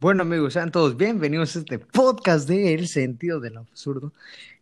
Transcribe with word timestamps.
Bueno 0.00 0.22
amigos, 0.22 0.52
sean 0.52 0.70
todos 0.70 0.96
bienvenidos 0.96 1.56
a 1.56 1.58
este 1.58 1.78
podcast 1.80 2.48
de 2.48 2.72
El 2.74 2.86
sentido 2.86 3.40
del 3.40 3.56
absurdo. 3.56 4.12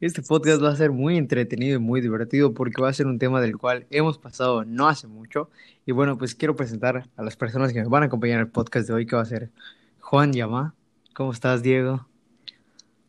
Este 0.01 0.23
podcast 0.23 0.63
va 0.63 0.71
a 0.71 0.77
ser 0.77 0.93
muy 0.93 1.19
entretenido 1.19 1.77
y 1.77 1.79
muy 1.79 2.01
divertido 2.01 2.55
porque 2.55 2.81
va 2.81 2.89
a 2.89 2.93
ser 2.95 3.07
un 3.07 3.19
tema 3.19 3.41
del 3.43 3.59
cual 3.59 3.87
hemos 3.91 4.17
pasado 4.19 4.65
no 4.65 4.89
hace 4.89 5.07
mucho. 5.09 5.51
Y 5.85 5.93
bueno, 5.93 6.17
pues 6.17 6.35
quiero 6.35 6.57
presentar 6.57 7.05
a 7.17 7.23
las 7.23 7.37
personas 7.37 7.73
que 7.75 7.83
me 7.83 7.89
van 7.89 8.05
a 8.05 8.07
acompañar 8.07 8.37
en 8.37 8.47
el 8.47 8.51
podcast 8.51 8.89
de 8.89 8.95
hoy, 8.95 9.07
que 9.07 9.15
va 9.17 9.23
a 9.23 9.27
ser 9.27 9.51
Juan 10.01 10.33
Yamá. 10.33 10.75
¿Cómo 11.15 11.33
estás, 11.33 11.63
Diego? 11.63 12.07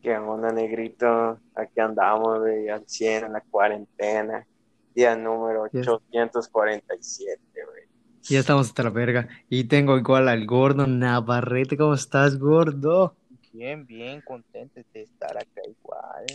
¿Qué 0.02 0.14
onda, 0.16 0.52
negrito? 0.52 1.38
Aquí 1.54 1.80
andamos, 1.80 2.40
güey, 2.40 2.68
al 2.68 2.84
100 2.86 3.24
en 3.24 3.32
la 3.32 3.40
cuarentena. 3.40 4.46
Día 4.94 5.16
número 5.16 5.66
Ya- 5.72 5.80
847, 5.80 7.40
güey. 7.64 7.87
Ya 8.28 8.40
estamos 8.40 8.68
hasta 8.68 8.82
la 8.82 8.90
verga. 8.90 9.28
Y 9.48 9.64
tengo 9.64 9.96
igual 9.98 10.28
al 10.28 10.46
gordo 10.46 10.86
Navarrete. 10.86 11.76
¿Cómo 11.78 11.94
estás, 11.94 12.38
gordo? 12.38 13.16
Bien, 13.52 13.86
bien, 13.86 14.20
contentos 14.22 14.84
de 14.92 15.02
estar 15.02 15.36
acá 15.36 15.62
igual. 15.66 16.26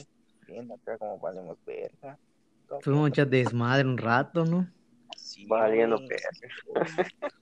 Bien, 0.48 0.72
acá 0.72 0.98
como 0.98 1.20
valemos 1.20 1.58
verga. 1.66 2.20
Todo 2.68 2.82
Fuimos 2.82 3.06
a 3.06 3.10
echar 3.10 3.28
desmadre 3.30 3.88
un 3.88 3.98
rato, 3.98 4.46
¿no? 4.46 4.74
así, 5.10 5.46
Valiendo 5.46 6.00
verga. 6.08 6.30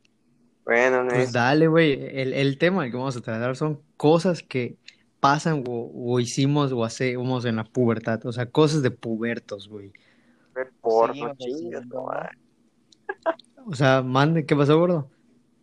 Bueno, 0.65 1.03
Pues 1.13 1.31
negrito, 1.31 1.31
dale, 1.31 1.67
güey. 1.67 1.93
El, 1.93 2.33
el 2.33 2.57
tema 2.57 2.85
que 2.89 2.95
vamos 2.95 3.17
a 3.17 3.21
tratar 3.21 3.55
son 3.55 3.83
cosas 3.97 4.43
que 4.43 4.77
pasan 5.19 5.63
o, 5.67 5.91
o 5.93 6.19
hicimos 6.19 6.71
o 6.71 6.83
hacemos 6.85 7.45
en 7.45 7.57
la 7.57 7.63
pubertad. 7.65 8.25
O 8.25 8.31
sea, 8.31 8.45
cosas 8.51 8.83
de 8.83 8.91
pubertos, 8.91 9.67
güey. 9.67 9.91
ver 10.55 10.71
porno, 10.81 11.27
haciendo, 11.31 11.81
no, 11.81 12.05
¿no? 12.11 12.29
O 13.67 13.75
sea, 13.75 14.01
mande, 14.01 14.45
¿qué 14.45 14.55
pasó, 14.55 14.77
gordo? 14.77 15.09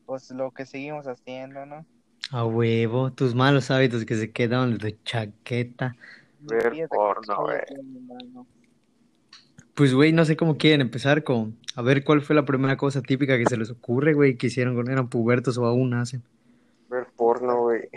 Pues 0.06 0.30
lo 0.30 0.50
que 0.50 0.64
seguimos 0.64 1.06
haciendo, 1.06 1.66
¿no? 1.66 1.84
A 2.30 2.44
huevo, 2.44 3.12
tus 3.12 3.34
malos 3.34 3.70
hábitos 3.70 4.04
que 4.04 4.14
se 4.14 4.30
quedan 4.30 4.76
de 4.76 4.92
tu 4.92 4.98
chaqueta. 5.04 5.96
Ver 6.40 6.88
porno, 6.88 7.42
güey. 7.42 7.60
Pues, 9.74 9.94
güey, 9.94 10.12
no 10.12 10.24
sé 10.24 10.36
cómo 10.36 10.56
quieren 10.56 10.80
empezar 10.80 11.24
con... 11.24 11.56
A 11.76 11.82
ver, 11.82 12.04
¿cuál 12.04 12.22
fue 12.22 12.34
la 12.34 12.44
primera 12.44 12.76
cosa 12.76 13.00
típica 13.00 13.38
que 13.38 13.46
se 13.46 13.56
les 13.56 13.70
ocurre, 13.70 14.12
güey, 14.12 14.36
que 14.36 14.48
hicieron 14.48 14.74
cuando 14.74 14.90
eran 14.90 15.08
pubertos 15.08 15.56
o 15.58 15.64
aún 15.64 15.94
hacen? 15.94 16.22
Ver 16.90 17.06
porno, 17.16 17.62
güey. 17.62 17.88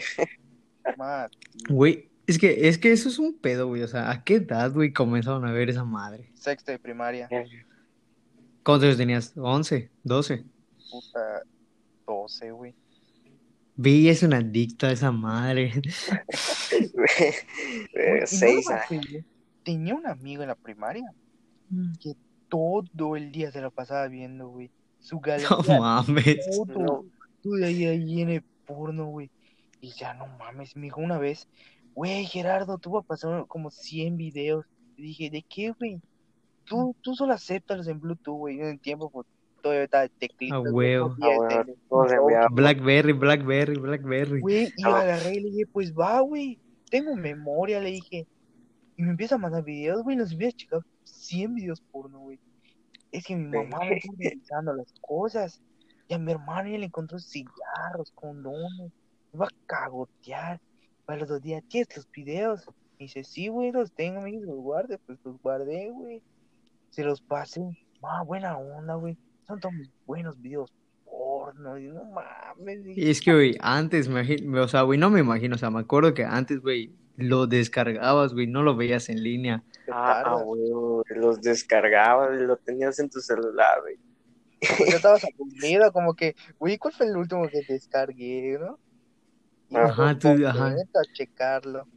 Más, 0.98 1.32
Güey, 1.70 2.10
es 2.28 2.38
que, 2.38 2.68
es 2.68 2.78
que 2.78 2.92
eso 2.92 3.10
es 3.10 3.20
un 3.20 3.38
pedo, 3.38 3.68
güey. 3.68 3.82
O 3.84 3.88
sea, 3.88 4.12
¿a 4.12 4.24
qué 4.24 4.36
edad, 4.36 4.72
güey, 4.72 4.94
comenzaron 4.94 5.46
a 5.46 5.52
ver 5.52 5.70
esa 5.70 5.84
madre? 5.84 6.30
sexto 6.34 6.72
de 6.72 6.80
primaria, 6.80 7.28
¿Cuántos 8.64 8.86
años 8.86 8.98
tenías? 8.98 9.36
¿11? 9.36 9.90
¿12? 10.04 10.46
puta, 10.92 11.44
12, 12.06 12.52
güey. 12.52 12.76
Vi, 13.76 14.10
es 14.10 14.22
una 14.24 14.38
adicta 14.38 14.88
a 14.88 14.92
esa 14.92 15.12
madre. 15.12 15.72
Güey, 16.72 18.22
no 18.22 18.28
Seis 18.28 18.68
años. 18.70 19.26
Tenía 19.64 19.96
un 19.96 20.08
amigo 20.08 20.42
en 20.44 20.50
la 20.50 20.56
primaria 20.56 21.14
que 22.00 22.16
todo 22.50 23.16
el 23.16 23.32
día 23.32 23.52
se 23.52 23.62
la 23.62 23.70
pasaba 23.70 24.08
viendo, 24.08 24.50
güey. 24.50 24.72
Su 25.00 25.16
No 25.20 25.22
galería, 25.22 25.80
mames. 25.80 26.46
todo, 26.50 26.66
No, 26.80 27.06
todo 27.42 27.66
ahí, 27.66 27.86
ahí 27.86 28.22
en 28.22 28.30
el 28.30 28.44
porno, 28.66 29.06
güey. 29.08 29.32
Y 29.80 29.92
ya 29.92 30.14
no 30.14 30.28
mames, 30.28 30.76
me 30.76 30.84
dijo 30.84 31.02
una 31.02 31.18
vez, 31.18 31.48
güey, 31.96 32.26
Gerardo, 32.26 32.78
tú 32.78 32.92
vas 32.92 33.04
a 33.04 33.08
pasar 33.08 33.48
como 33.48 33.72
100 33.72 34.18
videos. 34.18 34.66
Y 34.98 35.02
dije, 35.04 35.30
¿de 35.30 35.44
qué, 35.44 35.72
güey? 35.72 36.02
Tú, 36.72 36.96
tú 37.02 37.16
solo 37.16 37.34
aceptas 37.34 37.86
en 37.88 38.00
Bluetooth, 38.00 38.38
güey. 38.38 38.62
En 38.62 38.68
el 38.68 38.80
tiempo, 38.80 39.10
pues, 39.10 39.28
todavía 39.62 39.84
estaba 39.84 40.08
teclito. 40.08 40.56
A 40.56 40.62
huevo. 40.62 41.16
Ah, 41.22 41.66
enviados. 42.10 42.52
Blackberry, 42.52 43.12
Blackberry, 43.12 43.76
Blackberry. 43.78 44.40
Güey, 44.40 44.74
y 44.78 44.84
Ah. 44.86 45.02
agarré 45.02 45.36
y 45.36 45.40
le 45.42 45.50
dije, 45.50 45.66
pues 45.68 45.94
va, 45.94 46.22
güey. 46.22 46.60
Tengo 46.90 47.14
memoria, 47.16 47.82
le 47.82 47.92
dije. 47.92 48.26
Y 48.96 49.04
me 49.04 49.10
empieza 49.12 49.36
a 49.36 49.38
mandar 49.38 49.64
videos, 49.64 50.02
güey. 50.04 50.16
Nos 50.16 50.32
empieza 50.32 50.56
a 50.56 50.58
checar 50.58 50.80
100 51.04 51.56
videos 51.56 51.82
porno, 51.82 52.20
güey. 52.20 52.40
Es 53.12 53.26
que 53.26 53.36
mi 53.36 53.50
mamá 53.50 53.80
me 53.80 53.98
está 53.98 54.14
revisando 54.18 54.74
las 54.74 54.94
cosas. 55.02 55.62
Y 56.08 56.14
a 56.14 56.20
mi 56.20 56.32
hermano 56.32 56.70
ya 56.70 56.78
le 56.78 56.86
encontró 56.86 57.20
cigarros, 57.20 58.12
condones. 58.16 58.92
Me 59.34 59.40
va 59.40 59.46
a 59.48 59.66
cagotear. 59.66 60.62
Para 61.06 61.20
los 61.20 61.28
dos 61.28 61.42
días, 61.42 61.64
¿tienes 61.68 61.94
los 61.98 62.10
videos? 62.12 62.66
Y 62.98 63.06
dice, 63.06 63.24
sí, 63.26 63.48
güey, 63.50 63.72
los 63.72 63.92
tengo, 63.92 64.22
me 64.22 64.32
dice, 64.32 64.46
los 64.46 64.60
guarde. 64.60 64.98
Pues 65.00 65.20
los 65.26 65.42
guardé, 65.42 65.90
güey. 65.90 66.22
Se 66.92 67.04
los 67.04 67.22
pasé. 67.22 67.62
Ah, 68.04 68.24
buena 68.24 68.58
onda, 68.58 68.96
güey. 68.96 69.18
Son 69.48 69.60
todos 69.60 69.74
mis 69.74 69.92
buenos 70.06 70.40
videos 70.40 70.72
porno. 71.06 71.78
Y 71.78 71.88
no 71.88 72.04
mames. 72.06 72.86
Y 72.86 73.10
es 73.10 73.22
que, 73.22 73.34
güey, 73.34 73.58
antes, 73.60 74.08
me 74.08 74.60
o 74.60 74.68
sea, 74.68 74.84
güey, 74.84 74.98
no 74.98 75.10
me 75.10 75.20
imagino, 75.20 75.56
o 75.56 75.58
sea, 75.58 75.70
me 75.70 75.80
acuerdo 75.80 76.14
que 76.14 76.24
antes, 76.24 76.62
güey, 76.62 76.94
lo 77.18 77.48
descargabas, 77.48 78.34
güey, 78.34 78.48
no 78.48 78.64
lo 78.64 78.76
veías 78.76 79.10
en 79.10 79.24
línea. 79.24 79.64
Ah, 79.92 80.38
güey, 80.44 80.72
los 81.16 81.42
descargabas 81.42 82.40
y 82.40 82.46
lo 82.46 82.58
tenías 82.58 83.00
en 83.00 83.10
tu 83.10 83.20
celular, 83.20 83.82
güey. 83.82 83.98
Pues 84.60 84.80
ya 84.92 84.96
estabas 84.98 85.24
aburrido, 85.26 85.92
como 85.92 86.14
que, 86.14 86.36
güey, 86.60 86.78
¿cuál 86.78 86.94
fue 86.94 87.08
el 87.08 87.18
último 87.18 87.48
que 87.48 87.62
descargué, 87.68 88.58
no? 88.60 88.80
Y 89.70 89.76
Ajá, 89.78 90.18
pues, 90.20 90.38
tú, 90.38 90.48
ajá. 90.48 90.68
a 90.68 91.14
checarlo. 91.14 91.88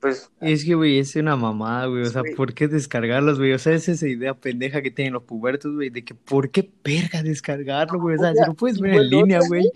Pues, 0.00 0.30
Es 0.40 0.64
que, 0.64 0.74
güey, 0.74 0.98
es 0.98 1.16
una 1.16 1.36
mamada, 1.36 1.86
güey, 1.86 2.02
o 2.02 2.06
sea. 2.06 2.22
¿por 2.36 2.54
qué 2.54 2.68
descargarlos, 2.68 3.38
güey? 3.38 3.52
O 3.52 3.58
sea, 3.58 3.74
es 3.74 3.88
esa 3.88 4.06
idea 4.06 4.34
pendeja 4.34 4.82
que 4.82 4.90
tienen 4.90 5.14
los 5.14 5.24
pubertos, 5.24 5.74
güey, 5.74 5.90
de 5.90 6.04
que 6.04 6.14
¿por 6.14 6.50
qué 6.50 6.70
verga 6.84 7.22
descargarlo, 7.22 8.00
güey? 8.00 8.16
O 8.16 8.18
sea, 8.18 8.34
si 8.34 8.44
lo 8.46 8.54
puedes 8.54 8.80
ver 8.80 8.94
en 8.94 9.10
línea, 9.10 9.40
güey. 9.46 9.70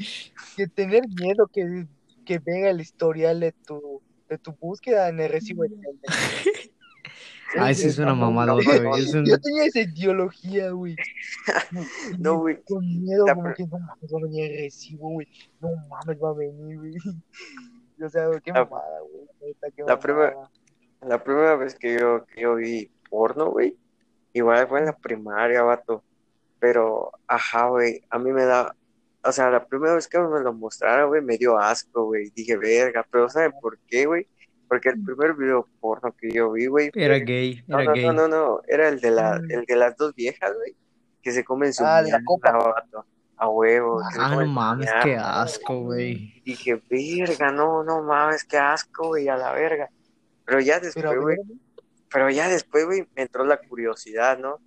Que 0.57 0.67
tener 0.67 1.03
miedo 1.09 1.49
que, 1.53 1.87
que 2.25 2.39
venga 2.39 2.71
el 2.71 2.81
historial 2.81 3.41
de 3.41 3.53
tu, 3.53 4.01
de 4.29 4.39
tu 4.39 4.53
búsqueda 4.53 5.09
en 5.09 5.21
el 5.21 5.31
recibo 5.31 5.65
de. 5.65 5.71
Ah, 7.59 7.71
eso 7.71 7.87
es 7.87 7.99
una 7.99 8.19
cabrón. 8.19 8.61
güey. 8.65 9.03
Es 9.03 9.15
un... 9.15 9.27
Yo 9.27 9.39
tenía 9.39 9.67
esa 9.67 9.81
ideología, 9.81 10.71
güey. 10.71 10.97
no, 12.19 12.39
güey. 12.39 12.63
Con 12.63 12.87
miedo, 13.03 13.27
como 13.27 13.53
que 13.55 13.65
no 13.65 13.79
mames, 13.79 14.13
va 14.13 14.19
a 14.19 14.23
venir 14.23 14.53
el 14.53 14.59
recibo, 14.65 15.11
güey. 15.11 15.29
No 15.61 15.69
mames, 15.89 16.19
va 16.23 16.31
a 16.31 16.35
venir, 16.35 16.79
güey. 16.79 16.95
O 18.03 18.09
sea, 18.09 18.29
qué 18.43 18.53
La- 18.53 18.65
mamada, 18.65 19.01
güey. 19.01 19.27
neta, 19.41 19.69
qué 19.75 19.83
la 19.83 19.99
primera-. 19.99 20.37
La 21.03 21.23
primera 21.23 21.57
vez 21.57 21.75
que 21.75 21.99
yo, 21.99 22.25
que 22.27 22.43
yo 22.43 22.55
vi 22.57 22.91
porno, 23.11 23.51
güey, 23.51 23.77
igual 24.33 24.69
fue 24.69 24.79
en 24.81 24.87
la 24.87 24.97
primaria, 24.97 25.63
vato. 25.63 26.03
Pero, 26.61 27.11
ajá, 27.27 27.69
güey, 27.69 28.03
a 28.09 28.19
mí 28.21 28.31
me 28.33 28.45
da, 28.45 28.75
o 29.25 29.33
sea, 29.33 29.51
la 29.51 29.65
primera 29.67 29.95
vez 29.95 30.07
que 30.07 30.19
me 30.21 30.41
lo 30.41 30.53
mostraron, 30.53 31.09
güey, 31.09 31.21
me 31.21 31.37
dio 31.39 31.59
asco, 31.59 32.05
güey. 32.05 32.31
Dije, 32.31 32.57
verga, 32.57 33.05
pero 33.11 33.29
¿saben 33.29 33.53
por 33.61 33.79
qué, 33.89 34.07
güey? 34.07 34.29
Porque 34.69 34.91
el 34.91 35.03
primer 35.03 35.35
video 35.35 35.67
porno 35.81 36.15
que 36.17 36.31
yo 36.31 36.53
vi, 36.53 36.67
güey, 36.67 36.91
Era 36.95 37.17
fue- 37.17 37.25
gay, 37.25 37.65
no, 37.67 37.81
era 37.81 37.85
no, 37.87 37.93
gay. 37.95 38.07
no, 38.07 38.13
no, 38.13 38.29
no, 38.29 38.61
era 38.69 38.89
el 38.89 39.01
de 39.01 39.11
la, 39.11 39.41
Mm. 39.41 39.51
el 39.51 39.65
de 39.65 39.77
las 39.77 39.97
dos 39.97 40.15
viejas, 40.15 40.55
güey, 40.57 40.77
que 41.21 41.33
se 41.33 41.45
comen 41.45 41.73
su 41.73 41.85
Ah, 41.85 42.01
de 42.03 42.13
la 42.13 42.21
copa. 42.25 42.53
vato, 42.53 43.05
a 43.43 43.49
huevo, 43.49 44.01
Ah, 44.21 44.37
no 44.37 44.47
mames, 44.47 44.89
qué 45.03 45.17
asco, 45.17 45.81
güey. 45.81 46.33
Y 46.45 46.53
dije, 46.53 46.81
verga, 46.89 47.51
no, 47.51 47.83
no 47.83 48.01
mames, 48.03 48.45
qué 48.45 48.57
asco, 48.57 49.09
güey, 49.09 49.29
a 49.29 49.37
la 49.37 49.51
verga. 49.53 49.91
Pero 50.45 50.61
ya 50.61 50.79
después, 50.79 51.21
güey, 51.21 51.37
pero 52.09 52.31
ya 52.31 52.49
después, 52.49 52.85
güey, 52.87 53.05
me 53.17 53.23
entró 53.23 53.45
la 53.45 53.57
curiosidad, 53.57 54.39
¿no? 54.39 54.61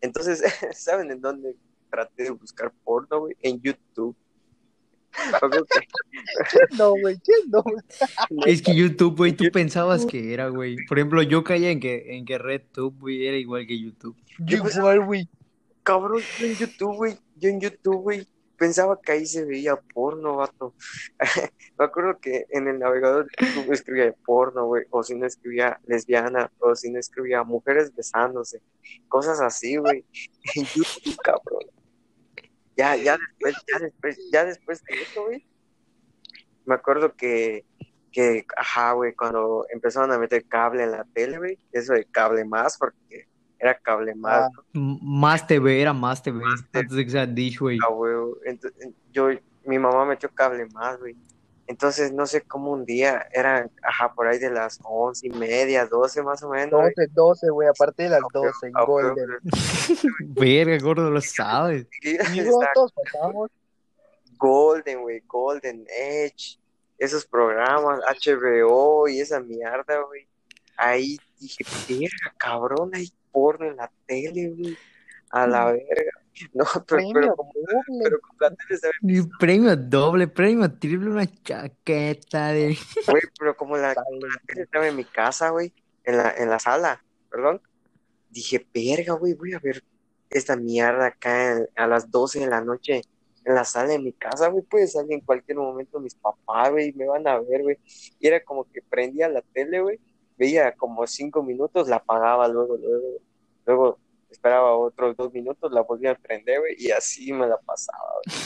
Entonces, 0.00 0.42
¿saben 0.74 1.10
en 1.10 1.20
dónde 1.20 1.56
traté 1.90 2.22
de 2.24 2.30
buscar 2.30 2.72
porno, 2.84 3.20
güey? 3.20 3.36
En 3.42 3.60
YouTube. 3.60 4.16
Obvio 5.42 5.66
que- 5.66 5.86
¿quién 6.50 6.78
no, 6.78 6.92
güey? 6.92 7.18
¿Quién 7.18 7.50
no? 7.50 7.62
Es 8.46 8.62
que 8.62 8.74
YouTube, 8.74 9.14
güey, 9.14 9.32
tú 9.32 9.44
pensabas 9.52 10.06
que 10.06 10.32
era, 10.32 10.48
güey. 10.48 10.76
Por 10.88 10.98
ejemplo, 10.98 11.20
yo 11.20 11.44
caía 11.44 11.70
en 11.70 11.80
que, 11.80 12.16
en 12.16 12.24
que 12.24 12.38
RedTube, 12.38 12.98
güey, 12.98 13.26
era 13.26 13.36
igual 13.36 13.66
que 13.66 13.78
YouTube. 13.78 14.16
Yo 14.38 14.56
igual, 14.56 15.04
güey. 15.04 15.28
Cabrón, 15.82 16.22
yo 16.38 16.46
en 16.46 16.54
YouTube, 16.54 16.96
güey, 16.96 17.18
yo 17.36 17.48
en 17.48 17.60
YouTube, 17.60 18.02
güey, 18.02 18.28
pensaba 18.56 19.00
que 19.00 19.10
ahí 19.10 19.26
se 19.26 19.44
veía 19.44 19.74
porno, 19.74 20.36
vato. 20.36 20.74
Me 21.78 21.84
acuerdo 21.84 22.20
que 22.20 22.46
en 22.50 22.68
el 22.68 22.78
navegador 22.78 23.26
de 23.26 23.46
YouTube 23.46 23.72
escribía 23.72 24.14
porno, 24.24 24.66
güey, 24.66 24.84
o 24.90 25.02
si 25.02 25.16
no 25.16 25.26
escribía 25.26 25.80
lesbiana, 25.84 26.52
o 26.60 26.76
si 26.76 26.90
no 26.90 27.00
escribía 27.00 27.42
mujeres 27.42 27.92
besándose, 27.94 28.62
cosas 29.08 29.40
así, 29.40 29.76
güey, 29.76 30.04
en 30.54 30.64
YouTube, 30.64 31.16
cabrón. 31.22 31.64
Ya, 32.76 32.94
ya 32.96 33.18
después, 33.18 33.56
ya 33.72 33.78
después, 33.80 34.30
ya 34.32 34.44
después 34.44 34.84
de 34.84 35.02
eso, 35.02 35.24
güey, 35.24 35.44
me 36.64 36.74
acuerdo 36.76 37.16
que, 37.16 37.66
que, 38.12 38.46
ajá, 38.56 38.92
güey, 38.92 39.14
cuando 39.14 39.66
empezaron 39.70 40.12
a 40.12 40.18
meter 40.18 40.46
cable 40.46 40.84
en 40.84 40.92
la 40.92 41.04
tele, 41.12 41.38
güey, 41.38 41.58
eso 41.72 41.94
de 41.94 42.04
cable 42.04 42.44
más, 42.44 42.78
porque 42.78 43.26
era 43.62 43.78
cable 43.78 44.12
más, 44.16 44.50
Ah. 44.52 44.62
Más 44.74 45.46
TV, 45.46 45.80
era 45.80 45.92
más 45.92 46.20
TV. 46.20 46.40
Más. 46.40 46.64
Antes 46.72 46.96
de 46.96 47.04
que 47.04 47.10
sea 47.12 47.26
Dish, 47.26 47.60
güey. 47.60 47.78
Ah, 47.86 47.94
yo, 49.12 49.28
mi 49.64 49.78
mamá 49.78 50.04
metió 50.04 50.28
cable 50.34 50.66
más, 50.66 50.98
güey. 50.98 51.14
Entonces, 51.68 52.12
no 52.12 52.26
sé 52.26 52.40
cómo 52.42 52.72
un 52.72 52.84
día, 52.84 53.24
eran, 53.32 53.70
ajá, 53.84 54.12
por 54.12 54.26
ahí 54.26 54.40
de 54.40 54.50
las 54.50 54.80
once 54.82 55.28
y 55.28 55.30
media, 55.30 55.86
doce 55.86 56.20
más 56.24 56.42
o 56.42 56.50
menos. 56.50 56.72
12, 56.72 57.06
12, 57.14 57.50
güey, 57.50 57.68
aparte 57.68 58.02
de 58.02 58.08
las 58.10 58.20
12, 58.32 58.72
Ah, 58.74 58.84
huevo, 58.84 59.10
Golden. 59.14 59.38
Verga, 60.34 60.78
gordo, 60.84 61.08
lo 61.08 61.20
sabes. 61.20 61.86
Todos 62.74 62.92
pasamos. 62.92 63.48
Golden, 64.38 65.02
güey, 65.02 65.22
Golden 65.28 65.86
Edge. 65.96 66.58
esos 66.98 67.24
programas, 67.24 68.00
HBO 68.00 69.06
y 69.08 69.20
esa 69.20 69.38
mierda, 69.40 70.00
güey. 70.08 70.26
Ahí 70.76 71.16
dije, 71.38 71.64
verga, 71.88 72.34
cabrón, 72.38 72.90
hay 72.94 73.08
porno 73.32 73.66
en 73.66 73.76
la 73.76 73.90
tele, 74.06 74.48
güey. 74.50 74.76
A 75.30 75.46
la 75.46 75.72
verga. 75.72 76.12
No, 76.54 76.64
pero, 76.88 77.02
pero, 77.12 77.36
como, 77.36 77.52
pero 78.02 78.18
como 78.20 78.38
la 78.40 78.50
tele 78.54 78.78
se 78.78 78.88
ve, 79.02 79.28
premio 79.38 79.76
doble, 79.76 80.26
premio 80.28 80.72
triple, 80.78 81.10
una 81.10 81.26
chaqueta 81.26 82.48
de... 82.48 82.74
güey, 83.06 83.22
pero 83.38 83.54
como 83.54 83.76
la 83.76 83.94
tele 84.46 84.62
estaba 84.62 84.88
en 84.88 84.96
mi 84.96 85.04
casa, 85.04 85.50
güey, 85.50 85.74
en 86.04 86.16
la, 86.16 86.34
en 86.36 86.48
la 86.48 86.58
sala, 86.58 87.04
perdón. 87.30 87.60
Dije, 88.30 88.66
verga, 88.72 89.12
güey, 89.12 89.34
voy 89.34 89.52
a 89.52 89.58
ver 89.58 89.84
esta 90.30 90.56
mierda 90.56 91.06
acá 91.06 91.52
en- 91.52 91.68
a 91.76 91.86
las 91.86 92.10
12 92.10 92.40
de 92.40 92.46
la 92.46 92.62
noche 92.62 93.02
en 93.44 93.54
la 93.54 93.64
sala 93.64 93.88
de 93.90 93.98
mi 93.98 94.12
casa, 94.12 94.48
güey, 94.48 94.64
puede 94.64 94.86
salir 94.86 95.12
en 95.12 95.20
cualquier 95.20 95.58
momento 95.58 96.00
mis 96.00 96.14
papás, 96.14 96.70
güey, 96.70 96.92
me 96.94 97.06
van 97.06 97.26
a 97.26 97.40
ver, 97.40 97.62
güey. 97.62 97.76
Y 98.20 98.26
era 98.26 98.42
como 98.42 98.64
que 98.70 98.80
prendía 98.82 99.28
la 99.28 99.42
tele, 99.42 99.80
güey, 99.80 100.00
veía 100.42 100.72
como 100.72 101.06
cinco 101.06 101.42
minutos, 101.44 101.88
la 101.88 101.96
apagaba 101.96 102.48
luego, 102.48 102.76
luego, 102.76 103.08
luego 103.64 103.98
esperaba 104.28 104.74
otros 104.76 105.16
dos 105.16 105.32
minutos, 105.32 105.70
la 105.70 105.82
volvía 105.82 106.10
a 106.12 106.14
prender, 106.16 106.58
güey, 106.58 106.74
y 106.78 106.90
así 106.90 107.32
me 107.32 107.46
la 107.46 107.58
pasaba, 107.58 108.12
güey. 108.24 108.36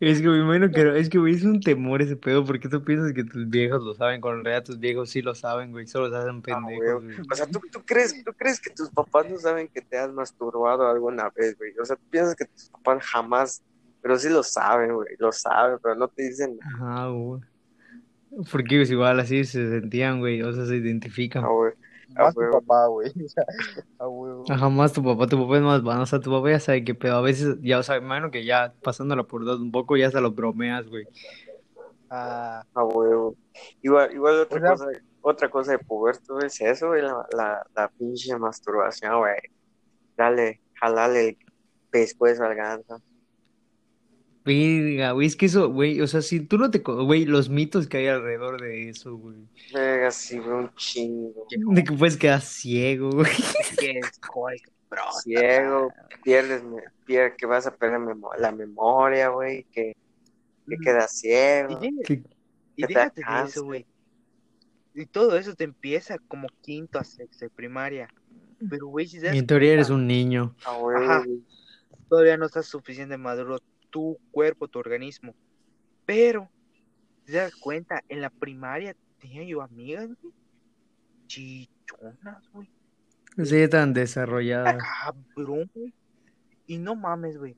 Es 0.00 0.20
que 0.20 0.26
imagino 0.26 0.70
que 0.70 0.98
es 0.98 1.10
que, 1.10 1.18
güey, 1.18 1.34
es 1.34 1.42
un 1.44 1.60
temor 1.60 2.00
ese 2.00 2.16
pedo, 2.16 2.44
porque 2.44 2.68
tú 2.68 2.82
piensas 2.84 3.12
que 3.12 3.24
tus 3.24 3.48
viejos 3.48 3.82
lo 3.82 3.94
saben, 3.94 4.20
cuando 4.20 4.38
en 4.38 4.44
realidad 4.44 4.64
tus 4.64 4.78
viejos 4.78 5.10
sí 5.10 5.20
lo 5.22 5.34
saben, 5.34 5.72
güey, 5.72 5.86
solo 5.86 6.08
se 6.08 6.16
hacen 6.16 6.38
Ah, 6.38 6.42
pendejos. 6.44 7.04
O 7.30 7.34
sea, 7.34 7.46
¿tú, 7.46 7.60
tú 7.70 7.82
crees, 7.84 8.24
¿tú 8.24 8.32
crees 8.32 8.60
que 8.60 8.70
tus 8.70 8.90
papás 8.90 9.28
no 9.28 9.38
saben 9.38 9.68
que 9.68 9.82
te 9.82 9.98
has 9.98 10.12
masturbado 10.12 10.88
alguna 10.88 11.30
vez, 11.34 11.58
güey? 11.58 11.72
O 11.78 11.84
sea, 11.84 11.96
tú 11.96 12.04
piensas 12.10 12.34
que 12.36 12.44
tus 12.46 12.70
papás 12.70 13.04
jamás, 13.04 13.62
pero 14.00 14.16
sí 14.18 14.28
lo 14.28 14.42
saben, 14.42 14.94
güey, 14.94 15.16
lo 15.18 15.32
saben, 15.32 15.78
pero 15.82 15.96
no 15.96 16.08
te 16.08 16.22
dicen 16.28 16.58
Ajá, 16.74 17.08
güey. 17.08 17.42
Porque 18.50 18.76
pues, 18.78 18.90
igual 18.90 19.20
así 19.20 19.44
se 19.44 19.68
sentían, 19.80 20.20
güey, 20.20 20.42
o 20.42 20.52
sea, 20.52 20.64
se 20.66 20.76
identifican. 20.76 21.42
nada, 21.42 21.54
güey. 21.54 21.72
Ah, 22.14 22.24
Más 22.24 22.34
tu 22.34 22.40
huevo. 22.40 22.60
papá, 22.60 22.86
güey. 22.88 23.10
O 23.24 23.28
sea, 23.28 23.44
a 23.98 24.08
huevo. 24.08 24.44
Ajá, 24.50 24.68
más 24.68 24.92
tu 24.92 25.02
papá, 25.02 25.26
tu 25.26 25.38
papá 25.42 25.56
es 25.56 25.62
más 25.62 25.82
bueno, 25.82 26.02
o 26.02 26.06
sea, 26.06 26.20
tu 26.20 26.30
papá 26.30 26.50
ya 26.50 26.60
sabe 26.60 26.84
qué 26.84 26.94
pedo, 26.94 27.16
a 27.16 27.22
veces, 27.22 27.56
ya, 27.62 27.78
o 27.78 27.82
sea, 27.82 27.98
me 28.00 28.06
imagino 28.06 28.30
que 28.30 28.44
ya 28.44 28.74
pasando 28.82 29.16
la 29.16 29.22
pubertad 29.24 29.56
un 29.60 29.70
poco, 29.72 29.96
ya 29.96 30.06
hasta 30.08 30.20
lo 30.20 30.30
bromeas, 30.32 30.86
güey. 30.88 31.06
Ah, 32.10 32.64
A 32.74 32.84
huevo. 32.84 33.36
Igual, 33.82 34.12
igual 34.12 34.40
otra 34.40 34.58
O 34.58 34.60
sea- 34.60 34.86
cosa, 34.86 35.00
otra 35.22 35.48
cosa 35.50 35.72
de 35.72 35.78
puberto 35.78 36.38
es 36.40 36.60
eso, 36.60 36.88
güey, 36.88 37.00
la, 37.02 37.26
la, 37.36 37.66
la 37.74 37.88
pinche 37.88 38.36
masturbación, 38.36 39.18
güey. 39.18 39.36
Dale, 40.16 40.60
jalale 40.74 41.28
el 41.30 41.38
pescuezo 41.90 42.44
al 42.44 42.54
ganso. 42.54 43.00
Verga, 44.44 45.12
güey, 45.12 45.26
es 45.28 45.36
que 45.36 45.46
eso, 45.46 45.68
güey, 45.70 46.00
o 46.00 46.06
sea, 46.08 46.20
si 46.20 46.40
tú 46.40 46.58
no 46.58 46.70
te, 46.70 46.78
güey, 46.80 47.24
los 47.26 47.48
mitos 47.48 47.86
que 47.86 47.98
hay 47.98 48.06
alrededor 48.08 48.60
de 48.60 48.88
eso, 48.88 49.14
güey, 49.16 49.36
Verga, 49.72 50.10
sí, 50.10 50.38
güey, 50.38 50.50
un 50.50 50.74
chingo. 50.74 51.46
de 51.48 51.84
que 51.84 51.92
puedes 51.92 52.16
quedar 52.16 52.40
ciego, 52.40 53.10
güey. 53.10 53.30
Ciego, 55.22 55.92
pierdes, 56.22 56.62
me- 56.64 56.82
pier- 57.06 57.34
que 57.36 57.46
vas 57.46 57.66
a 57.66 57.74
perder 57.74 58.00
la 58.38 58.52
memoria, 58.52 59.28
güey, 59.28 59.64
que, 59.72 59.94
que 60.68 60.76
Mm. 60.76 60.80
quedas 60.82 61.18
ciego. 61.18 61.70
Y, 61.70 61.74
deja- 61.90 62.02
Que- 62.04 62.12
y 62.76 62.82
que 62.82 62.86
te 62.86 62.94
déjate 62.94 63.22
de 63.22 63.48
eso, 63.48 63.64
güey. 63.64 63.86
Y 64.94 65.06
todo 65.06 65.38
eso 65.38 65.54
te 65.54 65.64
empieza 65.64 66.18
como 66.28 66.48
quinto 66.60 66.98
a 66.98 67.04
sexto 67.04 67.44
de 67.46 67.50
primaria. 67.50 68.08
Pero, 68.68 68.86
güey, 68.88 69.06
si 69.08 69.18
en 69.26 69.46
teoría 69.46 69.72
eres 69.72 69.88
un 69.90 70.06
niño. 70.06 70.54
A 70.64 70.76
huevo, 70.76 71.02
Ajá. 71.02 71.18
güey. 71.24 71.42
todavía 72.08 72.36
no 72.36 72.44
estás 72.44 72.66
suficiente 72.66 73.16
maduro 73.16 73.58
tu 73.92 74.18
cuerpo, 74.32 74.66
tu 74.66 74.80
organismo. 74.80 75.36
Pero, 76.04 76.50
te 77.24 77.32
das 77.32 77.54
cuenta, 77.54 78.02
en 78.08 78.20
la 78.20 78.30
primaria 78.30 78.96
tenía 79.20 79.44
yo 79.44 79.62
amigas, 79.62 80.08
güey, 80.20 80.34
chichonas, 81.26 82.48
güey. 82.52 82.68
Ya 83.36 83.68
tan 83.68 83.92
desarrollada. 83.92 84.76
Cabrón, 84.78 85.70
güey. 85.74 85.94
Y 86.66 86.78
no 86.78 86.96
mames, 86.96 87.38
güey. 87.38 87.56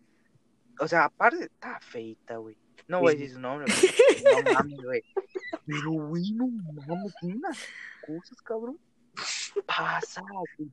O 0.78 0.88
sea, 0.88 1.04
aparte, 1.04 1.44
está 1.44 1.80
feita, 1.80 2.36
güey. 2.36 2.56
No 2.86 3.00
voy 3.00 3.14
a 3.14 3.16
decir 3.16 3.32
su 3.32 3.40
nombre, 3.40 3.72
güey. 3.72 4.44
No 4.44 4.52
mames, 4.52 4.78
güey. 4.82 5.02
Pero, 5.66 5.90
güey, 5.92 6.32
no 6.32 6.48
mames, 6.48 7.14
tiene 7.20 7.36
unas 7.36 7.58
cosas, 8.06 8.42
cabrón. 8.42 8.78
Pasa, 9.66 10.22
güey. 10.58 10.70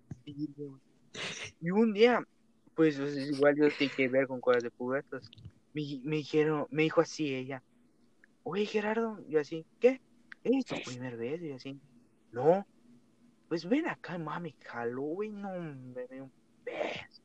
Y 1.61 1.71
un 1.71 1.93
día, 1.93 2.25
pues, 2.75 2.95
sea, 2.95 3.07
igual 3.07 3.56
yo 3.56 3.68
tengo 3.77 3.91
que 3.95 4.07
ver 4.07 4.27
con 4.27 4.41
cosas 4.41 4.63
de 4.63 4.71
pubertos. 4.71 5.29
Me, 5.73 5.81
me 6.03 6.18
dijeron, 6.18 6.68
me 6.69 6.83
dijo 6.83 7.01
así 7.01 7.33
ella. 7.33 7.63
Oye, 8.44 8.65
Gerardo, 8.65 9.19
y 9.29 9.38
así, 9.38 9.65
¿qué? 9.79 10.01
¿Es 10.44 10.65
tu 10.65 10.75
primer 10.83 11.18
beso? 11.18 11.45
Y 11.45 11.51
así, 11.51 11.79
no. 12.31 12.65
Pues 13.47 13.68
ven 13.68 13.88
acá, 13.88 14.18
mami, 14.18 14.56
jaló, 14.65 15.01
güey, 15.01 15.29
no, 15.29 15.50
me 15.51 16.07
dio 16.07 16.23
un 16.23 16.31
beso. 16.65 17.21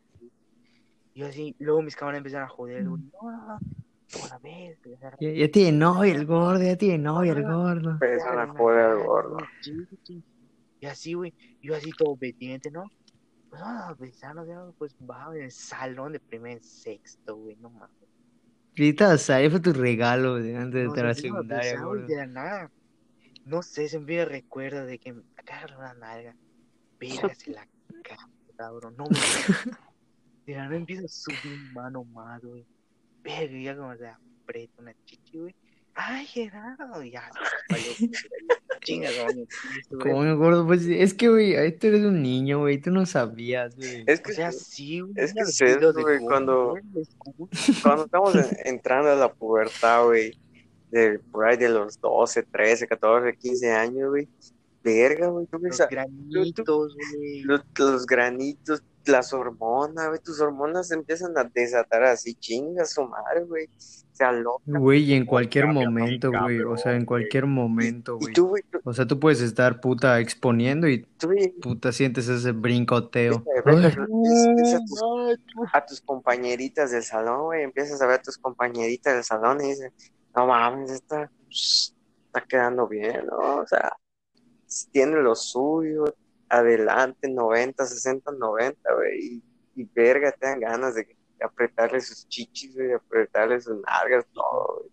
Y 1.14 1.22
así, 1.22 1.56
luego 1.58 1.80
mis 1.82 1.96
cámaras 1.96 2.18
empezaron 2.18 2.46
a 2.46 2.50
joder, 2.50 2.86
güey, 2.86 3.02
no, 3.02 3.30
no, 3.30 3.46
no, 3.46 3.58
otra 4.22 4.38
vez. 4.38 4.78
Ya, 5.18 5.30
ya 5.30 5.50
tiene 5.50 5.78
novia 5.78 6.14
el 6.14 6.26
gordo, 6.26 6.62
ya 6.62 6.76
tiene 6.76 6.98
novia 6.98 7.32
el 7.32 7.42
gordo. 7.42 7.92
Empezaron 7.92 8.50
a 8.50 8.52
joder 8.52 8.80
al 8.80 9.02
gordo. 9.04 9.38
Y 10.80 10.86
así, 10.86 11.14
güey, 11.14 11.32
yo 11.62 11.74
así 11.74 11.90
todo 11.92 12.10
obediente, 12.10 12.70
¿no? 12.70 12.90
Pues 13.56 13.64
vamos 13.64 13.82
a 13.84 13.94
besarnos, 13.94 14.46
ya, 14.46 14.66
pues 14.76 14.94
va, 15.08 15.34
en 15.34 15.44
el 15.44 15.50
salón 15.50 16.12
de 16.12 16.20
primer 16.20 16.62
sexto, 16.62 17.36
güey, 17.36 17.56
no 17.56 17.70
mames. 17.70 17.96
Grita, 18.74 19.16
ahí 19.28 19.48
fue 19.48 19.60
tu 19.60 19.72
regalo 19.72 20.32
güey, 20.32 20.54
antes 20.54 20.74
de 20.74 20.84
Nos 20.84 20.90
entrar 20.90 21.06
a 21.06 21.08
la 21.08 21.14
secundaria, 21.14 21.80
güey, 21.80 22.06
de 22.06 22.16
la 22.16 22.26
nada. 22.26 22.70
No 23.46 23.62
sé, 23.62 23.88
se 23.88 23.98
me 23.98 24.24
recuerdo 24.26 24.84
de 24.84 24.98
que 24.98 25.14
agarra 25.38 25.78
una 25.78 25.94
nalga. 25.94 26.36
Verga, 27.00 27.34
se 27.34 27.50
la 27.52 27.66
cago, 28.02 28.30
cabrón. 28.58 28.94
No 28.98 29.04
me. 29.04 29.16
De 30.46 30.54
la 30.54 30.64
nada 30.64 30.76
empieza 30.76 31.06
a 31.06 31.08
subir 31.08 31.72
mano 31.72 32.04
más, 32.04 32.42
güey. 32.42 32.66
Verga, 33.22 33.58
ya 33.58 33.74
como 33.74 33.96
se 33.96 34.06
aprieta 34.06 34.82
una 34.82 34.94
chichi, 35.06 35.38
güey. 35.38 35.54
Ay, 35.98 36.26
Gerardo, 36.26 37.02
ya. 37.02 37.22
valió, 37.70 37.86
Chinga, 38.84 39.08
güey. 39.24 39.48
¿Cómo 40.00 40.20
me 40.22 40.30
acuerdo? 40.32 40.66
Pues 40.66 40.84
es 40.86 41.14
que, 41.14 41.28
güey, 41.28 41.56
ahí 41.56 41.72
tú 41.72 41.86
eres 41.88 42.02
un 42.04 42.22
niño, 42.22 42.60
güey, 42.60 42.78
tú 42.80 42.90
no 42.90 43.06
sabías, 43.06 43.74
güey. 43.76 44.04
Es 44.06 44.20
O 44.20 44.22
que 44.22 44.32
sea, 44.34 44.52
sí, 44.52 45.00
güey. 45.00 45.14
es 45.16 45.32
que 45.32 45.40
es 45.40 45.60
eso, 45.60 45.92
güey, 45.94 46.18
cuando- 46.20 46.74
cuando 47.82 48.04
estamos 48.04 48.34
en- 48.36 48.56
entrando 48.66 49.10
a 49.10 49.16
la 49.16 49.32
pubertad, 49.32 50.04
güey, 50.04 50.38
de 50.90 51.18
por 51.18 51.46
ahí 51.46 51.56
de 51.56 51.68
los 51.70 52.00
12, 52.00 52.42
13, 52.44 52.86
14, 52.86 53.34
15 53.36 53.72
años, 53.72 54.10
güey, 54.10 54.28
verga, 54.84 55.28
güey, 55.28 55.46
Los 55.50 55.78
granitos, 55.90 56.94
güey. 56.94 57.42
los, 57.42 57.62
los 57.78 58.06
granitos, 58.06 58.82
las 59.06 59.32
hormonas, 59.32 60.08
güey, 60.08 60.20
tus 60.20 60.40
hormonas 60.40 60.88
se 60.88 60.94
empiezan 60.94 61.36
a 61.38 61.44
desatar 61.44 62.04
así, 62.04 62.34
chingas 62.34 62.92
su 62.92 63.04
madre, 63.04 63.44
güey, 63.44 63.68
se 63.76 64.24
aloca. 64.24 64.62
Güey, 64.66 65.04
y 65.04 65.14
en 65.14 65.26
cualquier 65.26 65.66
momento, 65.66 66.30
güey, 66.30 66.60
o 66.60 66.76
sea, 66.76 66.94
en 66.94 67.04
cualquier 67.04 67.46
momento, 67.46 68.18
güey. 68.18 68.34
O 68.84 68.92
sea, 68.92 69.06
tú 69.06 69.18
puedes 69.20 69.40
estar 69.40 69.80
puta 69.80 70.20
exponiendo 70.20 70.88
y 70.88 71.06
puta 71.60 71.92
sientes 71.92 72.28
ese 72.28 72.52
brincoteo. 72.52 73.44
a 75.72 75.86
tus 75.86 76.00
compañeritas 76.00 76.90
del 76.90 77.02
salón, 77.02 77.44
güey, 77.44 77.62
empiezas 77.62 78.00
a 78.00 78.06
ver 78.06 78.20
a 78.20 78.22
tus 78.22 78.38
compañeritas 78.38 79.14
del 79.14 79.24
salón 79.24 79.60
y 79.64 79.68
dices, 79.68 79.92
no 80.34 80.46
mames, 80.46 80.90
esta 80.90 81.30
está 81.48 82.40
quedando 82.46 82.86
bien, 82.86 83.26
¿no? 83.26 83.56
O 83.58 83.66
sea, 83.66 83.96
tiene 84.92 85.16
lo 85.20 85.34
suyo, 85.34 86.04
adelante, 86.48 87.28
90, 87.28 87.84
60, 87.84 88.32
90, 88.32 88.94
güey, 88.94 89.18
y, 89.18 89.42
y 89.74 89.84
verga, 89.94 90.32
te 90.32 90.46
dan 90.46 90.60
ganas 90.60 90.94
de, 90.94 91.04
de 91.04 91.44
apretarle 91.44 92.00
sus 92.00 92.26
chichis, 92.28 92.74
güey, 92.74 92.88
de 92.88 92.94
apretarle 92.94 93.60
sus 93.60 93.80
nalgas, 93.82 94.26
todo, 94.32 94.78
güey. 94.80 94.90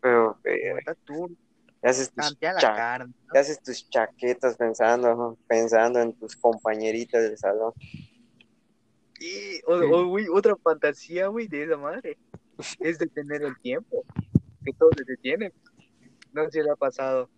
Pero, 0.00 0.38
verga, 0.42 0.96
tú, 1.04 1.36
te 1.80 1.88
haces 1.88 2.12
tus, 2.12 2.36
la 2.40 3.08
te 3.32 3.38
haces 3.38 3.62
tus 3.62 3.88
chaquetas 3.88 4.56
pensando, 4.56 5.36
pensando 5.46 6.00
en 6.00 6.12
tus 6.14 6.36
compañeritas 6.36 7.22
del 7.22 7.38
salón. 7.38 7.72
Y, 9.18 9.60
o, 9.66 9.74
o, 9.74 10.06
güey, 10.06 10.26
otra 10.28 10.56
fantasía, 10.56 11.28
güey, 11.28 11.46
de 11.46 11.64
esa 11.64 11.76
madre. 11.76 12.18
Es 12.80 12.98
detener 12.98 13.42
el 13.42 13.56
tiempo. 13.58 14.04
Que 14.64 14.72
todo 14.72 14.90
se 14.96 15.04
detiene. 15.04 15.52
No 16.32 16.50
si 16.50 16.60
le 16.60 16.70
ha 16.70 16.76
pasado. 16.76 17.28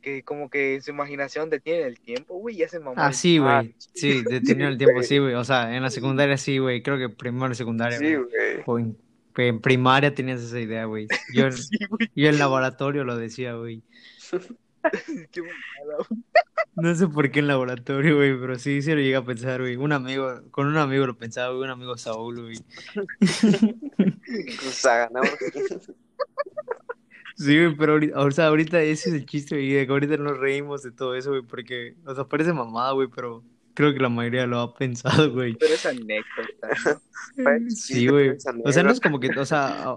Que 0.00 0.22
como 0.22 0.48
que 0.48 0.80
su 0.80 0.90
imaginación 0.90 1.50
detiene 1.50 1.82
el 1.82 2.00
tiempo, 2.00 2.34
güey, 2.34 2.56
y 2.56 2.62
hace 2.62 2.80
mamá. 2.80 3.06
Ah, 3.06 3.12
sí, 3.12 3.38
güey. 3.38 3.74
Sí, 3.92 4.22
detenió 4.22 4.68
el 4.68 4.78
tiempo, 4.78 5.02
sí, 5.02 5.18
güey. 5.18 5.34
O 5.34 5.44
sea, 5.44 5.76
en 5.76 5.82
la 5.82 5.90
secundaria 5.90 6.36
sí, 6.36 6.58
güey. 6.58 6.82
Creo 6.82 6.98
que 6.98 7.08
primero 7.08 7.52
y 7.52 7.54
secundaria, 7.54 7.98
Sí, 7.98 8.14
güey. 8.14 8.62
O 8.66 8.78
en, 8.78 8.96
en 9.36 9.60
primaria 9.60 10.14
tenías 10.14 10.40
esa 10.40 10.58
idea, 10.58 10.86
güey. 10.86 11.06
Yo, 11.34 11.50
Sí, 11.52 11.78
yo 12.14 12.28
en 12.28 12.38
laboratorio 12.38 13.04
lo 13.04 13.16
decía, 13.16 13.54
güey. 13.54 13.82
qué. 15.30 15.42
No 16.76 16.94
sé 16.94 17.08
por 17.08 17.30
qué 17.30 17.40
en 17.40 17.48
laboratorio, 17.48 18.16
güey, 18.16 18.38
pero 18.38 18.58
sí 18.58 18.80
se 18.80 18.94
lo 18.94 19.00
llega 19.00 19.18
a 19.18 19.24
pensar, 19.24 19.60
güey. 19.60 19.76
Un 19.76 19.92
amigo, 19.92 20.40
con 20.50 20.66
un 20.66 20.76
amigo 20.78 21.06
lo 21.06 21.18
pensaba, 21.18 21.54
güey, 21.54 21.64
un 21.64 21.70
amigo 21.70 21.96
Saúl, 21.96 22.40
güey. 22.40 22.58
Saga, 24.72 25.10
¿no? 25.12 25.20
Sí, 27.40 27.58
güey, 27.58 27.74
pero 27.74 27.92
ahorita, 27.92 28.20
o 28.20 28.30
sea, 28.30 28.48
ahorita 28.48 28.82
ese 28.82 29.08
es 29.08 29.14
el 29.14 29.24
chiste, 29.24 29.54
güey, 29.54 29.72
de 29.72 29.86
que 29.86 29.92
ahorita 29.92 30.18
nos 30.18 30.36
reímos 30.36 30.82
de 30.82 30.92
todo 30.92 31.14
eso, 31.14 31.30
güey, 31.30 31.40
porque, 31.40 31.94
o 32.04 32.14
sea, 32.14 32.24
parece 32.24 32.52
mamada, 32.52 32.92
güey, 32.92 33.08
pero 33.08 33.42
creo 33.72 33.94
que 33.94 33.98
la 33.98 34.10
mayoría 34.10 34.46
lo 34.46 34.60
ha 34.60 34.74
pensado, 34.74 35.32
güey. 35.32 35.54
Pero 35.54 35.72
es 35.72 35.86
anécdota. 35.86 37.00
Sí, 37.68 38.08
güey. 38.08 38.30
O 38.64 38.72
sea, 38.72 38.82
no 38.82 38.90
es 38.90 39.00
como 39.00 39.20
que, 39.20 39.30
o 39.38 39.46
sea, 39.46 39.94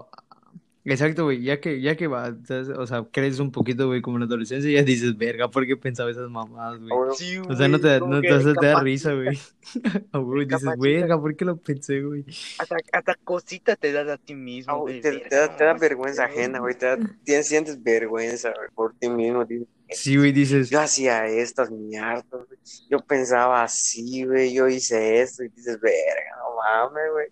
exacto, 0.84 1.24
güey, 1.24 1.42
ya 1.42 1.60
que, 1.60 1.80
ya 1.80 1.96
que 1.96 2.06
va, 2.06 2.36
¿sabes? 2.44 2.68
o 2.68 2.86
sea, 2.86 3.04
creces 3.10 3.40
un 3.40 3.50
poquito, 3.50 3.86
güey, 3.86 4.02
como 4.02 4.16
en 4.16 4.20
la 4.20 4.26
adolescencia, 4.26 4.70
ya 4.70 4.82
dices, 4.82 5.16
verga, 5.16 5.48
¿por 5.48 5.66
qué 5.66 5.76
pensaba 5.76 6.10
esas 6.10 6.30
mamadas, 6.30 6.80
güey? 6.80 6.90
Sí, 7.16 7.38
O 7.38 7.54
sea, 7.54 7.68
no 7.68 7.80
te, 7.80 8.00
no 8.00 8.20
te, 8.20 8.32
o 8.32 8.54
da 8.54 8.80
risa, 8.80 9.12
güey. 9.14 9.38
Ah, 10.12 10.18
güey, 10.18 10.46
dices, 10.46 10.68
verga, 10.78 11.18
¿por 11.20 11.34
qué 11.34 11.44
lo 11.44 11.56
pensé, 11.56 12.02
güey? 12.02 12.24
Hasta, 12.58 12.76
hasta 12.92 13.14
cosita 13.24 13.76
te 13.76 13.92
das 13.92 14.08
a 14.08 14.18
ti 14.18 14.34
mismo. 14.34 14.80
güey, 14.80 15.00
te, 15.00 15.18
te 15.20 15.34
da, 15.34 15.56
te 15.56 15.64
da 15.64 15.70
¿cómo 15.72 15.80
vergüenza 15.80 16.24
ajena, 16.24 16.60
güey. 16.60 16.74
Te 16.76 16.86
da- 16.86 17.42
sientes 17.42 17.82
vergüenza, 17.82 18.52
güey, 18.54 18.68
por 18.74 18.94
ti 18.94 19.08
mismo. 19.08 19.44
Dices, 19.44 19.66
Sí, 19.90 20.16
güey, 20.16 20.32
dices, 20.32 20.70
Yo 20.70 20.80
hacía 20.80 21.26
estas 21.26 21.70
mierdas, 21.70 22.24
güey. 22.30 22.58
Yo 22.90 22.98
pensaba 23.00 23.62
así, 23.62 24.24
güey. 24.24 24.52
Yo 24.54 24.68
hice 24.68 25.20
esto. 25.20 25.44
Y 25.44 25.48
dices, 25.48 25.78
verga, 25.80 26.36
no 26.38 26.56
mames, 26.56 27.12
güey. 27.12 27.26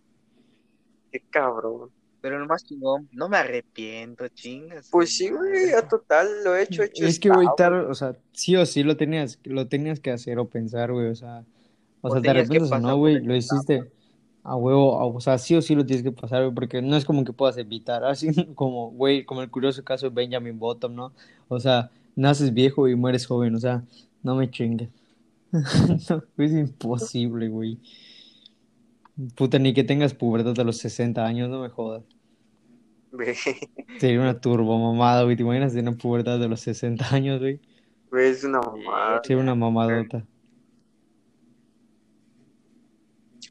Qué 1.11 1.21
cabrón. 1.31 1.91
Pero 2.23 2.39
lo 2.39 2.47
más 2.47 2.65
chingón, 2.65 3.09
no 3.13 3.29
me 3.29 3.37
arrepiento, 3.37 4.29
chingas. 4.29 4.89
Pues 4.91 5.17
sí, 5.17 5.29
güey. 5.29 5.73
A 5.73 5.87
total, 5.87 6.29
lo 6.45 6.57
he 6.57 6.63
hecho, 6.63 6.85
hecho. 6.85 7.05
es 7.05 7.19
que, 7.19 7.29
güey, 7.29 7.49
o 7.49 7.95
sea, 7.95 8.17
sí 8.33 8.55
o 8.57 8.65
sí 8.65 8.85
lo 8.85 8.97
tenías, 8.97 9.41
lo 9.43 9.67
tenías 9.67 9.99
que 9.99 10.13
hacer 10.13 10.39
o 10.39 10.49
pensar, 10.49 10.93
güey, 10.93 11.09
o 11.09 11.17
sea, 11.17 11.45
o 12.01 12.09
O 12.09 12.13
sea, 12.13 12.23
te 12.23 12.31
arrepientes 12.31 12.71
o 12.71 12.79
no, 12.79 12.97
güey, 12.97 13.21
lo 13.21 13.35
hiciste 13.35 13.91
a 14.45 14.57
huevo, 14.57 15.01
a- 15.01 15.07
o 15.07 15.21
sea, 15.21 15.37
sí 15.39 15.55
o 15.57 15.63
sí 15.63 15.75
lo 15.75 15.85
tienes 15.85 16.05
que 16.05 16.13
pasar, 16.13 16.43
güey, 16.43 16.55
porque 16.55 16.81
no 16.81 16.97
es 16.97 17.05
como 17.05 17.25
que 17.25 17.33
puedas 17.33 17.57
evitar, 17.59 18.05
así 18.05 18.33
como, 18.55 18.91
güey, 18.93 19.25
como 19.25 19.43
el 19.43 19.51
curioso 19.51 19.83
caso 19.85 20.09
de 20.09 20.15
Benjamin 20.15 20.59
Button, 20.59 20.95
¿no? 20.95 21.13
O 21.49 21.59
sea, 21.61 21.91
naces 22.17 22.55
viejo 22.55 22.89
y 22.89 22.95
mueres 22.95 23.27
joven, 23.27 23.55
o 23.55 23.61
sea, 23.61 23.83
no 24.23 24.37
me 24.37 24.51
chingues. 24.51 24.89
No, 26.09 26.23
es 26.39 26.53
imposible, 26.53 27.49
güey. 27.49 27.79
Puta, 29.35 29.59
ni 29.59 29.75
que 29.75 29.85
tengas 29.85 30.15
pubertad 30.15 30.59
a 30.59 30.65
los 30.65 30.79
60 30.79 31.25
años, 31.25 31.49
no 31.49 31.63
me 31.63 31.69
jodas. 31.69 32.03
Sería 33.99 34.21
una 34.21 34.41
turbo 34.41 34.79
mamada, 34.79 35.25
güey. 35.25 35.37
¿Te 35.37 35.43
imaginas 35.43 35.75
tener 35.75 35.97
pubertad 35.97 36.39
de 36.39 36.49
los 36.49 36.61
60 36.61 37.15
años, 37.15 37.41
güey? 37.41 37.61
güey, 38.11 38.31
es 38.31 38.45
una 38.45 38.61
mamada. 38.61 39.21
Sería 39.25 39.43
una 39.43 39.55
mamadota. 39.55 40.25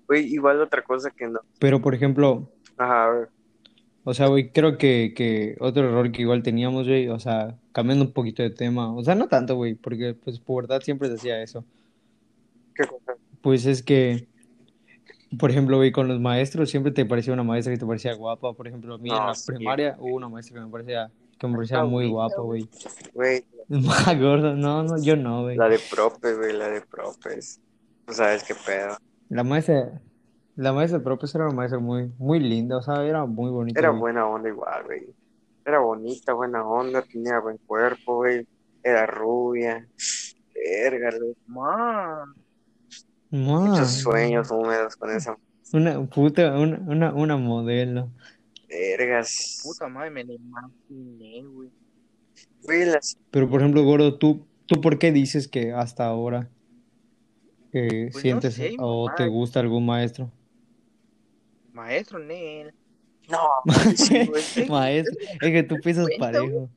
Güey, 0.08 0.34
igual 0.34 0.62
otra 0.62 0.84
cosa 0.84 1.10
que 1.12 1.28
no. 1.28 1.40
Pero, 1.60 1.82
por 1.82 1.96
ejemplo, 1.96 2.52
Ajá, 2.78 3.06
a 3.06 3.10
ver. 3.12 3.30
o 4.04 4.14
sea, 4.14 4.28
güey, 4.28 4.52
creo 4.52 4.78
que, 4.78 5.14
que 5.16 5.56
otro 5.60 5.88
error 5.88 6.12
que 6.12 6.24
igual 6.24 6.44
teníamos, 6.44 6.88
güey, 6.88 7.08
o 7.08 7.20
sea, 7.20 7.58
cambiando 7.72 8.06
un 8.06 8.14
poquito 8.14 8.44
de 8.44 8.50
tema, 8.50 8.94
o 8.94 9.04
sea, 9.04 9.16
no 9.16 9.28
tanto, 9.28 9.56
güey, 9.56 9.76
porque 9.76 10.14
pues 10.14 10.40
pubertad 10.40 10.82
siempre 10.82 11.08
se 11.08 11.16
hacía 11.16 11.42
eso. 11.42 11.64
¿Qué 12.76 12.86
cosa? 12.86 13.14
Pues 13.42 13.66
es 13.66 13.82
que, 13.84 14.28
por 15.40 15.50
ejemplo, 15.52 15.78
güey, 15.78 15.92
con 15.92 16.08
los 16.08 16.20
maestros 16.20 16.70
siempre 16.70 16.92
te 16.92 17.06
parecía 17.06 17.34
una 17.34 17.44
maestra 17.44 17.74
que 17.74 17.80
te 17.80 17.86
parecía 17.86 18.14
guapa. 18.14 18.54
Por 18.54 18.68
ejemplo, 18.68 18.96
a 18.96 18.98
mí 18.98 19.10
en 19.10 19.16
la 19.16 19.34
sí. 19.36 19.52
primaria 19.52 19.96
hubo 20.00 20.16
una 20.16 20.30
maestra 20.30 20.56
que 20.60 20.66
me 20.66 20.72
parecía, 20.72 21.12
que 21.40 21.48
me 21.48 21.56
parecía 21.56 21.80
Ah, 21.80 21.86
muy 21.86 22.10
guapa, 22.10 22.42
güey. 22.42 22.68
Güey, 23.14 23.44
Más 23.70 24.20
gorda, 24.20 24.54
no, 24.56 24.84
no, 24.84 25.02
yo 25.02 25.16
no, 25.16 25.44
güey. 25.44 25.56
la 25.56 25.70
de 25.70 25.80
prope, 25.90 26.34
güey, 26.36 26.54
la 26.54 26.70
de 26.70 26.82
propes. 26.82 27.62
No 28.08 28.14
sabes 28.14 28.44
qué 28.44 28.54
pedo. 28.56 28.98
La 29.30 29.44
maestra, 29.44 30.02
la 30.58 30.74
maestra 30.74 31.00
de 31.00 31.06
propes 31.06 31.34
era 31.34 31.46
una 31.46 31.56
maestra 31.56 31.80
muy, 31.80 32.12
muy 32.18 32.40
linda, 32.40 32.78
o 32.78 32.82
sea, 32.82 33.06
era 33.06 33.26
muy 33.26 33.50
bonita, 33.50 33.80
Era 33.80 33.90
güey. 33.90 34.00
buena 34.02 34.28
onda 34.28 34.50
igual, 34.50 34.84
güey. 34.84 35.08
Era 35.66 35.80
bonita, 35.80 36.34
buena 36.34 36.66
onda, 36.66 37.02
tenía 37.04 37.40
buen 37.40 37.58
cuerpo, 37.66 38.18
güey. 38.18 38.46
Era 38.84 39.06
rubia. 39.06 39.88
Verga, 40.54 41.12
güey. 41.18 41.36
Man, 43.32 43.70
Muchos 43.70 43.92
sueños 44.02 44.52
húmedos 44.52 44.96
con 44.98 45.10
esa 45.12 45.38
Una 45.74 46.04
puta, 46.06 46.58
una, 46.58 46.80
una, 46.80 47.14
una 47.14 47.38
modelo. 47.38 48.12
vergas. 48.68 49.60
puta 49.64 49.88
madre, 49.88 50.12
me 50.12 50.24
la 50.24 50.34
imaginé, 50.34 51.44
güey. 51.48 51.70
Güey, 52.64 52.86
las... 52.86 53.18
Pero 53.32 53.50
por 53.50 53.62
ejemplo, 53.62 53.84
Gordo, 53.84 54.18
¿tú, 54.18 54.48
tú 54.66 54.82
por 54.82 55.00
qué 55.00 55.12
dices 55.12 55.48
que 55.48 55.74
hasta 55.74 56.06
ahora 56.06 56.50
eh, 57.74 58.10
Pues 58.12 58.16
no 58.16 58.20
sientes 58.22 58.56
sé, 58.56 58.76
o 58.80 59.06
mamá. 59.06 59.16
te 59.16 59.28
gusta 59.28 59.60
algún 59.60 59.86
maestro? 59.86 60.32
Maestro 61.74 62.20
Nel. 62.20 62.74
No, 63.30 63.40
sí, 63.96 64.26
güey. 64.28 64.44
Maestro, 64.70 65.16
es 65.42 65.52
que 65.52 65.64
tú 65.64 65.80
piensas 65.82 66.08
parejo. 66.20 66.70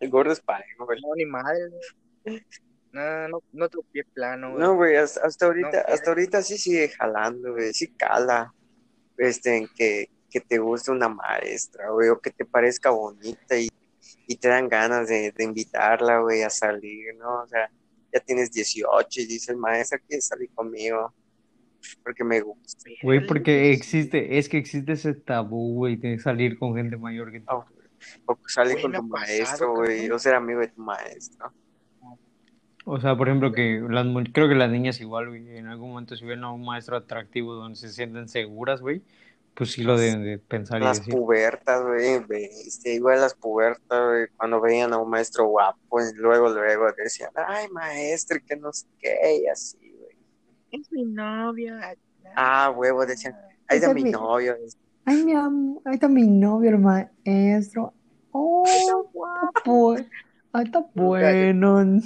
El 0.00 0.10
gordo 0.10 0.32
es 0.32 0.40
parejo, 0.40 0.86
güey. 0.86 1.00
No, 1.00 1.08
ni 1.16 1.24
madre, 1.26 1.58
güey. 1.68 1.82
No, 2.96 3.28
no, 3.28 3.42
no 3.52 3.68
tu 3.68 3.82
pie 3.92 4.04
plano, 4.04 4.52
güey. 4.52 4.62
No, 4.62 4.74
güey, 4.74 4.96
hasta, 4.96 5.20
hasta 5.26 5.46
ahorita, 5.46 5.84
No, 5.86 5.94
hasta 5.94 6.10
ahorita 6.10 6.42
sí 6.42 6.56
sigue 6.56 6.88
jalando, 6.88 7.52
güey. 7.52 7.74
Sí 7.74 7.88
cala. 7.88 8.54
Este, 9.18 9.56
en 9.58 9.68
que, 9.76 10.08
que 10.30 10.40
te 10.40 10.58
guste 10.58 10.92
una 10.92 11.08
maestra, 11.08 11.90
güey, 11.90 12.08
o 12.08 12.20
que 12.20 12.30
te 12.30 12.46
parezca 12.46 12.88
bonita 12.90 13.58
y, 13.58 13.68
y 14.26 14.36
te 14.36 14.48
dan 14.48 14.68
ganas 14.68 15.08
de, 15.08 15.30
de 15.32 15.44
invitarla, 15.44 16.20
güey, 16.20 16.42
a 16.42 16.48
salir, 16.48 17.14
¿no? 17.18 17.42
O 17.42 17.46
sea, 17.46 17.70
ya 18.12 18.20
tienes 18.20 18.50
18 18.50 19.20
y 19.20 19.26
dices, 19.26 19.54
maestra, 19.56 19.98
¿quieres 19.98 20.26
salir 20.26 20.50
conmigo? 20.54 21.14
Porque 22.02 22.24
me 22.24 22.40
gusta. 22.40 22.90
Güey, 23.02 23.26
porque 23.26 23.72
existe, 23.72 24.38
es 24.38 24.48
que 24.48 24.56
existe 24.56 24.92
ese 24.92 25.12
tabú, 25.12 25.74
güey, 25.74 25.96
de 25.96 26.18
salir 26.18 26.58
con 26.58 26.74
gente 26.74 26.96
mayor 26.96 27.30
que 27.30 27.40
tú. 27.40 27.46
O, 27.52 27.66
o 28.24 28.38
salir 28.46 28.80
con 28.80 28.92
tu 28.92 29.06
pasado, 29.06 29.08
maestro, 29.08 29.74
güey, 29.74 30.10
o 30.10 30.18
ser 30.18 30.34
amigo 30.34 30.60
de 30.60 30.68
tu 30.68 30.80
maestro. 30.80 31.52
O 32.88 33.00
sea, 33.00 33.16
por 33.16 33.26
ejemplo, 33.28 33.50
que 33.50 33.82
las, 33.90 34.06
creo 34.32 34.48
que 34.48 34.54
las 34.54 34.70
niñas 34.70 35.00
igual, 35.00 35.28
güey, 35.28 35.56
en 35.58 35.66
algún 35.66 35.90
momento 35.90 36.14
si 36.16 36.24
ven 36.24 36.44
a 36.44 36.52
un 36.52 36.64
maestro 36.64 36.96
atractivo 36.96 37.54
donde 37.54 37.76
se 37.76 37.88
sienten 37.88 38.28
seguras, 38.28 38.80
güey, 38.80 39.02
pues 39.54 39.72
sí 39.72 39.82
lo 39.82 39.98
deben 39.98 40.22
de 40.22 40.38
pensar 40.38 40.80
y 40.80 40.84
Las 40.84 40.98
decir. 40.98 41.12
pubertas, 41.12 41.82
güey, 41.82 42.20
bestia, 42.28 42.94
igual 42.94 43.20
las 43.20 43.34
pubertas, 43.34 44.06
güey, 44.08 44.26
cuando 44.36 44.60
veían 44.60 44.92
a 44.92 44.98
un 44.98 45.10
maestro 45.10 45.46
guapo, 45.46 46.00
y 46.00 46.14
luego, 46.14 46.48
luego 46.50 46.86
decían, 46.96 47.30
ay, 47.34 47.66
maestro, 47.72 48.38
que 48.46 48.54
no 48.54 48.72
sé 48.72 48.86
qué, 49.00 49.40
y 49.42 49.46
así, 49.48 49.78
güey. 49.98 50.16
Es 50.70 50.92
mi 50.92 51.04
novia. 51.04 51.96
Ah, 52.36 52.72
huevo, 52.76 53.04
decían, 53.04 53.34
de 53.68 53.76
Ese 53.76 53.92
mi 53.94 54.04
mi- 54.04 54.10
novio. 54.12 54.54
Ay, 55.06 55.24
mi 55.24 55.32
amor, 55.32 55.82
ahí 55.86 55.94
está 55.94 56.06
mi 56.08 56.26
novio, 56.28 56.70
el 56.70 56.78
maestro. 56.78 57.92
Oh, 58.38 58.64
está 59.96 60.25
ah, 60.56 60.62
está 60.62 60.84
bueno. 60.94 62.00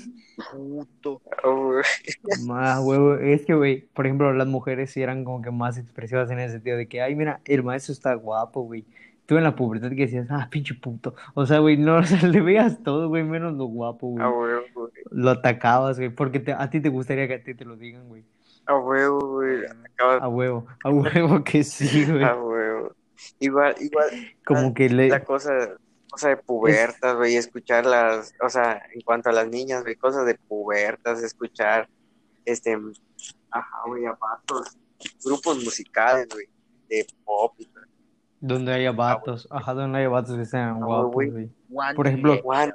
Puto. 0.53 1.21
Güey. 1.43 1.83
Más 2.47 2.81
huevo, 2.83 3.15
es 3.17 3.45
que, 3.45 3.55
güey, 3.55 3.89
por 3.95 4.07
ejemplo, 4.07 4.33
las 4.33 4.47
mujeres 4.49 4.91
sí 4.91 5.03
eran 5.03 5.25
como 5.25 5.43
que 5.43 5.51
más 5.51 5.77
expresivas 5.79 6.31
en 6.31 6.39
ese 6.41 6.55
sentido 6.55 6.77
de 6.77 6.89
que, 6.89 7.03
ay, 7.03 7.15
mira, 7.15 7.41
el 7.45 7.63
maestro 7.63 7.93
está 7.93 8.15
guapo, 8.15 8.63
güey. 8.63 8.85
Tú 9.27 9.37
en 9.37 9.45
la 9.45 9.55
pubertad 9.55 9.91
que 9.91 9.97
decías, 10.07 10.27
ah, 10.31 10.49
pinche 10.51 10.75
puto. 10.75 11.15
O 11.35 11.47
sea, 11.47 11.59
güey, 11.61 11.77
no, 11.77 11.97
o 11.99 12.03
sea, 12.03 12.27
le 12.27 12.41
veías 12.41 12.83
todo, 12.83 13.09
güey, 13.09 13.23
menos 13.23 13.55
lo 13.55 13.67
guapo, 13.67 14.09
güey. 14.09 14.25
A 14.25 14.29
huevo, 14.31 14.63
güey. 14.75 14.91
Lo 15.11 15.31
atacabas, 15.31 15.99
güey, 15.99 16.11
porque 16.11 16.41
te- 16.41 16.53
a 16.53 16.69
ti 16.71 16.81
te 16.81 16.89
gustaría 16.89 17.29
que 17.29 17.35
a 17.35 17.43
ti 17.43 17.55
te 17.55 17.65
lo 17.65 17.77
digan, 17.77 18.09
güey. 18.09 18.25
A 18.67 18.77
huevo, 18.79 19.21
güey. 19.35 19.59
Acabas- 19.95 20.23
A 20.23 20.29
huevo, 20.29 20.67
a 20.85 20.91
huevo 20.91 21.45
que 21.45 21.63
sí, 21.65 22.05
güey. 22.11 22.25
A 22.25 22.35
huevo. 22.35 22.93
Igual, 23.39 23.75
igual, 23.81 24.07
Como 24.47 24.73
que 24.73 24.89
le... 24.89 25.09
la 25.09 25.23
cosa, 25.23 25.51
cosa 26.11 26.29
de 26.29 26.37
pubertas, 26.37 27.17
güey, 27.17 27.37
escuchar 27.37 27.87
las, 27.87 28.35
o 28.43 28.49
sea, 28.49 28.83
en 28.93 29.01
cuanto 29.03 29.31
a 29.31 29.33
las 29.33 29.49
niñas, 29.49 29.83
güey, 29.83 29.97
cosas 29.97 30.27
de 30.27 30.35
pubertas, 30.35 31.23
escuchar, 31.23 31.89
este, 32.45 32.77
ajá, 33.51 33.77
güey, 33.87 34.07
a 34.07 34.13
vatos, 34.13 34.77
grupos 35.25 35.63
musicales, 35.65 36.29
güey, 36.33 36.49
de 36.89 37.07
pop 37.25 37.55
y. 37.59 37.69
Donde 38.43 38.73
haya 38.73 38.93
vatos, 38.93 39.47
ajá, 39.51 39.75
donde 39.75 39.99
haya 39.99 40.09
vatos 40.09 40.37
que 40.37 40.47
sean 40.47 40.83
Ah, 40.83 40.87
guapos, 40.87 41.13
güey. 41.13 41.51
One 41.73 41.95
Por 41.95 42.07
ejemplo, 42.07 42.33
Direction. 42.33 42.75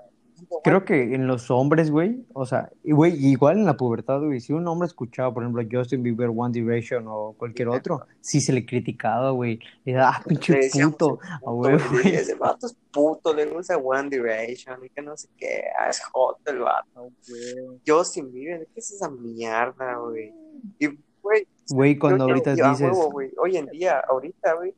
Creo 0.63 0.83
que 0.85 1.13
en 1.15 1.27
los 1.27 1.49
hombres, 1.51 1.91
güey, 1.91 2.25
o 2.33 2.45
sea, 2.45 2.71
güey, 2.83 3.13
igual 3.25 3.57
en 3.57 3.65
la 3.65 3.77
pubertad, 3.77 4.19
güey, 4.21 4.39
si 4.39 4.51
un 4.53 4.67
hombre 4.67 4.87
escuchaba, 4.87 5.33
por 5.33 5.43
ejemplo, 5.43 5.63
Justin 5.71 6.03
Bieber, 6.03 6.29
One 6.35 6.51
Direction 6.51 7.05
o 7.07 7.33
cualquier 7.37 7.69
otro, 7.69 8.05
sí 8.21 8.41
se 8.41 8.51
le 8.53 8.65
criticaba, 8.65 9.31
güey. 9.31 9.59
Le 9.85 9.93
daba, 9.93 10.17
ah, 10.17 10.23
pinche 10.27 10.53
decíamos 10.55 10.93
puto, 10.95 11.19
a 11.23 11.51
güey, 11.51 11.75
ese 12.05 12.35
vato 12.35 12.67
es 12.67 12.75
puto, 12.91 13.33
le 13.33 13.45
gusta 13.45 13.77
One 13.77 14.09
Direction 14.09 14.83
y 14.83 14.89
que 14.89 15.01
no 15.01 15.15
sé 15.15 15.27
qué, 15.37 15.63
ah, 15.79 15.89
es 15.89 16.01
hot 16.11 16.37
el 16.47 16.59
vato. 16.59 16.87
Ah, 16.95 17.01
güey. 17.29 17.79
Justin 17.87 18.31
Bieber, 18.31 18.67
¿qué 18.73 18.79
es 18.79 18.91
esa 18.91 19.09
mierda, 19.09 19.95
güey? 19.97 20.33
Y, 20.79 20.87
güey, 21.21 21.47
Güey, 21.69 21.97
cuando 21.97 22.27
yo- 22.27 22.33
ahorita 22.33 22.55
yo- 22.55 22.69
dices, 22.69 22.81
huevo, 22.91 23.11
güey, 23.11 23.31
hoy 23.37 23.57
en 23.57 23.67
día, 23.67 23.99
ahorita, 24.07 24.53
güey, 24.55 24.73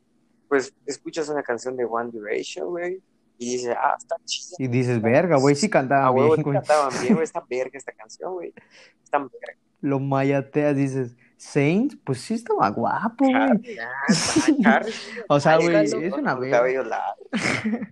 pues 0.47 0.73
escuchas 0.85 1.27
una 1.29 1.43
canción 1.43 1.75
de 1.75 1.83
One 1.85 2.11
Direction, 2.11 2.67
güey, 2.67 3.01
y 3.37 3.53
dices, 3.53 3.75
ah, 3.79 3.95
está 3.97 4.15
chida. 4.25 4.55
Y 4.59 4.67
dices, 4.67 5.01
verga, 5.01 5.37
güey, 5.37 5.55
sí 5.55 5.69
cantaban 5.69 6.13
bien, 6.15 6.35
sí 6.35 6.41
güey. 6.41 6.55
cantaban 6.57 6.93
bien, 7.01 7.13
güey, 7.13 7.23
está 7.23 7.43
verga 7.49 7.71
esta 7.77 7.91
canción, 7.93 8.33
güey. 8.33 8.53
Está 9.03 9.19
verga. 9.19 9.57
Lo 9.81 9.99
mayateas, 9.99 10.75
dices, 10.75 11.15
Saint, 11.37 11.93
pues 12.03 12.19
sí 12.21 12.33
estaba 12.33 12.69
guapo, 12.69 13.25
güey. 13.25 13.77
Ah, 14.65 14.81
O 15.29 15.39
sea, 15.39 15.57
güey, 15.57 15.75
es 15.85 15.93
una 15.93 16.33
verga. 16.35 16.57
cabello 16.57 16.83
largo. 16.83 17.29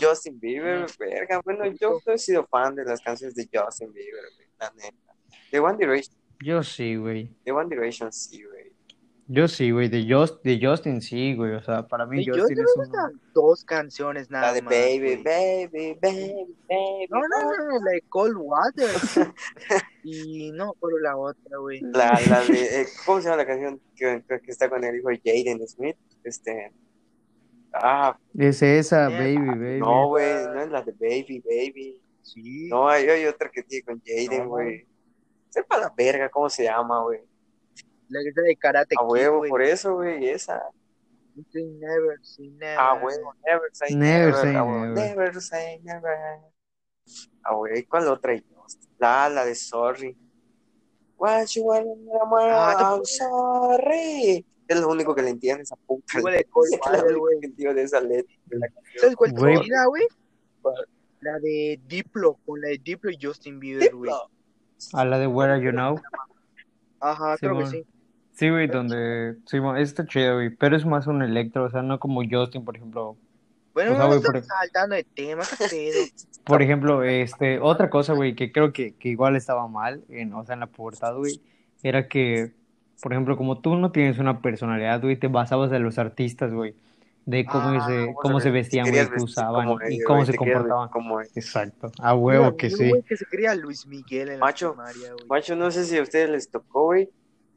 Justin 0.00 0.38
Bieber, 0.40 0.86
verga. 0.98 1.40
Bueno, 1.44 1.66
yo 1.66 1.98
no 2.06 2.12
he 2.12 2.18
sido 2.18 2.46
fan 2.46 2.74
de 2.74 2.84
las 2.84 3.00
canciones 3.00 3.34
de 3.34 3.48
Justin 3.52 3.92
Bieber, 3.92 4.22
güey, 4.36 4.48
la 4.58 4.72
neta. 4.76 5.14
De 5.52 5.60
One 5.60 5.76
Direction, 5.78 6.16
Yo 6.40 6.62
sí, 6.62 6.96
güey. 6.96 7.30
de 7.44 7.52
One 7.52 7.68
Direction 7.68 8.12
sí, 8.12 8.42
güey. 8.42 8.72
Yo 9.26 9.48
sí, 9.48 9.70
güey. 9.70 9.88
De, 9.88 10.06
Just, 10.08 10.42
de 10.44 10.58
Justin 10.62 11.00
sí, 11.00 11.34
güey. 11.34 11.52
O 11.54 11.62
sea, 11.62 11.86
para 11.86 12.04
mí 12.06 12.24
Justin 12.26 12.56
me 12.58 12.62
es 12.62 12.72
un... 12.76 12.82
gustan 12.84 13.20
dos 13.32 13.64
canciones 13.64 14.30
nada 14.30 14.48
La 14.48 14.52
de 14.52 14.62
más, 14.62 14.70
Baby, 14.74 14.98
güey. 14.98 15.22
Baby, 15.24 15.98
Baby, 16.02 16.46
Baby. 16.68 17.06
No, 17.08 17.20
no, 17.20 17.28
no, 17.28 17.64
no, 17.78 17.84
la 17.84 17.90
de 17.92 18.02
Cold 18.08 18.36
Water. 18.38 18.90
y 20.04 20.52
no 20.52 20.70
acuerdo 20.72 20.98
la 20.98 21.16
otra, 21.16 21.56
güey. 21.58 21.80
La, 21.80 22.20
la 22.28 22.42
de, 22.44 22.82
eh, 22.82 22.86
¿cómo 23.06 23.18
se 23.20 23.24
llama 23.24 23.38
la 23.38 23.46
canción 23.46 23.80
que, 23.96 24.22
que 24.28 24.50
está 24.50 24.68
con 24.68 24.84
el 24.84 24.96
hijo 24.96 25.08
de 25.08 25.20
Jaden 25.24 25.66
Smith? 25.66 25.96
Este, 26.22 26.72
ah, 27.72 28.18
Es 28.38 28.62
esa, 28.62 29.08
baby, 29.08 29.36
baby. 29.38 29.78
no, 29.78 30.08
güey, 30.08 30.44
no 30.46 30.60
es 30.60 30.70
la 30.70 30.82
de 30.82 30.92
Baby, 30.92 31.42
Baby. 31.44 32.00
Sí. 32.22 32.68
No, 32.68 32.88
hay, 32.88 33.06
hay 33.08 33.26
otra 33.26 33.50
que 33.50 33.62
tiene 33.62 33.84
con 33.84 34.02
Jaden, 34.04 34.44
No. 34.44 34.48
güey. 34.48 34.86
Sepa 35.50 35.78
la 35.78 35.92
verga 35.96 36.28
cómo 36.30 36.48
se 36.50 36.64
llama, 36.64 37.02
güey. 37.02 37.20
La 38.08 38.20
que 38.22 38.32
de 38.42 38.56
Karate 38.56 38.94
A 38.98 39.04
huevo, 39.04 39.42
por 39.48 39.62
eso, 39.62 39.94
güey, 39.94 40.28
esa. 40.28 40.62
Say 41.52 41.64
never, 41.64 42.18
say 42.22 42.48
never. 42.50 42.78
A 42.78 42.94
huevo, 42.94 43.34
never 43.44 43.68
say 43.72 43.94
Never 43.94 44.26
never. 44.26 44.40
say 44.42 44.54
a 44.54 44.62
huevo, 44.62 44.86
never. 44.86 44.94
never 44.94 45.40
say 45.40 45.80
never. 45.82 46.16
A 47.42 47.56
huevo, 47.56 47.76
¿y 47.76 47.82
cuál 47.84 48.08
otra? 48.08 48.34
La, 48.98 49.28
la 49.28 49.44
de 49.44 49.54
Sorry. 49.54 50.16
What 51.16 51.46
you 51.54 51.64
want, 51.64 51.86
Ah, 52.50 52.94
I'm 52.94 53.04
sorry. 53.04 54.46
Es 54.66 54.80
lo 54.80 54.88
único 54.88 55.14
que 55.14 55.22
le 55.22 55.30
entiende 55.30 55.62
esa 55.62 55.76
puta. 55.76 56.04
Güey. 56.20 56.44
que 57.40 57.74
de 57.74 57.82
esa 57.82 58.00
letra 58.00 58.34
la 61.20 61.38
de 61.38 61.80
Diplo, 61.86 62.38
con 62.44 62.60
la 62.60 62.68
de 62.68 62.78
Diplo 62.82 63.10
y 63.10 63.18
Justin 63.20 63.58
Bieber, 63.58 63.94
güey. 63.94 64.12
A 64.92 65.04
la 65.04 65.18
de 65.18 65.26
Where 65.26 65.54
Are 65.54 65.64
You 65.64 65.72
Now. 65.72 66.00
Ajá, 67.00 67.36
creo 67.38 67.58
que 67.58 67.66
Simón. 67.66 67.84
sí. 67.84 67.93
Sí, 68.34 68.50
güey, 68.50 68.66
donde... 68.66 69.36
Sí, 69.46 69.58
está 69.78 70.06
chido, 70.06 70.34
güey. 70.34 70.50
Pero 70.50 70.76
es 70.76 70.84
más 70.84 71.06
un 71.06 71.22
electro, 71.22 71.64
o 71.64 71.70
sea, 71.70 71.82
no 71.82 71.98
como 71.98 72.20
Justin, 72.28 72.64
por 72.64 72.76
ejemplo. 72.76 73.16
Bueno, 73.72 73.92
O 73.92 73.94
sea, 73.94 74.02
no 74.02 74.06
güey, 74.08 74.18
estamos 74.18 74.40
por- 74.42 74.56
saltando 74.58 74.96
de 74.96 75.04
tema. 75.04 75.42
Por 76.44 76.62
ejemplo, 76.62 77.02
este, 77.02 77.58
otra 77.60 77.88
cosa, 77.90 78.12
güey, 78.12 78.34
que 78.34 78.52
creo 78.52 78.72
que, 78.72 78.94
que 78.96 79.08
igual 79.08 79.34
estaba 79.36 79.66
mal, 79.68 80.04
en, 80.08 80.32
o 80.34 80.44
sea, 80.44 80.54
en 80.54 80.60
la 80.60 80.66
pubertad, 80.66 81.16
güey, 81.16 81.40
era 81.82 82.06
que, 82.08 82.52
por 83.00 83.12
ejemplo, 83.12 83.36
como 83.36 83.60
tú 83.60 83.76
no 83.76 83.90
tienes 83.92 84.18
una 84.18 84.40
personalidad, 84.42 85.00
güey, 85.00 85.16
te 85.16 85.28
basabas 85.28 85.72
en 85.72 85.82
los 85.82 85.98
artistas, 85.98 86.52
güey, 86.52 86.74
de 87.24 87.46
cómo 87.46 87.80
Ah, 87.80 87.86
se, 87.86 88.14
cómo 88.20 88.40
se 88.40 88.50
vestían, 88.50 88.86
güey, 88.86 88.98
vestir 89.00 89.22
usaban 89.22 89.66
como 89.66 89.80
y 89.88 90.02
cómo 90.02 90.18
güey, 90.18 90.26
se 90.30 90.36
comportaban. 90.36 90.88
como. 90.90 91.20
Exacto, 91.22 91.90
a 91.98 92.14
huevo 92.14 92.44
Mira, 92.44 92.56
que 92.58 92.70
sí. 92.70 92.88
güey 92.90 93.02
que 93.02 93.16
se 93.16 93.24
creía 93.24 93.54
Luis 93.54 93.86
Miguel 93.86 94.28
en 94.28 94.40
la 94.40 94.44
Macho, 94.44 94.72
primaria, 94.74 95.12
güey. 95.14 95.26
Macho, 95.28 95.56
no 95.56 95.70
sé 95.70 95.84
si 95.84 95.96
a 95.96 96.02
ustedes 96.02 96.28
les 96.28 96.50
tocó, 96.50 96.84
güey. 96.84 97.08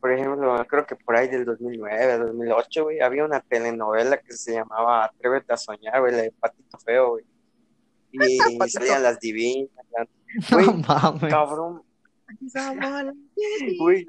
Por 0.08 0.14
ejemplo, 0.18 0.66
creo 0.70 0.86
que 0.86 0.96
por 0.96 1.18
ahí 1.18 1.28
del 1.28 1.44
2009, 1.44 2.18
2008, 2.20 2.84
güey, 2.84 3.02
había 3.02 3.26
una 3.26 3.42
telenovela 3.42 4.18
que 4.22 4.32
se 4.32 4.54
llamaba 4.54 5.04
Atrévete 5.04 5.52
a 5.52 5.58
soñar, 5.58 6.00
güey, 6.00 6.14
la 6.14 6.22
de 6.22 6.32
Patito 6.32 6.78
Feo, 6.80 7.10
güey. 7.10 7.26
Y 8.14 8.38
salían 8.70 9.04
las 9.04 9.20
divinas, 9.20 9.70
la- 9.92 10.06
No 10.06 10.64
güey, 10.66 10.84
mames. 10.88 11.30
cabrón, 11.30 11.84
Güey, 13.80 14.06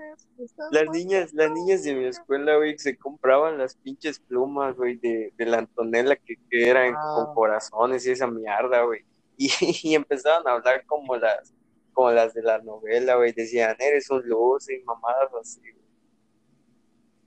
las 0.71 0.88
niñas, 0.93 1.33
las 1.33 1.50
niñas 1.50 1.83
de 1.83 1.95
mi 1.95 2.05
escuela, 2.07 2.57
güey, 2.57 2.78
se 2.78 2.97
compraban 2.97 3.59
las 3.59 3.75
pinches 3.76 4.21
plumas, 4.21 4.76
güey, 4.76 4.97
de, 4.99 5.33
de 5.37 5.47
la 5.47 5.59
Antonella 5.59 6.14
que, 6.14 6.37
que 6.49 6.69
eran 6.71 6.95
Ah. 6.97 7.00
con 7.17 7.35
corazones 7.35 8.07
y 8.07 8.12
esa 8.12 8.28
mierda, 8.28 8.83
güey. 8.83 9.00
Y, 9.37 9.50
y 9.83 9.95
empezaban 9.97 10.47
a 10.47 10.52
hablar 10.52 10.85
como 10.87 11.16
las, 11.16 11.53
como 11.92 12.11
las 12.12 12.35
de 12.35 12.42
la 12.42 12.59
novela, 12.59 13.16
güey. 13.16 13.33
Decían, 13.33 13.77
eres 13.81 14.11
un 14.11 14.29
luz 14.29 14.68
y 14.70 14.79
mamadas 14.85 15.31
así, 15.40 15.61
güey. 15.61 15.88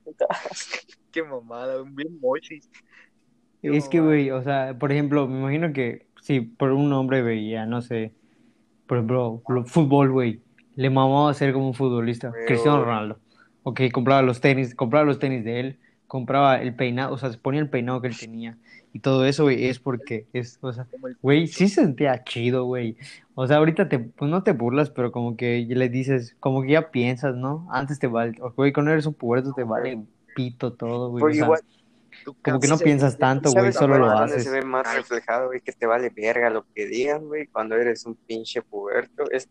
Qué 1.12 1.24
mamada, 1.24 1.78
güey, 1.78 1.94
bien 1.94 2.20
mochis. 2.20 2.70
Qué 3.62 3.76
Es 3.78 3.88
que, 3.90 4.00
güey, 4.00 4.32
o 4.32 4.42
sea, 4.42 4.76
por 4.78 4.92
ejemplo, 4.92 5.28
me 5.28 5.40
imagino 5.40 5.74
que 5.74 6.08
si 6.22 6.42
por 6.42 6.72
un 6.72 6.92
hombre 6.94 7.22
veía, 7.22 7.66
no 7.66 7.82
sé, 7.82 8.14
por 8.88 8.98
ejemplo, 8.98 9.42
lo- 9.48 9.66
fútbol, 9.66 10.12
güey, 10.12 10.42
le 10.76 10.90
mamaba 10.90 11.34
ser 11.34 11.54
como 11.54 11.68
un 11.68 11.74
futbolista, 11.74 12.34
Cristiano. 12.48 12.84
Ronaldo. 12.84 13.20
Ok, 13.64 13.82
compraba 13.92 14.22
los 14.22 14.42
tenis, 14.42 14.74
compraba 14.74 15.06
los 15.06 15.20
tenis 15.20 15.44
de 15.44 15.60
él, 15.60 15.80
compraba 16.12 16.62
el 16.62 16.76
peinado, 16.76 17.14
o 17.14 17.18
sea, 17.18 17.32
se 17.32 17.38
ponía 17.38 17.62
el 17.62 17.70
peinado 17.70 18.02
que 18.02 18.10
él 18.10 18.20
tenía. 18.20 18.58
Y 18.92 19.00
todo 19.00 19.26
eso, 19.26 19.44
güey, 19.44 19.68
es 19.68 19.80
porque 19.80 20.28
es, 20.34 20.58
o 20.60 20.74
sea, 20.74 20.86
güey, 21.22 21.48
sí 21.48 21.70
se 21.70 21.76
sentía 21.84 22.22
chido, 22.26 22.66
güey. 22.66 22.98
O 23.34 23.48
sea, 23.48 23.56
ahorita 23.58 23.88
te, 23.88 23.98
pues 24.00 24.30
no 24.30 24.44
te 24.44 24.52
burlas, 24.52 24.90
pero 24.90 25.14
como 25.14 25.38
que 25.38 25.66
le 25.70 25.88
dices, 25.88 26.36
como 26.42 26.64
que 26.64 26.72
ya 26.72 26.92
piensas, 26.92 27.38
¿no? 27.38 27.66
Antes 27.72 27.98
te 27.98 28.08
vale, 28.08 28.38
güey, 28.58 28.74
cuando 28.74 28.92
eres 28.92 29.06
un 29.06 29.14
puberto 29.14 29.54
te 29.54 29.64
vale 29.64 30.04
pito 30.36 30.74
todo, 30.74 31.12
güey. 31.12 31.24
O 31.24 31.34
sea, 31.34 31.62
como 32.44 32.60
que 32.60 32.68
no 32.68 32.78
se- 32.78 32.84
piensas 32.84 33.18
tanto, 33.18 33.50
güey, 33.52 33.72
¿sabes 33.72 33.76
solo 33.78 33.98
lo 33.98 34.12
haces. 34.12 34.44
se 34.44 34.50
ve 34.52 34.64
más 34.64 34.94
reflejado, 34.94 35.48
güey, 35.48 35.62
que 35.62 35.72
te 35.72 35.86
vale 35.86 36.10
verga 36.14 36.50
lo 36.50 36.66
que 36.76 36.88
digan, 36.88 37.26
güey, 37.26 37.48
cuando 37.48 37.78
eres 37.78 38.06
un 38.06 38.16
pinche 38.16 38.62
puberto? 38.62 39.32
Es 39.32 39.48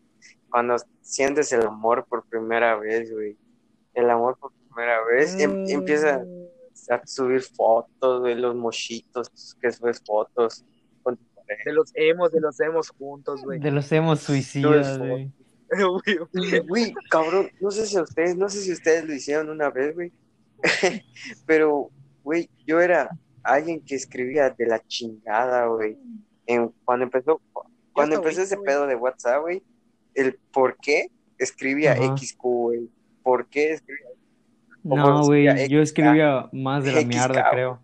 cuando 0.47 0.75
sientes 1.01 1.51
el 1.53 1.65
amor 1.65 2.05
por 2.07 2.23
primera 2.25 2.75
vez, 2.75 3.11
güey. 3.11 3.35
El 3.95 4.11
amor 4.11 4.37
por 4.39 4.51
primera 4.69 5.03
vez, 5.03 5.39
em- 5.39 5.63
empieza 5.67 6.19
Mm, 6.19 6.21
a 6.21 6.40
subir 7.05 7.41
fotos, 7.41 8.21
güey, 8.21 8.35
los 8.35 8.55
mochitos, 8.55 9.55
que 9.61 9.71
subes 9.71 10.01
fotos 10.05 10.65
con 11.03 11.17
tu 11.17 11.25
pareja. 11.35 11.63
De 11.65 11.73
los 11.73 11.91
emos, 11.95 12.31
de 12.31 12.41
los 12.41 12.59
emos 12.59 12.89
juntos, 12.89 13.41
güey. 13.43 13.59
De 13.59 13.71
los 13.71 13.91
hemos 13.91 14.19
suicidas, 14.21 14.97
güey. 14.97 15.31
Güey, 16.67 16.93
cabrón, 17.09 17.49
no 17.61 17.71
sé 17.71 17.85
si 17.85 17.95
a 17.95 18.01
ustedes, 18.01 18.35
no 18.35 18.49
sé 18.49 18.59
si 18.59 18.73
ustedes 18.73 19.05
lo 19.05 19.13
hicieron 19.13 19.49
una 19.49 19.69
vez, 19.69 19.95
güey. 19.95 20.11
Pero, 21.45 21.89
güey, 22.23 22.49
yo 22.67 22.81
era 22.81 23.09
alguien 23.41 23.79
que 23.79 23.95
escribía 23.95 24.49
de 24.49 24.65
la 24.67 24.85
chingada, 24.85 25.67
güey. 25.67 25.97
Cuando 26.83 27.05
empezó, 27.05 27.41
cuando 27.93 28.15
empezó 28.17 28.41
ese 28.41 28.57
pedo 28.57 28.85
de 28.85 28.95
WhatsApp, 28.95 29.41
güey, 29.41 29.63
el 30.13 30.37
por 30.51 30.75
qué 30.77 31.09
escribía. 31.37 31.95
XQ, 31.95 32.41
güey. 32.41 32.89
¿Por 33.23 33.47
qué 33.47 33.73
escribía? 33.73 34.07
No, 34.83 35.23
güey, 35.25 35.67
yo 35.69 35.81
escribía 35.81 36.49
más 36.51 36.83
de 36.83 36.91
la 36.93 37.01
mierda, 37.03 37.49
creo. 37.51 37.79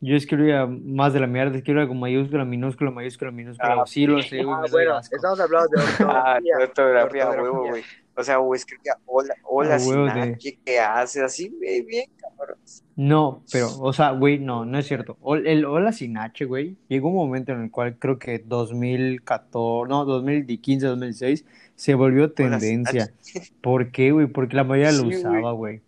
Yo 0.00 0.14
escribía 0.14 0.64
más 0.66 1.12
de 1.12 1.18
la 1.18 1.26
mierda, 1.26 1.56
escribía 1.56 1.88
con 1.88 1.98
mayúscula, 1.98 2.44
minúscula, 2.44 2.90
mayúscula, 2.92 3.32
minúscula. 3.32 3.78
Ah, 3.80 3.84
Sí 3.84 4.06
lo 4.06 4.22
sé, 4.22 4.44
güey, 4.44 4.56
Ah, 4.56 4.64
bueno, 4.70 4.94
asco. 4.94 5.16
estamos 5.16 5.40
hablando 5.40 5.68
de 5.70 5.76
Ah, 6.00 6.38
ortografía. 6.38 6.54
tu 6.56 6.62
ortografía, 6.62 7.30
huevo, 7.30 7.66
güey. 7.68 7.82
O 8.14 8.22
sea, 8.22 8.38
o 8.40 8.54
escribía 8.54 8.94
hola, 9.06 9.34
hola, 9.44 9.74
H, 9.76 10.58
¿qué 10.64 10.78
haces? 10.78 11.22
Así, 11.22 11.48
güey, 11.56 11.82
bien, 11.82 12.10
cabrón. 12.16 12.58
No, 12.94 13.42
pero, 13.52 13.68
o 13.80 13.92
sea, 13.92 14.10
güey, 14.10 14.38
no, 14.38 14.64
no 14.64 14.78
es 14.78 14.86
cierto. 14.86 15.16
El 15.44 15.64
Hola 15.64 15.92
sin 15.92 16.16
H, 16.18 16.44
güey, 16.44 16.76
llegó 16.88 17.08
un 17.08 17.14
momento 17.16 17.52
en 17.52 17.62
el 17.62 17.70
cual 17.70 17.96
creo 17.96 18.18
que 18.18 18.40
2014, 18.40 19.88
no, 19.88 20.04
2015, 20.04 20.86
2016, 20.86 21.44
se 21.76 21.94
volvió 21.94 22.32
tendencia. 22.32 23.10
¿Por 23.60 23.90
qué, 23.90 24.10
güey? 24.10 24.26
Porque 24.26 24.56
la 24.56 24.64
mayoría 24.64 24.92
lo 24.92 25.08
usaba, 25.08 25.52
güey. 25.52 25.80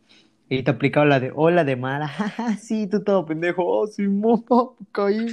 Y 0.52 0.64
te 0.64 0.72
aplicaba 0.72 1.06
la 1.06 1.20
de 1.20 1.30
hola 1.32 1.62
de 1.62 1.76
mala, 1.76 2.08
jaja, 2.08 2.56
sí, 2.56 2.88
tú 2.88 3.04
todo 3.04 3.24
pendejo, 3.24 3.64
oh, 3.64 3.86
sí, 3.86 4.02
mo, 4.08 4.44
caí. 4.90 5.28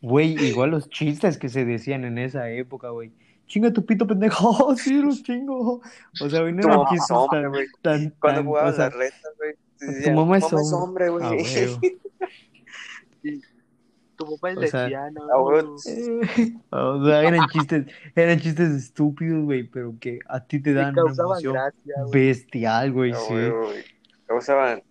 Güey, 0.00 0.32
igual 0.46 0.70
los 0.70 0.88
chistes 0.88 1.36
que 1.36 1.50
se 1.50 1.66
decían 1.66 2.04
en 2.04 2.16
esa 2.18 2.48
época, 2.50 2.88
güey. 2.88 3.12
Chinga 3.46 3.70
tu 3.70 3.84
pito 3.84 4.06
pendejo, 4.06 4.48
oh, 4.48 4.74
sí, 4.76 4.94
los 4.94 5.22
chingo. 5.22 5.82
O 6.22 6.30
sea, 6.30 6.40
güey, 6.40 6.54
no 6.54 6.60
eran 6.60 6.78
hombre, 7.10 7.66
tan, 7.82 8.14
Cuando 8.18 8.54
tan, 8.54 8.68
o 8.68 8.72
sea, 8.72 8.84
las 8.86 8.94
retas, 8.94 9.32
güey, 9.36 10.04
tu 10.04 10.10
mamá 10.12 10.38
es 10.38 10.44
hombre. 10.44 11.08
hombre, 11.08 11.08
güey. 11.10 11.44
Tu 14.24 14.36
papá 14.36 14.50
es 14.50 14.56
O 14.58 14.66
sea, 14.66 14.82
lesbiana. 14.82 15.20
ah, 15.32 15.38
o 16.70 17.04
sea, 17.06 17.22
eran 17.22 17.48
chistes, 17.48 17.86
eran 18.14 18.38
chistes 18.40 18.70
estúpidos, 18.70 19.44
güey, 19.44 19.64
pero 19.64 19.94
que 20.00 20.18
a 20.28 20.44
ti 20.44 20.60
te 20.60 20.72
dan 20.72 20.92
una 20.92 21.02
causaban 21.04 21.30
emoción 21.32 21.52
gracia, 21.54 21.94
güey. 22.04 22.12
bestial, 22.28 22.92
güey, 22.92 23.12
Ah, 23.12 23.16
sí. 23.16 23.32
güey, 23.34 23.50
güey. 23.50 23.84
Causaban. 24.26 24.82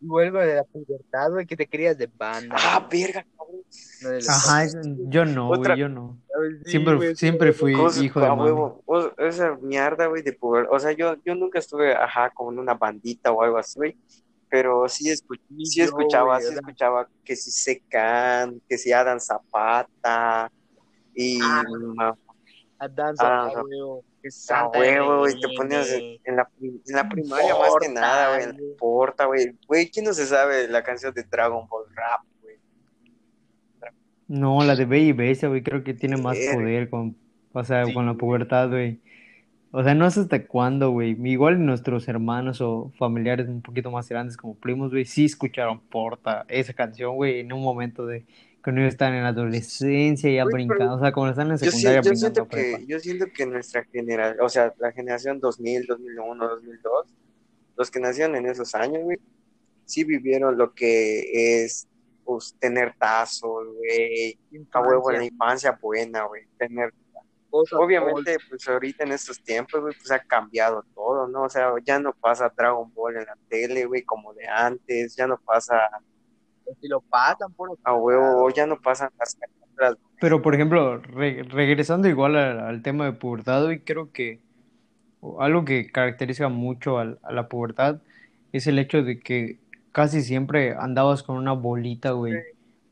Vuelvo 0.00 0.38
de 0.38 0.56
la 0.56 0.64
pubertad, 0.64 1.30
güey, 1.30 1.46
que 1.46 1.56
te 1.56 1.66
querías 1.66 1.96
de 1.98 2.08
banda. 2.16 2.54
Ah, 2.58 2.86
verga, 2.90 3.24
cabrón. 3.36 3.60
no 4.02 4.10
Ajá, 4.28 4.64
es- 4.64 4.76
yo 5.08 5.24
no, 5.24 5.48
Otra- 5.50 5.74
güey, 5.74 5.80
yo 5.80 5.88
no. 5.88 6.18
Sí, 6.64 6.70
Siempre, 6.72 6.94
güey, 6.96 7.16
siempre 7.16 7.52
fui 7.52 7.72
Cosa- 7.72 8.04
hijo 8.04 8.20
de 8.20 8.30
huevo. 8.30 8.82
O- 8.84 9.10
esa 9.18 9.56
mierda, 9.62 10.06
güey, 10.06 10.22
de 10.22 10.32
puber. 10.34 10.66
O 10.70 10.78
sea, 10.78 10.92
yo, 10.92 11.16
yo 11.24 11.34
nunca 11.34 11.58
estuve, 11.58 11.94
ajá, 11.94 12.30
como 12.34 12.52
en 12.52 12.58
una 12.58 12.74
bandita 12.74 13.32
o 13.32 13.42
algo 13.42 13.56
así, 13.56 13.78
güey. 13.78 13.96
Pero 14.48 14.88
sí, 14.88 15.04
escu- 15.10 15.40
Y 15.56 15.66
sí 15.66 15.80
escuchaba, 15.82 16.40
sí 16.40 16.52
escuchaba 16.54 17.08
que 17.24 17.36
si 17.36 17.50
Secan, 17.50 18.60
que 18.68 18.78
si 18.78 18.92
Adam 18.92 19.18
Zapata 19.20 20.50
y 21.14 21.38
Ah, 21.42 21.62
ma- 21.94 22.18
a 22.78 22.88
danza, 22.88 23.24
Ah, 23.26 23.44
a 23.46 23.52
no. 23.54 23.62
huevo, 23.64 24.04
que 24.22 24.28
a 24.52 24.68
huevo, 24.68 25.18
güey, 25.20 25.40
te 25.40 25.48
ponías 25.56 25.88
en, 25.90 26.18
en 26.24 26.36
la, 26.36 26.48
en 26.60 26.80
la 26.88 27.08
primaria 27.08 27.54
más 27.58 27.70
que 27.80 27.88
nada, 27.88 28.34
güey, 28.34 28.42
en 28.44 28.50
la 28.50 28.56
güey. 28.58 28.76
porta, 28.76 29.24
güey. 29.26 29.56
Güey, 29.66 29.90
¿quién 29.90 30.04
no 30.04 30.12
se 30.12 30.26
sabe 30.26 30.68
la 30.68 30.82
canción 30.82 31.14
de 31.14 31.22
Dragon 31.22 31.66
Ball 31.68 31.86
Rap, 31.94 32.20
güey? 32.42 32.56
No, 34.28 34.62
la 34.64 34.74
de 34.74 34.84
Bella 34.84 35.06
y 35.08 35.12
Bestia, 35.12 35.48
güey, 35.48 35.62
creo 35.62 35.84
que 35.84 35.94
tiene 35.94 36.16
más 36.16 36.36
poder 36.52 36.90
con, 36.90 37.16
o 37.52 37.64
sea, 37.64 37.84
Sí, 37.86 37.94
con 37.94 38.06
la 38.06 38.14
pubertad, 38.14 38.68
güey. 38.68 39.00
O 39.78 39.82
sea, 39.84 39.94
no 39.94 40.10
sé 40.10 40.20
hasta 40.20 40.46
cuándo, 40.46 40.90
güey. 40.90 41.16
Igual 41.30 41.64
nuestros 41.66 42.08
hermanos 42.08 42.62
o 42.62 42.92
familiares 42.98 43.46
un 43.48 43.60
poquito 43.60 43.90
más 43.90 44.08
grandes 44.08 44.36
como 44.38 44.54
primos, 44.54 44.90
güey, 44.90 45.04
sí 45.04 45.26
escucharon 45.26 45.80
Porta, 45.80 46.46
esa 46.48 46.72
canción, 46.72 47.14
güey, 47.16 47.40
en 47.40 47.52
un 47.52 47.60
momento 47.62 48.06
de 48.06 48.24
cuando 48.64 48.80
ellos 48.80 48.94
están 48.94 49.12
en 49.12 49.22
la 49.22 49.28
adolescencia 49.28 50.30
ya 50.32 50.44
Güey, 50.44 50.54
brincando, 50.66 50.94
o 50.94 50.98
sea, 50.98 51.12
cuando 51.12 51.32
están 51.32 51.48
en 51.50 51.58
Yo, 51.58 51.58
sí- 51.58 51.66
secundaria 51.66 52.00
yo 52.00 52.08
brincando 52.10 52.18
siento 52.20 52.42
a 52.42 52.48
prepa. 52.48 52.78
que, 52.78 52.86
yo 52.86 52.98
siento 53.00 53.26
que 53.36 53.46
nuestra 53.46 53.84
generación, 53.84 54.44
o 54.44 54.48
sea, 54.48 54.74
la 54.78 54.92
generación 54.92 55.40
2000, 55.40 55.86
2001, 55.86 56.48
2002, 56.48 57.06
los 57.76 57.90
que 57.90 58.00
nacieron 58.00 58.34
en 58.36 58.46
esos 58.46 58.74
años, 58.74 59.02
güey, 59.04 59.18
sí 59.84 60.04
vivieron 60.04 60.56
lo 60.56 60.72
que 60.72 61.64
es, 61.64 61.86
pues, 62.24 62.56
tener 62.58 62.94
tazos, 62.98 63.66
güey, 63.76 64.38
a 64.72 64.80
huevo 64.80 65.10
en 65.12 65.18
la 65.18 65.24
infancia 65.26 65.78
buena, 65.80 66.24
güey, 66.24 66.44
tener 66.58 66.94
cosas, 67.70 67.78
Obviamente, 67.80 68.36
pues 68.48 68.66
ahorita 68.68 69.04
en 69.04 69.12
estos 69.12 69.42
tiempos, 69.42 69.80
güey, 69.80 69.94
pues 69.94 70.10
ha 70.10 70.18
cambiado 70.20 70.84
todo, 70.94 71.26
¿no? 71.28 71.42
O 71.44 71.48
sea, 71.48 71.72
ya 71.84 71.98
no 71.98 72.12
pasa 72.14 72.52
Dragon 72.56 72.92
Ball 72.94 73.16
en 73.16 73.24
la 73.26 73.36
tele, 73.48 73.84
güey, 73.86 74.02
como 74.02 74.32
de 74.34 74.46
antes, 74.46 75.16
ya 75.16 75.26
no 75.26 75.38
pasa 75.38 75.88
todo, 76.64 76.74
si 76.80 76.88
lo 76.88 77.00
pasan 77.00 77.52
por 77.54 77.78
a 77.84 77.94
huevo, 77.94 78.50
ya 78.50 78.66
no 78.66 78.80
pasan 78.80 79.10
las 79.18 79.34
caricaturas. 79.34 79.96
Pero, 80.20 80.42
por 80.42 80.54
ejemplo, 80.54 80.98
re- 80.98 81.42
regresando 81.44 82.08
igual 82.08 82.36
al, 82.36 82.60
al 82.60 82.82
tema 82.82 83.04
de 83.04 83.12
pubertad, 83.12 83.64
güey, 83.64 83.80
creo 83.80 84.10
que 84.12 84.40
algo 85.40 85.64
que 85.64 85.90
caracteriza 85.90 86.48
mucho 86.48 86.98
a 86.98 87.04
la 87.04 87.48
pubertad 87.48 87.98
es 88.52 88.66
el 88.66 88.78
hecho 88.78 89.02
de 89.02 89.20
que 89.20 89.58
casi 89.92 90.22
siempre 90.22 90.74
andabas 90.78 91.22
con 91.22 91.36
una 91.36 91.52
bolita, 91.52 92.12
güey. 92.12 92.34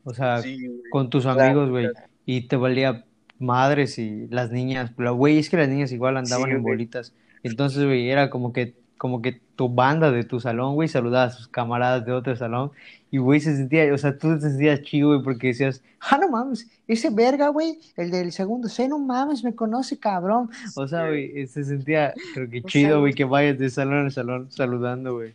O 0.03 0.13
sea, 0.13 0.41
Sí, 0.41 0.57
con 0.91 1.09
tus 1.09 1.25
amigos, 1.25 1.69
güey, 1.69 1.87
y 2.25 2.47
te 2.47 2.55
valía 2.55 3.05
madres 3.39 3.97
y 3.99 4.27
las 4.29 4.51
niñas, 4.51 4.91
pero 4.95 5.15
güey, 5.15 5.37
es 5.37 5.49
que 5.49 5.57
las 5.57 5.69
niñas 5.69 5.91
igual 5.91 6.17
andaban 6.17 6.49
Sí, 6.49 6.55
en 6.55 6.63
bolitas. 6.63 7.13
Entonces, 7.43 7.83
güey, 7.85 8.09
era 8.09 8.29
como 8.29 8.53
que, 8.53 8.73
como 8.97 9.21
que 9.21 9.39
tu 9.55 9.69
banda 9.69 10.11
de 10.11 10.23
tu 10.23 10.39
salón, 10.39 10.75
güey, 10.75 10.87
saludaba 10.87 11.25
a 11.25 11.29
sus 11.29 11.47
camaradas 11.47 12.05
de 12.05 12.11
otro 12.11 12.35
salón 12.35 12.71
y, 13.11 13.17
güey, 13.17 13.39
se 13.39 13.55
sentía, 13.55 13.93
o 13.93 13.97
sea, 13.97 14.17
tú 14.17 14.33
te 14.35 14.41
sentías 14.49 14.81
chido, 14.81 15.09
güey, 15.09 15.21
porque 15.23 15.47
decías, 15.47 15.83
ah, 15.99 16.17
no 16.17 16.29
mames, 16.29 16.69
ese 16.87 17.09
verga, 17.09 17.49
güey, 17.49 17.79
el 17.97 18.09
del 18.11 18.31
segundo 18.31 18.67
C, 18.67 18.87
no 18.87 18.99
mames, 18.99 19.43
me 19.43 19.53
conoce, 19.53 19.97
cabrón. 19.99 20.49
O 20.75 20.87
sea, 20.87 21.07
güey, 21.07 21.45
se 21.47 21.63
sentía, 21.63 22.13
creo 22.33 22.49
que 22.49 22.63
chido, 22.63 22.99
güey, 23.01 23.13
que 23.13 23.25
vayas 23.25 23.57
de 23.57 23.69
salón 23.69 24.05
en 24.05 24.11
salón 24.11 24.51
saludando, 24.51 25.13
güey. 25.15 25.33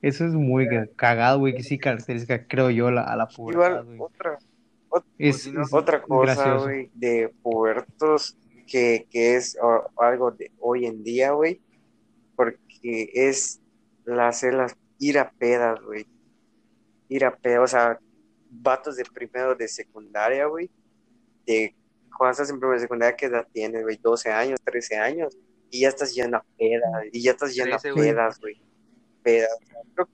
Eso 0.00 0.26
es 0.26 0.32
muy 0.34 0.68
ca- 0.68 0.88
cagado, 0.96 1.38
güey, 1.38 1.54
que 1.54 1.62
sí 1.62 1.78
caracteriza, 1.78 2.44
creo 2.46 2.70
yo, 2.70 2.90
la, 2.90 3.02
a 3.02 3.16
la 3.16 3.28
pubertad, 3.28 3.84
Igual, 3.84 3.84
güey. 3.84 3.98
Otra, 4.92 5.10
Es, 5.18 5.42
si 5.42 5.52
no, 5.52 5.62
es 5.62 5.72
otra 5.72 6.02
cosa, 6.02 6.56
güey, 6.58 6.90
de 6.94 7.32
puertos 7.42 8.36
que, 8.66 9.06
que 9.10 9.36
es 9.36 9.56
o- 9.60 9.88
algo 9.96 10.30
de 10.30 10.50
hoy 10.60 10.86
en 10.86 11.02
día, 11.02 11.32
güey, 11.32 11.60
porque 12.36 13.10
es 13.12 13.60
la 14.04 14.28
hacer 14.28 14.54
las, 14.54 14.76
ir 14.98 15.18
a 15.18 15.30
pedas, 15.30 15.80
güey, 15.82 16.06
ir 17.08 17.24
a 17.24 17.34
pedas, 17.34 17.60
o 17.64 17.66
sea, 17.66 17.98
vatos 18.50 18.96
de 18.96 19.04
primero 19.04 19.54
de 19.54 19.68
secundaria, 19.68 20.46
güey, 20.46 20.70
de 21.46 21.74
cuando 22.16 22.32
estás 22.32 22.50
en 22.50 22.58
primero 22.58 22.74
de 22.74 22.80
secundaria, 22.82 23.16
¿qué 23.16 23.26
edad 23.26 23.46
tienes, 23.52 23.82
güey? 23.82 23.96
12 23.96 24.30
años, 24.30 24.60
13 24.62 24.96
años, 24.96 25.36
y 25.70 25.80
ya 25.80 25.88
estás 25.88 26.14
yendo 26.14 26.36
a 26.36 26.44
pedas, 26.58 27.04
y 27.12 27.22
ya 27.22 27.30
estás 27.32 27.54
yendo 27.54 27.74
a 27.74 27.78
13, 27.78 27.92
güey. 27.92 28.08
pedas, 28.10 28.40
güey, 28.40 28.62
pedas, 29.22 29.50
o 29.62 29.66
sea, 29.66 29.80
creo 29.94 30.06
que 30.06 30.12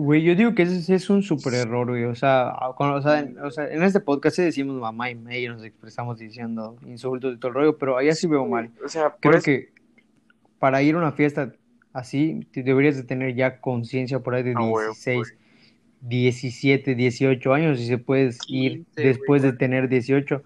Güey, 0.00 0.22
yo 0.22 0.36
digo 0.36 0.54
que 0.54 0.62
ese 0.62 0.94
es 0.94 1.10
un 1.10 1.24
super 1.24 1.52
error, 1.54 1.88
güey. 1.88 2.04
O 2.04 2.14
sea, 2.14 2.50
a- 2.50 2.72
con- 2.76 2.90
o 2.92 3.02
sea, 3.02 3.18
en, 3.18 3.36
o 3.40 3.50
sea, 3.50 3.68
en 3.68 3.82
este 3.82 3.98
podcast 3.98 4.36
sí 4.36 4.42
decimos 4.42 4.76
mamá 4.80 5.10
y 5.10 5.16
medio, 5.16 5.52
nos 5.52 5.64
expresamos 5.64 6.20
diciendo 6.20 6.76
insultos 6.86 7.34
y 7.34 7.38
todo 7.38 7.48
el 7.48 7.54
rollo, 7.56 7.78
pero 7.78 7.96
allá 7.96 8.14
sí 8.14 8.28
veo 8.28 8.46
mal. 8.46 8.70
o 8.84 8.88
sea, 8.88 9.16
Creo 9.18 9.34
eso- 9.38 9.44
que 9.44 9.70
para 10.60 10.82
ir 10.82 10.94
a 10.94 10.98
una 10.98 11.10
fiesta 11.10 11.52
así, 11.92 12.46
te 12.52 12.62
deberías 12.62 12.96
de 12.96 13.02
tener 13.02 13.34
ya 13.34 13.60
conciencia 13.60 14.20
por 14.20 14.36
ahí 14.36 14.44
de 14.44 14.52
A 14.54 14.60
huevo, 14.60 14.78
16, 14.92 15.34
17, 16.00 16.94
18 16.94 17.52
años 17.52 17.80
y 17.80 17.86
se 17.86 17.98
puedes 17.98 18.38
ir 18.46 18.84
15, 18.84 19.02
después 19.02 19.42
güey. 19.42 19.50
de 19.52 19.58
tener 19.58 19.88
18. 19.88 20.44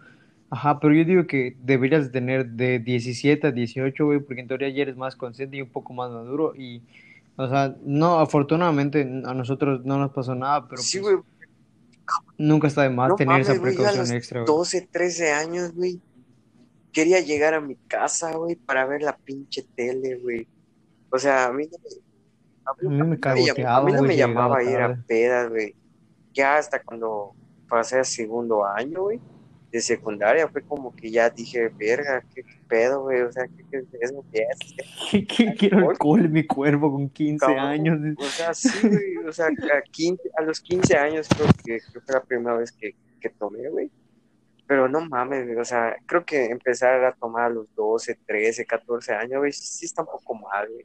Ajá, 0.48 0.80
pero 0.80 0.94
yo 0.94 1.04
digo 1.04 1.26
que 1.26 1.56
deberías 1.62 2.04
de 2.04 2.10
tener 2.10 2.46
de 2.46 2.78
17 2.78 3.48
a 3.48 3.52
18, 3.52 4.06
güey, 4.06 4.20
porque 4.20 4.40
en 4.40 4.48
teoría 4.48 4.70
ya 4.70 4.80
eres 4.82 4.96
más 4.96 5.14
consciente 5.14 5.58
y 5.58 5.60
un 5.62 5.68
poco 5.68 5.92
más 5.92 6.10
maduro 6.10 6.54
y, 6.56 6.80
o 7.36 7.48
sea, 7.48 7.74
no, 7.82 8.18
afortunadamente 8.20 9.02
a 9.02 9.34
nosotros 9.34 9.80
no 9.84 9.98
nos 9.98 10.12
pasó 10.12 10.34
nada, 10.34 10.66
pero 10.68 10.80
sí, 10.82 11.00
pues 11.00 11.16
nunca 12.38 12.66
está 12.68 12.82
de 12.82 12.90
más 12.90 13.10
No 13.10 13.16
tener 13.16 13.40
esa 13.40 13.56
güey, 13.56 13.74
yo 13.74 13.80
a 13.80 13.84
precaución 13.92 14.02
los 14.02 14.10
extra, 14.10 14.40
güey. 14.40 14.46
12, 14.46 14.88
13 14.90 15.32
años, 15.32 15.72
güey. 15.74 16.00
Quería 16.92 17.20
llegar 17.20 17.54
a 17.54 17.60
mi 17.60 17.76
casa, 17.76 18.32
güey, 18.36 18.56
para 18.56 18.84
ver 18.86 19.02
la 19.02 19.16
pinche 19.16 19.64
tele, 19.74 20.18
güey. 20.22 20.46
O 21.10 21.18
sea, 21.18 21.46
a 21.46 21.52
mí 21.52 21.66
no 21.70 21.78
me, 21.78 21.88
a 22.64 22.70
A 22.70 22.74
mí 22.82 22.88
me 22.88 22.90
mí 22.90 22.98
no 22.98 23.04
me 23.06 23.16
llam- 23.16 23.16
a 23.16 23.20
cagoteaba, 23.20 23.84
mí 23.84 23.92
no 23.92 23.98
güey, 23.98 24.08
me 24.08 24.16
llamaba 24.16 24.58
llegaba 24.62 24.92
ir 24.92 24.98
a 25.00 25.02
pedas, 25.06 25.48
güey. 25.50 25.74
Ya 26.34 26.56
hasta 26.58 26.82
cuando 26.82 27.32
pasé 27.68 27.98
a 27.98 28.04
segundo 28.04 28.64
año, 28.66 29.02
güey, 29.02 29.20
de 29.72 29.80
secundaria, 29.80 30.46
fue 30.48 30.60
como 30.62 30.94
que 30.94 31.10
ya 31.10 31.30
dije, 31.30 31.68
verga, 31.68 32.22
qué 32.34 32.44
pedo, 32.68 33.04
güey. 33.04 33.22
O 33.22 33.32
sea, 33.32 33.44
qué, 33.46 33.64
qué 33.70 33.78
es 33.78 33.86
eso, 34.10 34.24
¿Qué 34.30 34.44
es? 34.50 34.74
¿Qué, 35.10 35.26
qué 35.26 35.54
quiero 35.54 35.88
alcohol 35.88 36.26
en 36.26 36.32
mi 36.32 36.46
cuerpo 36.46 36.92
con 36.92 37.08
15 37.08 37.38
Cabrón. 37.38 37.58
años? 37.58 37.98
O 38.18 38.24
sea, 38.24 38.52
sí, 38.52 38.86
güey. 38.86 39.16
O 39.26 39.32
sea, 39.32 39.46
a, 39.46 39.82
15 39.90 40.30
a 40.36 40.42
los 40.42 40.60
15 40.60 40.94
años 40.98 41.26
creo 41.34 41.48
que, 41.64 41.80
creo 41.80 41.92
que 41.92 42.00
fue 42.00 42.14
la 42.14 42.22
primera 42.22 42.56
vez 42.58 42.70
que, 42.70 42.94
que 43.18 43.30
tomé, 43.30 43.66
güey. 43.70 43.90
Pero 44.66 44.88
no 44.88 45.00
mames, 45.00 45.46
güey. 45.46 45.58
O 45.58 45.64
sea, 45.64 45.96
creo 46.04 46.22
que 46.26 46.44
empezar 46.46 47.02
a 47.02 47.14
tomar 47.14 47.44
a 47.44 47.50
los 47.50 47.74
12, 47.74 48.18
13, 48.26 48.66
14 48.66 49.14
años, 49.14 49.38
güey, 49.38 49.52
sí 49.52 49.86
está 49.86 50.02
un 50.02 50.08
poco 50.08 50.34
mal, 50.34 50.68
güey. 50.68 50.84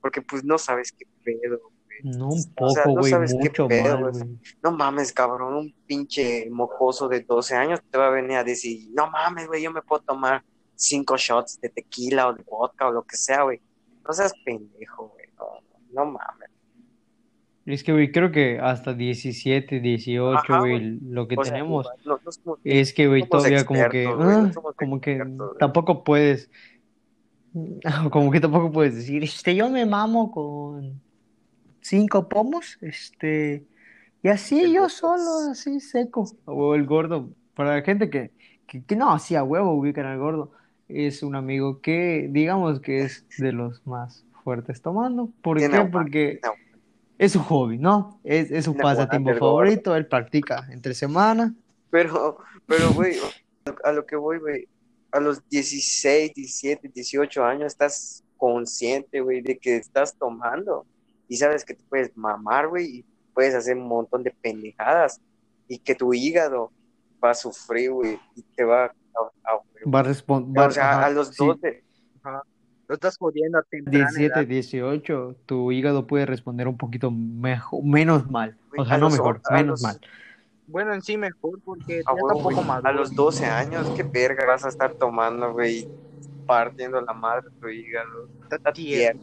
Porque 0.00 0.22
pues 0.22 0.42
no 0.42 0.56
sabes 0.56 0.90
qué 0.90 1.04
pedo. 1.22 1.60
No, 2.02 2.28
un 2.28 2.44
O 2.56 2.70
sea, 2.70 2.84
poco, 2.84 2.94
no 2.94 3.00
güey, 3.00 3.10
sabes 3.10 3.34
qué 3.40 3.48
mucho 3.48 3.68
pedo, 3.68 4.00
mal, 4.00 4.12
güey. 4.12 4.24
güey. 4.24 4.38
No 4.62 4.72
mames, 4.72 5.12
cabrón. 5.12 5.54
Un 5.54 5.74
pinche 5.86 6.48
mocoso 6.50 7.08
de 7.08 7.20
12 7.20 7.54
años 7.54 7.80
te 7.90 7.98
va 7.98 8.08
a 8.08 8.10
venir 8.10 8.36
a 8.36 8.44
decir, 8.44 8.88
no 8.92 9.10
mames, 9.10 9.46
güey, 9.46 9.62
yo 9.62 9.70
me 9.70 9.82
puedo 9.82 10.02
tomar 10.02 10.42
cinco 10.74 11.16
shots 11.16 11.60
de 11.60 11.70
tequila 11.70 12.28
o 12.28 12.34
de 12.34 12.42
vodka 12.44 12.88
o 12.88 12.92
lo 12.92 13.02
que 13.02 13.16
sea, 13.16 13.42
güey. 13.42 13.60
No 14.06 14.12
seas 14.12 14.32
pendejo, 14.44 15.08
güey. 15.08 15.26
No, 15.92 16.04
mames. 16.04 16.50
Es 17.64 17.82
que, 17.82 17.92
güey, 17.92 18.12
creo 18.12 18.30
que 18.30 18.60
hasta 18.60 18.94
17, 18.94 19.80
18, 19.80 20.38
Ajá, 20.38 20.60
güey, 20.60 21.00
lo 21.00 21.26
que 21.26 21.34
O 21.36 21.42
sea, 21.42 21.54
tenemos 21.54 21.88
no, 22.04 22.20
no 22.24 22.30
somos 22.32 22.62
bien 22.62 22.78
es 22.78 22.92
que, 22.92 23.08
güey, 23.08 23.28
todavía 23.28 23.64
como 23.66 23.88
que, 23.88 24.04
no 24.04 24.30
ah, 24.30 24.52
como 24.76 25.00
que 25.00 25.12
expertos, 25.16 25.58
tampoco 25.58 26.04
puedes, 26.04 26.48
como 28.12 28.30
que 28.30 28.38
tampoco 28.38 28.70
puedes 28.70 28.94
decir, 28.94 29.24
este, 29.24 29.56
yo 29.56 29.68
me 29.68 29.84
mamo 29.84 30.30
con 30.30 31.02
cinco 31.86 32.28
pomos, 32.28 32.78
este, 32.80 33.64
y 34.22 34.28
así 34.28 34.60
El 34.60 34.72
yo 34.72 34.88
solo, 34.88 35.50
así 35.50 35.80
seco. 35.80 36.26
O 36.44 36.74
el 36.74 36.86
gordo, 36.86 37.30
para 37.54 37.76
la 37.76 37.82
gente 37.82 38.10
que, 38.10 38.32
que, 38.66 38.84
que 38.84 38.96
no, 38.96 39.12
así 39.12 39.34
a 39.36 39.44
huevo 39.44 39.72
ubican 39.72 40.06
al 40.06 40.18
gordo, 40.18 40.52
es 40.88 41.22
un 41.22 41.34
amigo 41.34 41.80
que, 41.80 42.28
digamos 42.30 42.80
que 42.80 43.02
es 43.02 43.26
de 43.38 43.52
los 43.52 43.86
más 43.86 44.24
fuertes 44.44 44.82
tomando. 44.82 45.30
¿Por 45.42 45.58
qué? 45.58 45.64
aguante, 45.66 45.90
Porque 45.90 46.40
tiene 46.42 46.56
es 47.18 47.32
su 47.32 47.40
hobby, 47.40 47.78
¿no? 47.78 48.20
Es, 48.24 48.50
es 48.50 48.64
su 48.64 48.72
Tiene 48.72 48.82
pasatiempo 48.82 49.30
el 49.30 49.38
gordo. 49.38 49.52
favorito, 49.52 49.96
él 49.96 50.06
practica 50.06 50.66
entre 50.70 50.94
semana. 50.94 51.54
Pero, 51.90 52.38
pero, 52.66 52.92
güey, 52.92 53.16
a 53.84 53.92
lo 53.92 54.04
que 54.04 54.16
voy, 54.16 54.38
güey, 54.38 54.68
a 55.12 55.20
los 55.20 55.48
16, 55.48 56.34
17, 56.34 56.88
18 56.88 57.44
años 57.44 57.66
estás 57.68 58.22
consciente, 58.36 59.20
güey, 59.20 59.40
de 59.40 59.56
que 59.56 59.76
estás 59.76 60.14
tomando 60.16 60.86
y 61.28 61.36
sabes 61.36 61.64
que 61.64 61.74
te 61.74 61.84
puedes 61.88 62.16
mamar, 62.16 62.68
güey, 62.68 62.98
y 62.98 63.04
puedes 63.34 63.54
hacer 63.54 63.76
un 63.76 63.88
montón 63.88 64.22
de 64.22 64.30
pendejadas 64.30 65.20
y 65.68 65.78
que 65.78 65.94
tu 65.94 66.14
hígado 66.14 66.70
va 67.22 67.30
a 67.30 67.34
sufrir, 67.34 67.90
güey, 67.92 68.18
y 68.34 68.42
te 68.42 68.64
va 68.64 68.84
a... 68.86 68.88
a- 69.44 69.90
Va 69.92 70.00
a 70.00 70.02
responder, 70.02 70.66
o 70.66 70.70
sea, 70.70 71.04
a 71.04 71.10
los 71.10 71.36
12, 71.36 71.84
Lo 72.88 72.94
estás 72.94 73.16
jodiendo 73.18 73.58
a 73.58 73.62
temprana 73.62 73.98
17, 74.10 74.26
edad. 74.40 74.46
18, 74.46 75.36
tu 75.46 75.70
hígado 75.72 76.06
puede 76.06 76.24
responder 76.26 76.66
un 76.68 76.76
poquito 76.76 77.10
mejor, 77.10 77.84
menos 77.84 78.30
mal. 78.30 78.56
O 78.76 78.84
sea, 78.84 78.94
a 78.94 78.98
no 78.98 79.06
los- 79.06 79.12
mejor, 79.14 79.40
menos 79.50 79.66
los- 79.66 79.82
mal. 79.82 80.00
Bueno, 80.68 80.94
en 80.94 81.02
sí 81.02 81.16
mejor 81.16 81.60
porque 81.64 82.00
a 82.04 82.10
ya 82.10 82.12
huevo, 82.14 82.28
tampoco 82.28 82.54
güey, 82.56 82.66
maduro. 82.66 82.88
a 82.88 82.92
los 82.92 83.14
12 83.14 83.46
años, 83.46 83.88
qué 83.96 84.02
verga 84.02 84.44
vas 84.46 84.64
a 84.64 84.68
estar 84.68 84.94
tomando, 84.94 85.52
güey. 85.52 85.88
Partiendo 86.46 87.00
la 87.00 87.12
madre 87.12 87.48
tu 87.60 87.68
hígado. 87.68 88.28
Está 88.50 88.72
Tierno. 88.72 89.22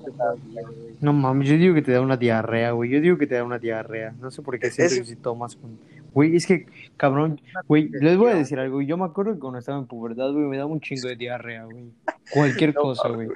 No 1.01 1.13
mames, 1.13 1.47
yo 1.49 1.55
digo 1.57 1.73
que 1.73 1.81
te 1.81 1.91
da 1.91 2.01
una 2.01 2.17
diarrea, 2.17 2.71
güey. 2.71 2.89
Yo 2.89 2.99
digo 3.01 3.17
que 3.17 3.27
te 3.27 3.35
da 3.35 3.43
una 3.43 3.57
diarrea. 3.59 4.13
No 4.19 4.29
sé 4.31 4.41
por 4.41 4.59
qué 4.59 4.69
siento 4.69 4.93
es- 4.93 4.99
que 4.99 5.05
si 5.05 5.15
tomas 5.15 5.55
con... 5.55 5.77
Güey, 6.13 6.35
es 6.35 6.45
que, 6.45 6.67
cabrón, 6.95 7.41
güey, 7.67 7.89
les 7.89 8.17
voy 8.17 8.31
a 8.31 8.35
decir 8.35 8.59
algo. 8.59 8.83
Yo 8.83 8.97
me 8.97 9.05
acuerdo 9.05 9.33
que 9.33 9.39
cuando 9.39 9.57
estaba 9.57 9.79
en 9.79 9.87
pubertad, 9.87 10.31
güey, 10.31 10.45
me 10.45 10.57
daba 10.57 10.69
un 10.69 10.79
chingo 10.79 11.07
de 11.07 11.15
diarrea, 11.15 11.65
güey. 11.65 11.85
Cualquier 12.31 12.71
No 12.75 12.81
cosa, 12.81 13.09
güey. 13.09 13.29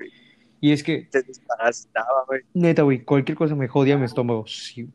Y 0.61 0.71
es 0.71 0.83
que, 0.83 1.07
Te 1.11 1.23
desparasitaba, 1.23 2.25
güey. 2.27 2.41
neta, 2.53 2.83
güey, 2.83 3.03
cualquier 3.03 3.35
cosa 3.35 3.55
me 3.55 3.67
jodía 3.67 3.97
mi 3.97 4.05
estómago. 4.05 4.45
Sí. 4.45 4.87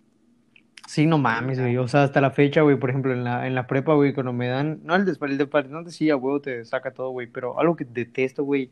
Sí, 0.92 1.06
no 1.06 1.16
mames, 1.16 1.58
güey. 1.58 1.78
O 1.78 1.88
sea, 1.88 2.02
hasta 2.02 2.20
la 2.20 2.32
fecha, 2.32 2.60
güey, 2.60 2.78
por 2.78 2.90
ejemplo, 2.90 3.14
en 3.14 3.24
la, 3.24 3.46
en 3.46 3.54
la 3.54 3.66
prepa, 3.66 3.94
güey, 3.94 4.12
cuando 4.12 4.34
me 4.34 4.48
dan... 4.48 4.80
No, 4.84 4.94
el 4.94 5.06
desparasitante 5.06 5.90
sí, 5.90 6.10
a 6.10 6.16
huevo 6.16 6.42
te 6.42 6.66
saca 6.66 6.90
todo, 6.90 7.08
güey. 7.08 7.28
Pero 7.28 7.58
algo 7.58 7.76
que 7.76 7.86
detesto, 7.86 8.44
güey, 8.44 8.70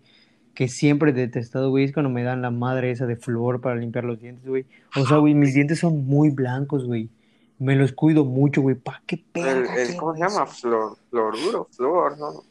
que 0.52 0.68
siempre 0.68 1.12
he 1.12 1.14
detestado, 1.14 1.70
güey, 1.70 1.84
es 1.84 1.94
cuando 1.94 2.10
me 2.10 2.22
dan 2.22 2.42
la 2.42 2.50
madre 2.50 2.90
esa 2.90 3.06
de 3.06 3.16
flor 3.16 3.62
para 3.62 3.76
limpiar 3.76 4.04
los 4.04 4.20
dientes, 4.20 4.46
güey. 4.46 4.66
O 4.96 5.06
sea, 5.06 5.16
güey, 5.16 5.32
mis 5.32 5.54
dientes 5.54 5.78
son 5.78 6.04
muy 6.04 6.28
blancos, 6.28 6.84
güey. 6.84 7.08
Me 7.58 7.74
los 7.74 7.92
cuido 7.92 8.26
mucho, 8.26 8.60
güey. 8.60 8.76
¿Pa' 8.76 9.02
qué 9.06 9.24
el- 9.32 9.96
¿Cómo 9.96 10.12
se 10.12 10.20
llama? 10.20 10.44
Flor, 10.44 10.98
fluoruro, 11.08 11.68
flor, 11.70 12.18
¿no? 12.18 12.44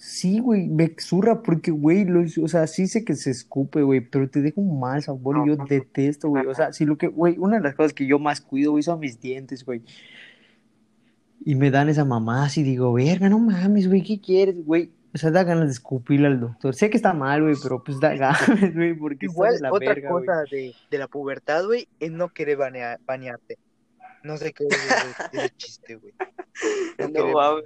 Sí, 0.00 0.38
güey, 0.38 0.68
me 0.68 0.94
zurra 0.98 1.42
porque, 1.42 1.72
güey, 1.72 2.04
lo- 2.04 2.22
o 2.44 2.46
sea, 2.48 2.68
sí 2.68 2.86
sé 2.86 3.04
que 3.04 3.16
se 3.16 3.32
escupe, 3.32 3.82
güey, 3.82 4.00
pero 4.00 4.30
te 4.30 4.40
deja 4.40 4.60
un 4.60 4.78
mal 4.78 5.02
sabor 5.02 5.38
y 5.44 5.48
yo 5.50 5.56
No. 5.56 5.66
detesto, 5.66 6.28
güey. 6.28 6.46
O 6.46 6.54
sea, 6.54 6.72
si 6.72 6.84
lo 6.84 6.96
que, 6.96 7.08
güey, 7.08 7.36
una 7.36 7.56
de 7.56 7.62
las 7.64 7.74
cosas 7.74 7.92
que 7.92 8.06
yo 8.06 8.20
más 8.20 8.40
cuido, 8.40 8.70
güey, 8.70 8.84
son 8.84 9.00
mis 9.00 9.20
dientes, 9.20 9.64
güey. 9.64 9.82
Y 11.44 11.56
me 11.56 11.72
dan 11.72 11.88
esa 11.88 12.04
mamá 12.04 12.44
así, 12.44 12.62
digo, 12.62 12.92
verga, 12.92 13.28
no 13.28 13.40
mames, 13.40 13.88
güey, 13.88 14.02
¿qué 14.04 14.20
quieres, 14.20 14.64
güey? 14.64 14.92
O 15.14 15.18
sea, 15.18 15.32
da 15.32 15.42
ganas 15.42 15.64
de 15.66 15.72
escupirle 15.72 16.28
al 16.28 16.38
doctor. 16.38 16.76
Sé 16.76 16.90
que 16.90 16.96
está 16.96 17.12
mal, 17.12 17.42
güey, 17.42 17.56
pero 17.60 17.82
pues 17.82 17.98
da 17.98 18.14
ganas, 18.16 18.74
güey, 18.74 18.94
porque 18.94 19.26
Igual, 19.26 19.54
la 19.60 19.72
otra 19.72 19.94
verga, 19.94 20.10
cosa 20.10 20.44
de, 20.48 20.74
de 20.92 20.98
la 20.98 21.08
pubertad, 21.08 21.64
güey, 21.64 21.88
es 21.98 22.12
no 22.12 22.28
querer 22.28 22.56
bañarte. 23.04 23.58
No 24.22 24.36
sé 24.36 24.52
qué 24.52 24.64
es 24.68 24.78
ese 25.32 25.50
chiste, 25.56 25.96
güey. 25.96 26.12
No 26.98 27.08
No 27.08 27.32
mames. 27.32 27.64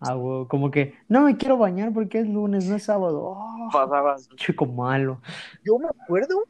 Ah, 0.00 0.14
güey, 0.14 0.46
como 0.46 0.70
que, 0.70 0.94
no 1.08 1.22
me 1.22 1.36
quiero 1.36 1.56
bañar 1.58 1.92
porque 1.92 2.20
es 2.20 2.28
lunes, 2.28 2.66
no 2.66 2.76
es 2.76 2.84
sábado. 2.84 3.20
Oh, 3.36 3.68
Pasabas. 3.72 4.28
chico 4.36 4.64
malo. 4.66 5.20
Yo 5.64 5.78
me 5.78 5.88
acuerdo 5.88 6.44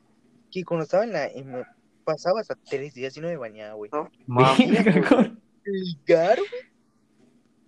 que 0.51 0.65
cuando 0.65 0.85
estaba 0.85 1.05
en 1.05 1.13
la. 1.13 1.27
en- 1.27 1.65
pasaba 2.05 2.41
hasta 2.41 2.55
tres 2.57 2.95
días 2.95 3.15
y 3.19 3.21
no 3.21 3.29
me 3.29 3.37
bañaba, 3.37 3.75
güey. 3.75 3.91
¿no? 3.93 4.09
Ligar, 5.65 6.39
güey. 6.39 6.49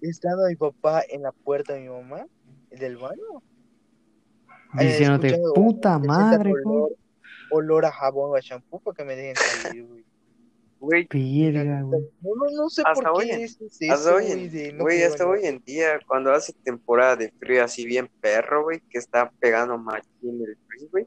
Estando 0.03 0.47
mi 0.49 0.57
papá 0.57 1.03
en 1.11 1.23
la 1.23 1.33
puerta 1.33 1.75
de 1.75 1.81
mi 1.81 1.89
mamá, 1.89 2.25
del 2.71 2.97
baño. 2.97 3.43
eh, 4.79 4.85
Diciéndote, 4.87 5.39
puta 5.55 5.97
"Oh, 5.97 6.01
madre, 6.01 6.53
olor, 6.65 6.91
olor 7.51 7.85
a 7.85 7.93
jabón 7.93 8.31
o 8.31 8.35
a 8.35 8.41
shampoo 8.41 8.81
para 8.81 8.97
que 8.97 9.05
me 9.05 9.15
dejen 9.17 9.37
salir, 9.37 9.87
güey. 9.87 10.05
Güey, 10.81 11.07
Verga, 11.11 11.83
güey. 11.83 12.01
No, 12.23 12.31
no, 12.37 12.63
no 12.63 12.69
sé 12.71 12.83
Hasta 12.87 13.11
por 13.11 13.21
hoy 13.21 13.27
qué 13.27 13.35
en- 13.35 13.41
es 13.43 13.59
hasta 13.91 13.95
eso, 13.95 14.15
hoy 14.17 14.23
güey, 14.25 14.33
en, 14.33 14.51
de 14.51 14.73
no 14.73 14.83
güey, 14.85 15.03
hasta 15.03 15.27
hoy 15.29 15.41
en 15.45 15.63
día, 15.65 16.01
cuando 16.07 16.33
hace 16.33 16.53
temporada 16.65 17.17
de 17.17 17.31
frío 17.39 17.63
así 17.63 17.85
bien 17.85 18.09
perro, 18.21 18.65
güey, 18.65 18.81
que 18.89 18.99
está 18.99 19.31
pegando 19.41 19.77
machín 19.77 20.41
el 20.43 20.57
frío, 20.67 20.89
güey. 20.91 21.07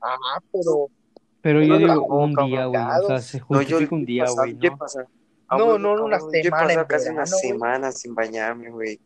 Ah, 0.00 0.38
pero 0.52 0.86
Pero 1.42 1.62
yo 1.62 1.76
digo 1.78 2.06
un 2.06 2.34
día, 2.34 2.66
güey. 2.66 2.82
O 3.02 3.06
sea, 3.08 3.18
se 3.20 3.38
No, 3.48 3.60
yo 3.62 3.78
justifica 3.78 3.94
un 3.96 4.04
día, 4.04 4.24
güey, 4.30 4.52
yo 4.58 4.68
he 4.68 4.70
¿no? 4.70 4.76
pasado- 4.78 5.08
ah, 5.48 5.58
No, 5.58 5.78
no, 5.78 5.96
no, 5.96 6.04
una 6.04 6.18
yo 6.18 6.28
he 6.32 6.42
semana 6.44 6.62
pasado 6.66 6.80
en 6.82 6.86
casi 6.86 7.08
una 7.08 7.24
güey. 7.24 7.40
semana 7.40 7.92
sin 7.92 8.14
bañarme, 8.14 8.70
güey. 8.70 9.00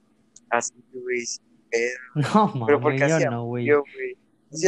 Así, 0.51 0.75
güey, 0.93 1.21
sin 1.25 1.43
pedo. 1.71 1.99
No, 2.15 2.67
Pero 2.67 2.79
mames, 2.79 2.83
porque 2.83 2.99
yo 3.09 3.17
hacía 3.17 3.31
no, 3.31 3.45
güey. 3.47 3.65
Yo 3.65 3.83
frío. 3.85 4.17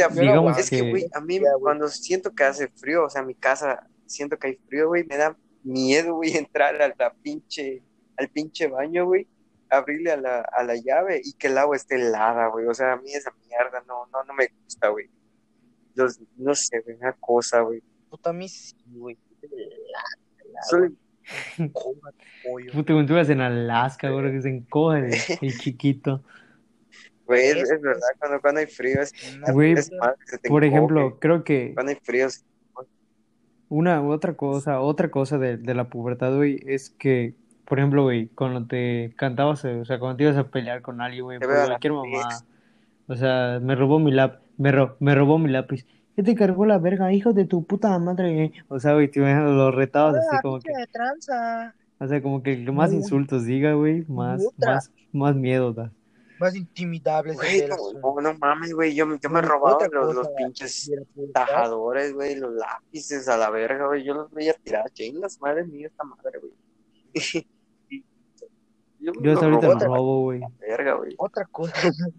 no 0.09 0.21
Digamos 0.21 0.57
es 0.57 0.69
que, 0.69 0.89
güey, 0.89 1.05
a 1.13 1.21
mí 1.21 1.35
Ya, 1.39 1.45
cuando 1.61 1.87
siento 1.89 2.31
que 2.33 2.43
hace 2.43 2.67
frío, 2.69 3.05
o 3.05 3.09
sea, 3.09 3.21
mi 3.21 3.35
casa, 3.35 3.87
siento 4.07 4.37
que 4.37 4.47
hay 4.47 4.55
frío, 4.67 4.87
güey, 4.87 5.03
me 5.05 5.17
da 5.17 5.37
miedo, 5.63 6.15
güey, 6.15 6.31
entrar 6.37 6.81
a 6.81 6.93
la 6.97 7.13
pinche, 7.21 7.83
al 8.17 8.29
pinche 8.29 8.67
baño, 8.67 9.05
güey, 9.05 9.27
abrirle 9.69 10.11
a 10.11 10.17
la, 10.17 10.39
a 10.41 10.63
la 10.63 10.75
llave 10.75 11.21
y 11.23 11.33
que 11.33 11.47
el 11.47 11.57
agua 11.57 11.75
esté 11.75 11.95
helada, 11.95 12.47
güey. 12.47 12.65
O 12.67 12.73
sea, 12.73 12.93
a 12.93 12.97
mí 12.97 13.13
esa 13.13 13.31
mierda 13.47 13.83
no, 13.87 14.05
no, 14.07 14.23
no 14.23 14.33
me 14.33 14.47
gusta, 14.63 14.87
güey. 14.89 15.09
Los- 15.95 16.19
no 16.37 16.53
sé, 16.55 16.79
güey, 16.81 16.95
una 16.97 17.13
cosa, 17.13 17.61
güey. 17.61 17.81
puta, 18.09 18.29
a 18.29 18.33
mí 18.33 18.47
sí, 18.47 18.75
güey. 18.87 19.17
Soy-. 20.69 20.95
Puta, 22.73 22.93
cuando 22.93 23.05
tú 23.05 23.13
ibas 23.13 23.29
en 23.29 23.41
Alaska, 23.41 24.09
güey, 24.09 24.31
que 24.31 24.41
se 24.41 24.49
encoge 24.49 24.99
el, 24.99 25.05
el 25.41 25.57
chiquito. 25.57 26.23
Güey, 27.25 27.47
es, 27.49 27.57
Es- 27.57 27.71
es 27.71 27.81
verdad, 27.81 28.07
cuando, 28.19 28.39
cuando 28.41 28.59
hay 28.61 28.67
frío 28.67 29.01
es, 29.01 29.11
Güey, 29.51 29.73
es 29.73 29.91
mal 29.91 30.15
se 30.25 30.37
te 30.37 30.47
Por 30.47 30.63
ejemplo, 30.63 31.01
encoge. 31.07 31.19
creo 31.19 31.43
que 31.43 31.71
Cuando 31.73 31.89
hay 31.91 31.97
frío, 32.01 32.27
es- 32.27 32.45
una 33.69 34.01
otra 34.01 34.35
cosa, 34.35 34.79
otra 34.81 35.09
cosa 35.11 35.37
de, 35.37 35.57
de 35.57 35.73
la 35.73 35.89
pubertad, 35.89 36.35
güey, 36.35 36.59
es 36.65 36.89
que, 36.91 37.35
por 37.65 37.79
ejemplo, 37.79 38.03
güey, 38.03 38.27
cuando 38.29 38.65
te 38.65 39.13
cantabas, 39.17 39.65
o 39.65 39.85
sea, 39.85 39.99
cuando 39.99 40.17
te 40.17 40.23
ibas 40.23 40.37
a 40.37 40.47
pelear 40.49 40.81
con 40.81 41.01
alguien, 41.01 41.23
güey, 41.25 41.39
por 41.39 41.47
cualquier 41.67 41.93
mamá, 41.93 42.07
o 43.07 43.15
sea, 43.15 43.59
me 43.61 43.75
robó 43.75 43.99
mi 43.99 44.11
lap, 44.11 44.41
me, 44.57 44.71
ro- 44.71 44.95
me 44.99 45.15
robó 45.15 45.37
mi 45.39 45.49
lápiz. 45.49 45.85
¿Qué 46.15 46.23
te 46.23 46.35
cargó 46.35 46.65
la 46.65 46.79
verga, 46.79 47.13
hijo 47.13 47.33
de 47.33 47.45
tu 47.45 47.63
puta 47.65 47.97
madre? 47.99 48.51
O 48.69 48.79
sea, 48.79 48.93
güey, 48.93 49.07
te 49.09 49.19
lo 49.19 49.71
retabas 49.71 50.15
así 50.17 50.41
como 50.41 50.59
que, 50.59 50.73
de 50.75 50.87
tranza. 50.87 51.75
o 51.99 52.07
sea, 52.07 52.21
como 52.21 52.41
que 52.43 52.57
más 52.71 52.91
insultos 52.93 53.45
diga, 53.45 53.73
güey, 53.73 54.03
más, 54.07 54.41
más, 54.57 54.91
más 55.11 55.35
miedo 55.35 55.73
da. 55.73 55.91
Más 56.39 56.55
intimidable 56.55 57.33
ese 57.33 57.41
güey, 57.41 57.61
del 57.61 57.69
no, 57.69 57.77
no, 58.15 58.21
no 58.21 58.37
mames, 58.37 58.73
güey, 58.73 58.93
yo, 58.93 59.05
yo 59.17 59.29
me 59.29 59.41
robaba 59.41 59.75
otra 59.75 59.87
los, 59.91 60.13
los 60.13 60.29
pinches 60.29 60.91
tajadores, 61.33 62.13
güey, 62.13 62.35
los 62.35 62.53
lápices 62.53 63.27
a 63.27 63.37
la 63.37 63.49
verga, 63.49 63.87
güey. 63.87 64.03
Yo 64.03 64.13
los 64.13 64.31
veía 64.31 64.53
tirar, 64.53 64.89
chingas, 64.91 65.39
madre 65.41 65.65
mía, 65.65 65.87
esta 65.87 66.03
madre, 66.03 66.39
güey. 66.39 66.53
Yo 68.99 69.13
me 69.13 69.21
Yo 69.21 69.33
hasta 69.33 69.45
ahorita 69.45 69.67
a 69.67 69.87
robo, 69.87 70.23
güey. 70.23 70.39
la 70.39 70.49
verga, 70.59 70.93
güey. 70.95 71.13
Otra 71.17 71.45
cosa. 71.45 71.73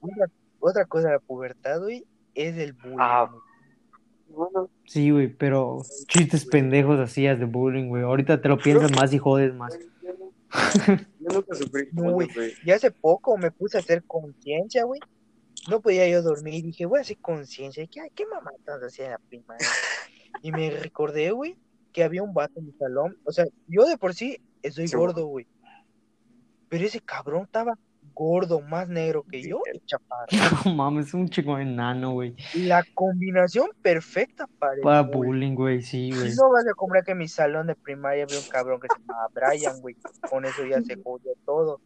otra, 0.00 0.26
otra 0.58 0.84
cosa 0.86 1.08
de 1.08 1.14
la 1.14 1.20
pubertad, 1.20 1.80
güey, 1.80 2.06
es 2.34 2.56
el 2.56 2.72
bullying. 2.72 2.96
Ah. 2.98 3.30
Bueno, 4.28 4.70
Sí, 4.90 5.10
güey, 5.10 5.28
pero 5.28 5.82
chistes 6.08 6.44
pendejos 6.44 6.98
hacías 6.98 7.38
de 7.38 7.44
bullying, 7.44 7.88
güey. 7.88 8.02
Ahorita 8.02 8.40
te 8.40 8.48
lo 8.48 8.58
piensas 8.58 8.90
más 8.92 9.12
y 9.12 9.18
jodes 9.18 9.54
más. 9.54 9.78
Yo, 11.20 11.28
nunca 11.32 11.54
sufrí. 11.54 11.88
Y 12.64 12.70
hace 12.70 12.90
poco 12.90 13.36
me 13.36 13.50
puse 13.50 13.76
a 13.76 13.80
hacer 13.80 14.04
conciencia, 14.04 14.84
güey. 14.84 15.00
No 15.68 15.80
podía 15.80 16.08
yo 16.08 16.22
dormir 16.22 16.54
y 16.54 16.62
dije, 16.62 16.86
voy 16.86 16.98
a 16.98 17.02
hacer 17.02 17.18
conciencia. 17.18 17.86
¿Qué, 17.86 18.10
¿Qué 18.14 18.26
mamadas 18.26 18.82
hacía 18.82 19.06
en 19.06 19.10
la 19.12 19.18
primaria? 19.18 19.66
Y 20.42 20.52
me 20.52 20.70
recordé, 20.70 21.32
güey, 21.32 21.56
que 21.92 22.02
había 22.02 22.22
un 22.22 22.32
vato 22.32 22.60
en 22.60 22.66
mi 22.66 22.72
salón. 22.72 23.18
O 23.24 23.32
sea, 23.32 23.44
yo 23.66 23.84
de 23.84 23.98
por 23.98 24.14
sí 24.14 24.40
Sí, 24.68 24.86
gordo, 24.94 25.26
güey. 25.26 25.46
Pero 26.68 26.84
ese 26.84 27.00
cabrón 27.00 27.44
estaba 27.44 27.78
gordo, 28.20 28.60
más 28.60 28.86
negro 28.86 29.22
que 29.22 29.42
yo 29.42 29.62
y 29.72 29.80
chaparro. 29.86 30.26
No 30.66 30.74
mames, 30.74 31.14
un 31.14 31.30
chico 31.30 31.58
enano, 31.58 32.12
güey. 32.12 32.36
La 32.54 32.84
combinación 32.92 33.70
perfecta 33.80 34.46
para 34.58 34.74
Para 34.82 35.00
bullying. 35.00 35.16
bullying, 35.30 35.54
güey, 35.54 35.80
sí, 35.80 36.10
güey. 36.12 36.34
no 36.34 36.50
vas 36.50 36.66
a 36.70 36.74
comprar 36.74 37.02
que 37.02 37.12
en 37.12 37.18
mi 37.18 37.28
salón 37.28 37.68
de 37.68 37.74
primaria 37.74 38.24
había 38.24 38.38
un 38.38 38.46
cabrón 38.48 38.78
que 38.78 38.88
se 38.92 39.00
llamaba 39.00 39.28
Brian, 39.32 39.80
güey. 39.80 39.96
Con 40.28 40.44
eso 40.44 40.66
ya 40.66 40.82
se 40.82 40.96
jodió 41.02 41.32
todo. 41.46 41.80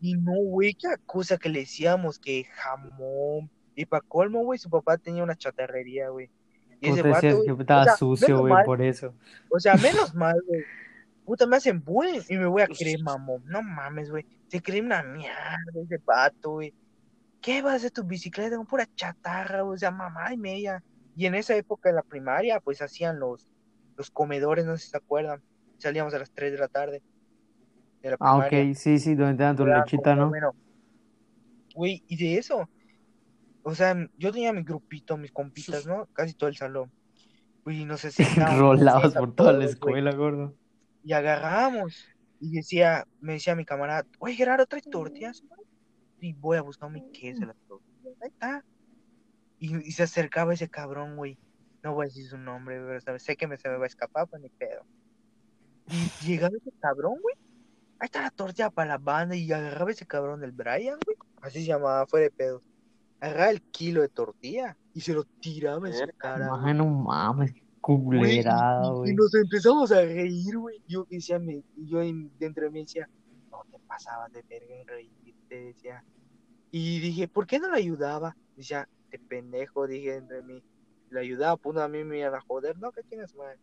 Y 0.00 0.14
no, 0.14 0.32
güey, 0.32 0.72
qué 0.72 0.88
acusa 0.88 1.36
que 1.36 1.50
le 1.50 1.60
decíamos 1.60 2.18
que 2.18 2.44
jamón. 2.54 3.50
Y 3.74 3.84
para 3.84 4.00
colmo, 4.08 4.44
güey, 4.44 4.58
su 4.58 4.70
papá 4.70 4.96
tenía 4.96 5.22
una 5.22 5.36
chatarrería, 5.36 6.08
güey. 6.08 6.30
Y 6.80 6.88
ese 6.88 7.02
Puta, 7.02 7.08
decías 7.16 7.34
vato, 7.34 7.44
güey, 7.44 7.56
que 7.56 7.62
estaba 7.62 7.82
o 7.82 7.84
sea, 7.84 7.96
sucio, 7.96 8.38
güey, 8.38 8.64
por 8.64 8.80
eso. 8.80 9.12
o 9.50 9.60
sea, 9.60 9.74
menos 9.74 10.14
mal, 10.14 10.40
güey. 10.46 10.64
Puta, 11.28 11.46
me 11.46 11.56
hacen 11.58 11.84
bullying 11.84 12.22
y 12.30 12.38
me 12.38 12.46
voy 12.46 12.62
a 12.62 12.66
creer 12.66 13.02
mamón. 13.02 13.42
No 13.44 13.62
mames, 13.62 14.10
güey. 14.10 14.24
Se 14.46 14.62
cree 14.62 14.80
una 14.80 15.02
mierda 15.02 15.58
ese 15.74 15.98
vato, 15.98 16.52
güey. 16.52 16.72
¿Qué 17.42 17.60
vas 17.60 17.74
a 17.74 17.76
hacer 17.76 17.90
tu 17.90 18.02
bicicleta 18.02 18.56
con 18.56 18.64
pura 18.64 18.88
chatarra, 18.94 19.60
güey? 19.60 19.74
O 19.74 19.78
sea, 19.78 19.90
mamá 19.90 20.32
y 20.32 20.38
media. 20.38 20.82
Y 21.14 21.26
en 21.26 21.34
esa 21.34 21.54
época 21.54 21.90
de 21.90 21.96
la 21.96 22.02
primaria, 22.02 22.60
pues 22.60 22.80
hacían 22.80 23.20
los, 23.20 23.52
los 23.98 24.10
comedores, 24.10 24.64
no 24.64 24.74
sé 24.78 24.84
si 24.84 24.90
se 24.90 24.96
acuerdan. 24.96 25.42
Salíamos 25.76 26.14
a 26.14 26.18
las 26.18 26.30
3 26.30 26.50
de 26.50 26.58
la 26.58 26.68
tarde 26.68 27.02
de 28.00 28.08
la 28.08 28.16
Ah, 28.20 28.38
primaria. 28.40 28.70
ok, 28.70 28.74
sí, 28.74 28.98
sí, 28.98 29.14
donde 29.14 29.34
te 29.36 29.42
dan 29.42 29.54
tu 29.54 29.64
Era 29.64 29.80
lechita, 29.80 30.16
¿no? 30.16 30.32
Güey, 31.74 32.02
y 32.08 32.16
de 32.16 32.38
eso, 32.38 32.70
o 33.64 33.74
sea, 33.74 33.94
yo 34.16 34.32
tenía 34.32 34.54
mi 34.54 34.62
grupito, 34.62 35.18
mis 35.18 35.30
compitas, 35.30 35.86
¿no? 35.86 36.06
Casi 36.14 36.32
todo 36.32 36.48
el 36.48 36.56
salón. 36.56 36.90
Güey, 37.64 37.84
nos 37.84 38.00
sentábamos 38.00 38.58
Rolabas 38.58 39.14
a 39.14 39.20
por 39.20 39.34
toda 39.34 39.52
la 39.52 39.66
escuela, 39.66 40.12
gordo. 40.12 40.54
Y 41.02 41.12
agarramos. 41.12 42.06
Y 42.40 42.52
decía, 42.52 43.06
me 43.20 43.34
decía 43.34 43.56
mi 43.56 43.64
camarada, 43.64 44.06
oye 44.20 44.34
Gerardo, 44.34 44.66
¿traes 44.66 44.88
tortillas? 44.88 45.42
Y 46.20 46.32
voy 46.34 46.56
a 46.56 46.62
buscar 46.62 46.90
mi 46.90 47.10
queso, 47.10 47.44
las 47.46 47.56
tortillas. 47.66 48.16
Ahí 48.22 48.28
está. 48.28 48.64
Y, 49.58 49.76
y 49.76 49.92
se 49.92 50.04
acercaba 50.04 50.54
ese 50.54 50.68
cabrón, 50.68 51.16
güey. 51.16 51.38
No 51.82 51.94
voy 51.94 52.04
a 52.04 52.08
decir 52.08 52.28
su 52.28 52.38
nombre, 52.38 52.80
pero 53.04 53.18
sé 53.18 53.36
que 53.36 53.46
me, 53.46 53.56
se 53.56 53.68
me 53.68 53.76
va 53.76 53.84
a 53.84 53.86
escapar, 53.88 54.26
pues 54.28 54.42
ni 54.42 54.50
pedo. 54.50 54.84
Y 55.86 56.26
llegaba 56.26 56.56
ese 56.56 56.72
cabrón, 56.80 57.16
güey. 57.22 57.34
ahí 57.98 58.06
está 58.06 58.22
la 58.22 58.30
tortilla 58.30 58.70
para 58.70 58.90
la 58.90 58.98
banda 58.98 59.34
y 59.36 59.50
agarraba 59.52 59.90
ese 59.90 60.06
cabrón 60.06 60.40
del 60.40 60.52
Brian, 60.52 60.98
güey, 61.04 61.16
así 61.40 61.60
se 61.60 61.66
llamaba, 61.66 62.06
fuera 62.06 62.24
de 62.24 62.30
pedo. 62.30 62.62
Agarraba 63.20 63.50
el 63.50 63.62
kilo 63.62 64.02
de 64.02 64.08
tortilla 64.08 64.76
y 64.92 65.00
se 65.00 65.14
lo 65.14 65.24
tiraba 65.24 65.88
en 65.88 65.94
su 65.94 66.06
cara, 66.16 66.46
no 66.74 66.86
mames, 66.86 67.54
Güey, 68.18 68.38
y- 69.06 69.14
nos 69.14 69.34
empezamos 69.34 69.90
a 69.92 70.02
reír, 70.02 70.56
güey. 70.58 70.82
Yo 70.86 71.06
decía, 71.10 71.38
me, 71.38 71.62
yo 71.76 72.02
en- 72.02 72.30
dentro 72.38 72.64
de 72.64 72.70
mí 72.70 72.80
decía, 72.82 73.08
no 73.50 73.62
te 73.70 73.78
pasabas 73.86 74.32
de 74.32 74.42
verga 74.42 74.74
en 74.80 74.86
reírte, 74.86 75.54
decía. 75.64 76.04
Y 76.70 77.00
dije, 77.00 77.28
¿por 77.28 77.46
qué 77.46 77.58
no 77.58 77.70
le 77.70 77.78
ayudaba? 77.78 78.36
Decía, 78.56 78.88
de 79.10 79.18
pendejo, 79.18 79.86
dije 79.86 80.12
dentro 80.12 80.36
de 80.36 80.42
mí. 80.42 80.62
Le 81.10 81.20
ayudaba, 81.20 81.56
pues 81.56 81.78
a 81.78 81.88
mí 81.88 82.04
me 82.04 82.18
iban 82.18 82.34
a 82.34 82.40
joder, 82.42 82.78
no, 82.78 82.92
que 82.92 83.02
tienes 83.04 83.34
madre. 83.34 83.58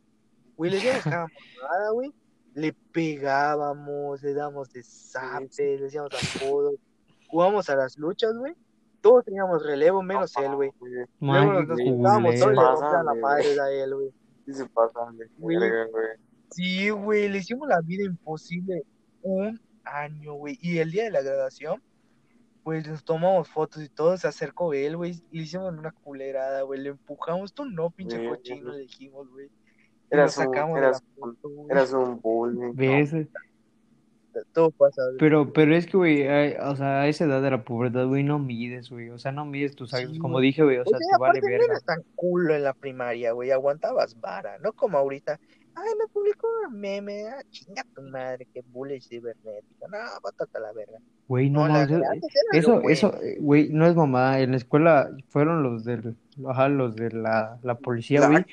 Güey, 0.57 0.71
le 0.71 0.79
mamada, 1.05 1.27
güey. 1.93 2.11
Le 2.55 2.73
pegábamos, 2.91 4.23
le 4.23 4.33
damos 4.33 4.71
de 4.71 4.81
zapes, 4.81 5.57
le 5.59 5.77
decíamos 5.77 6.11
apodos. 6.37 6.75
Jugamos 7.27 7.69
a 7.69 7.75
las 7.75 7.97
luchas, 7.97 8.33
güey. 8.37 8.55
Todos 9.05 9.23
teníamos 9.23 9.63
relevo, 9.63 10.01
menos 10.01 10.35
él, 10.37 10.55
güey. 10.55 10.71
Luego 11.19 11.61
nos 11.61 11.79
juntábamos 11.79 12.39
todos 12.39 12.53
le 12.53 12.59
rompían 12.59 13.05
la 13.05 13.13
madre 13.13 13.61
a 13.61 13.69
él, 13.69 13.93
güey. 13.93 14.11
Sí 14.45 14.53
se 14.53 14.65
pasan 14.65 15.15
de 15.15 15.27
Güey. 15.37 15.59
Sí, 16.49 16.89
güey, 16.89 17.29
le 17.29 17.37
hicimos 17.37 17.67
la 17.67 17.81
vida 17.81 18.03
imposible 18.03 18.83
un 19.21 19.61
año, 19.83 20.33
güey. 20.33 20.57
Y 20.59 20.79
el 20.79 20.89
día 20.89 21.03
de 21.03 21.11
la 21.11 21.21
graduación, 21.21 21.83
pues 22.63 22.87
nos 22.87 23.05
tomamos 23.05 23.47
fotos 23.47 23.83
y 23.83 23.89
todo, 23.89 24.17
se 24.17 24.27
acercó 24.27 24.73
él, 24.73 24.97
güey. 24.97 25.21
Le 25.29 25.43
hicimos 25.43 25.71
una 25.71 25.91
culerada, 25.91 26.63
güey. 26.63 26.81
Le 26.81 26.89
empujamos, 26.89 27.53
tú 27.53 27.63
no, 27.65 27.91
pinche 27.91 28.27
cochino, 28.27 28.71
le 28.71 28.79
dijimos, 28.79 29.29
güey. 29.29 29.51
Eras 30.09 30.35
un, 30.39 30.55
eras, 30.55 31.03
la 31.03 31.19
foto, 31.19 31.49
eras 31.69 31.93
un 31.93 32.19
bullying. 32.19 32.73
¿Ves? 32.73 33.13
Todo 34.53 34.71
pasa, 34.71 35.03
güey. 35.05 35.17
Pero, 35.19 35.53
pero 35.53 35.75
es 35.75 35.85
que, 35.85 35.97
güey, 35.97 36.21
eh, 36.21 36.57
o 36.61 36.75
sea, 36.75 37.01
a 37.01 37.07
esa 37.07 37.25
edad 37.25 37.41
de 37.41 37.51
la 37.51 37.63
pubertad, 37.63 38.05
güey, 38.07 38.23
no 38.23 38.39
mides, 38.39 38.89
güey. 38.89 39.09
O 39.09 39.17
sea, 39.17 39.31
no 39.31 39.45
mides 39.45 39.75
tus 39.75 39.93
actos. 39.93 40.13
Sí, 40.13 40.19
Como 40.19 40.35
güey. 40.35 40.47
dije, 40.47 40.63
güey, 40.63 40.77
o 40.77 40.81
O 40.81 40.85
sea, 40.85 40.97
sea, 40.97 41.07
te 41.17 41.21
vale 41.21 41.39
aparte 41.39 41.41
no 41.41 41.47
verga. 41.51 41.65
eras 41.65 41.85
tan 41.85 42.03
culo 42.15 42.55
en 42.55 42.63
la 42.63 42.73
primaria, 42.73 43.31
güey. 43.31 43.51
Aguantabas 43.51 44.19
vara, 44.19 44.57
no 44.59 44.73
como 44.73 44.97
ahorita. 44.97 45.39
Ay, 45.77 45.89
me 45.99 46.07
publicó 46.07 46.47
un 46.69 46.79
meme. 46.79 47.27
Ah, 47.27 47.43
chinga 47.49 47.83
tu 47.93 48.01
madre, 48.03 48.47
que 48.53 48.61
bully 48.71 49.01
cibernético. 49.01 49.87
No, 49.89 49.97
bátate 50.23 50.57
a 50.57 50.61
la 50.61 50.71
verga. 50.71 50.99
Güey, 51.27 51.49
no 51.49 51.67
No, 51.67 51.73
la 51.73 51.83
Eso, 51.83 51.99
eso, 52.53 52.71
bueno. 52.75 52.89
eso, 52.89 53.13
eh, 53.21 53.37
güey, 53.41 53.69
no 53.71 53.85
es 53.85 53.93
mamada. 53.93 54.39
En 54.39 54.51
la 54.51 54.57
escuela 54.57 55.09
fueron 55.27 55.63
los 55.63 55.83
del, 55.83 56.15
ajá, 56.47 56.69
los 56.69 56.95
de 56.95 57.11
la, 57.11 57.57
la 57.61 57.75
policía, 57.75 58.25
güey. 58.25 58.45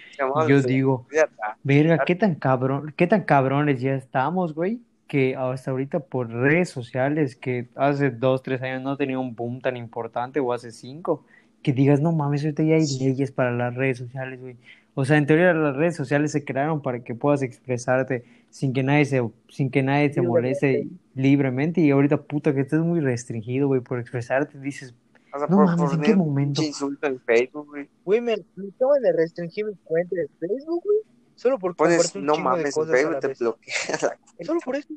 Yo 0.48 0.62
digo, 0.62 1.06
seguridad. 1.10 1.28
verga, 1.62 2.04
qué 2.04 2.16
tan 2.16 2.34
cabrón, 2.34 2.92
qué 2.96 3.06
tan 3.06 3.22
cabrones 3.22 3.80
ya 3.80 3.94
estamos, 3.94 4.52
güey, 4.52 4.80
que 5.12 5.36
hasta 5.36 5.70
ahorita 5.72 6.00
por 6.00 6.30
redes 6.30 6.70
sociales, 6.70 7.36
que 7.36 7.68
hace 7.76 8.10
dos, 8.10 8.42
tres 8.42 8.62
años 8.62 8.82
no 8.82 8.96
tenía 8.96 9.18
un 9.18 9.34
boom 9.36 9.60
tan 9.60 9.76
importante, 9.76 10.40
o 10.40 10.54
hace 10.54 10.70
cinco, 10.72 11.26
que 11.62 11.74
digas, 11.74 12.00
no 12.00 12.12
mames, 12.12 12.42
ahorita 12.44 12.62
ya 12.62 12.76
hay 12.76 12.86
leyes 12.98 13.30
para 13.30 13.52
las 13.52 13.74
redes 13.74 13.98
sociales, 13.98 14.40
güey. 14.40 14.56
O 14.94 15.04
sea, 15.04 15.18
en 15.18 15.26
teoría 15.26 15.52
las 15.52 15.76
redes 15.76 15.96
sociales 15.96 16.32
se 16.32 16.44
crearon 16.44 16.80
para 16.80 17.00
que 17.04 17.14
puedas 17.14 17.42
expresarte 17.42 18.24
sin 18.50 18.72
que 18.72 18.82
nadie 18.82 19.04
se, 19.04 19.20
sin 19.48 19.70
que 19.70 19.82
nadie 19.82 20.10
se 20.12 20.22
moleste 20.22 20.88
libremente, 21.14 21.82
y 21.82 21.90
ahorita, 21.90 22.22
puta, 22.22 22.54
que 22.54 22.62
estés 22.62 22.80
muy 22.80 23.00
restringido, 23.00 23.68
güey, 23.68 23.82
por 23.82 23.98
expresarte, 24.00 24.58
dices, 24.60 24.94
O 25.34 25.38
sea, 25.38 25.48
No 25.48 25.56
por 25.58 25.66
mames, 25.66 25.92
¿en 25.92 26.00
poner 26.00 26.06
qué 26.06 26.16
momento? 26.16 26.62
insulto 26.62 27.06
en 27.06 27.20
Facebook, 27.20 27.66
güey. 27.68 27.90
Güey, 28.04 28.20
me, 28.22 28.36
me 28.56 28.68
acaban 28.74 29.02
de 29.02 29.12
restringir 29.12 29.66
mi 29.66 29.74
cuenta 29.84 30.16
de 30.16 30.28
Facebook, 30.40 30.82
güey. 30.84 30.98
Solo 31.34 31.58
por 31.58 31.74
Pones, 31.74 32.14
no 32.14 32.34
chingo 32.34 32.36
de 32.36 32.42
mames, 32.42 32.76
la 32.76 32.84
Facebook 32.84 33.20
te 33.20 33.28
la 34.06 34.18
Solo 34.44 34.60
por 34.64 34.76
eso. 34.76 34.88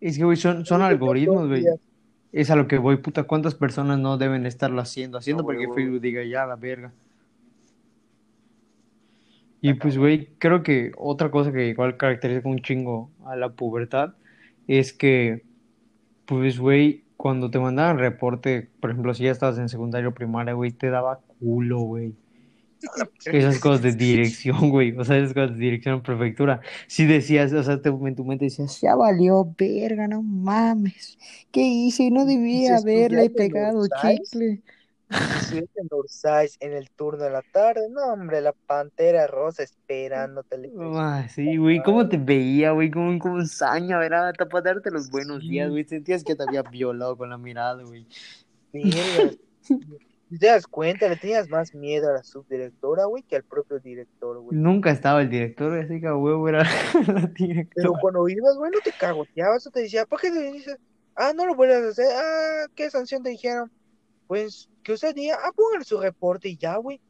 es 0.00 0.18
que, 0.18 0.24
güey, 0.24 0.36
son, 0.36 0.66
son 0.66 0.82
algoritmos, 0.82 1.48
güey. 1.48 1.64
Es 2.32 2.50
a 2.50 2.56
lo 2.56 2.68
que 2.68 2.78
voy, 2.78 2.96
puta, 2.98 3.24
¿cuántas 3.24 3.54
personas 3.54 3.98
no 3.98 4.18
deben 4.18 4.44
estarlo 4.44 4.80
haciendo? 4.80 5.18
Haciendo 5.18 5.42
No, 5.42 5.46
para 5.46 5.56
güey, 5.56 5.66
que 5.66 5.72
güey. 5.72 5.84
Facebook 5.84 6.00
diga 6.02 6.24
ya 6.24 6.46
la 6.46 6.56
verga. 6.56 6.92
Y 9.60 9.74
pues, 9.74 9.98
güey, 9.98 10.28
creo 10.38 10.62
que 10.62 10.92
otra 10.96 11.30
cosa 11.30 11.52
que 11.52 11.68
igual 11.68 11.96
caracteriza 11.96 12.48
un 12.48 12.60
chingo 12.60 13.10
a 13.24 13.34
la 13.34 13.50
pubertad 13.50 14.14
es 14.66 14.92
que, 14.92 15.42
pues, 16.26 16.58
güey, 16.58 17.04
cuando 17.16 17.50
te 17.50 17.58
mandaban 17.58 17.98
reporte, 17.98 18.70
por 18.80 18.90
ejemplo, 18.90 19.14
si 19.14 19.24
ya 19.24 19.32
estabas 19.32 19.58
en 19.58 19.68
secundaria 19.68 20.08
o 20.08 20.14
primaria, 20.14 20.52
güey, 20.52 20.70
te 20.70 20.90
daba 20.90 21.20
culo, 21.40 21.80
güey. 21.80 22.14
Esas 23.24 23.58
cosas 23.58 23.82
de 23.82 23.92
dirección, 23.92 24.70
güey, 24.70 24.96
o 24.96 25.04
sea, 25.04 25.18
esas 25.18 25.34
cosas 25.34 25.50
de 25.52 25.56
dirección 25.58 26.02
prefectura. 26.02 26.60
Si 26.86 27.04
decías, 27.06 27.52
o 27.52 27.62
sea, 27.62 27.80
te- 27.82 27.88
en 27.90 28.14
tu 28.14 28.24
mente 28.24 28.46
decías, 28.46 28.80
ya 28.80 28.94
valió 28.94 29.44
verga, 29.58 30.08
no 30.08 30.22
mames. 30.22 31.18
¿Qué 31.50 31.60
hice? 31.62 32.10
No 32.10 32.24
debía 32.24 32.76
haberle 32.76 33.30
pegado 33.30 33.86
chicle. 33.88 34.62
Si 35.10 35.58
es 35.58 35.64
en 35.76 35.88
en 36.60 36.72
el 36.76 36.90
turno 36.90 37.24
de 37.24 37.30
la 37.30 37.42
tarde, 37.42 37.88
no, 37.90 38.12
hombre, 38.12 38.40
la 38.40 38.52
pantera 38.52 39.26
rosa 39.26 39.62
esperándote. 39.62 40.70
Ah, 40.80 41.26
sí, 41.28 41.56
güey, 41.56 41.82
¿cómo 41.82 42.08
te 42.08 42.18
veía, 42.18 42.72
güey? 42.72 42.90
Como, 42.90 43.18
como 43.18 43.34
un 43.36 43.46
saña, 43.46 43.98
¿verdad? 43.98 44.28
Hasta 44.28 44.46
para 44.46 44.62
darte 44.74 44.90
los 44.90 45.10
buenos 45.10 45.40
días, 45.48 45.70
güey. 45.70 45.84
Sentías 45.84 46.24
que 46.24 46.34
te 46.34 46.42
había 46.42 46.62
violado 46.62 47.16
con 47.16 47.30
la 47.30 47.38
mirada, 47.38 47.82
güey. 47.82 48.06
Verga. 48.72 49.36
Te 50.38 50.46
das 50.46 50.66
cuenta, 50.66 51.08
le 51.08 51.16
tenías 51.16 51.48
más 51.48 51.74
miedo 51.74 52.10
a 52.10 52.12
la 52.14 52.22
subdirectora, 52.22 53.06
güey, 53.06 53.22
que 53.22 53.36
al 53.36 53.44
propio 53.44 53.78
director, 53.78 54.38
güey. 54.40 54.56
Nunca 54.58 54.90
estaba 54.90 55.22
el 55.22 55.30
director, 55.30 55.78
así 55.78 56.00
que 56.00 56.06
a 56.06 56.14
huevo 56.16 56.48
era 56.48 56.58
la 57.08 57.22
Pero 57.22 57.32
directora. 57.34 57.88
cuando 58.00 58.28
ibas, 58.28 58.56
güey, 58.56 58.70
no 58.70 58.78
te 58.84 58.92
cagoteabas 58.92 59.66
o 59.66 59.70
te 59.70 59.80
decía, 59.80 60.04
¿por 60.04 60.20
qué 60.20 60.30
te 60.30 60.52
dices? 60.52 60.76
Ah, 61.16 61.32
no 61.34 61.46
lo 61.46 61.54
vuelvas 61.54 61.82
a 61.82 61.88
hacer. 61.88 62.06
Ah, 62.14 62.66
¿qué 62.74 62.90
sanción 62.90 63.22
te 63.22 63.30
dijeron? 63.30 63.70
Pues 64.26 64.68
que 64.82 64.92
usted 64.92 65.14
diga, 65.14 65.36
ah, 65.42 65.50
póngale 65.56 65.84
su 65.84 65.98
reporte 66.00 66.48
y 66.50 66.56
ya, 66.58 66.76
güey. 66.76 67.00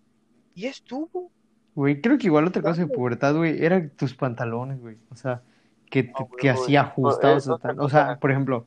Y 0.54 0.66
estuvo. 0.66 1.30
Güey, 1.74 2.00
creo 2.00 2.18
que 2.18 2.26
igual 2.28 2.46
otra 2.46 2.62
cosa 2.62 2.80
de 2.82 2.86
pubertad, 2.86 3.34
güey, 3.36 3.64
eran 3.64 3.90
tus 3.90 4.14
pantalones, 4.14 4.80
güey. 4.80 4.96
O 5.10 5.16
sea, 5.16 5.42
que, 5.90 6.04
te- 6.04 6.12
Ah, 6.14 6.22
güey, 6.24 6.30
que 6.40 6.52
güey. 6.52 6.62
así 6.62 6.76
ajustados. 6.76 7.46
No, 7.48 7.54
otra 7.56 7.74
O 7.78 7.88
sea, 7.88 8.18
por 8.20 8.30
ejemplo, 8.30 8.66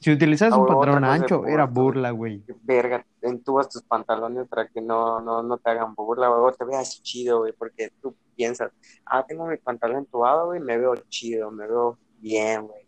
si 0.00 0.10
utilizabas 0.12 0.54
Ah, 0.54 0.58
un 0.58 0.66
pantalón 0.66 1.04
ancho, 1.04 1.46
era 1.46 1.66
burla, 1.66 2.10
güey. 2.10 2.42
Verga, 2.62 3.04
entubas 3.20 3.68
tus 3.68 3.82
pantalones 3.82 4.48
para 4.48 4.68
que 4.68 4.80
no, 4.80 5.20
no, 5.20 5.42
no 5.42 5.58
te 5.58 5.70
hagan 5.70 5.94
burla, 5.94 6.28
güey, 6.28 6.40
o 6.40 6.52
te 6.52 6.64
veas 6.64 7.02
chido, 7.02 7.40
güey, 7.40 7.52
porque 7.52 7.90
tú 8.00 8.14
piensas, 8.36 8.72
ah, 9.06 9.24
tengo 9.26 9.46
mi 9.46 9.56
pantalón 9.56 9.98
entubado, 9.98 10.46
güey, 10.46 10.60
me 10.60 10.78
veo 10.78 10.94
chido, 11.08 11.50
me 11.50 11.66
veo 11.66 11.98
bien, 12.18 12.66
güey, 12.66 12.86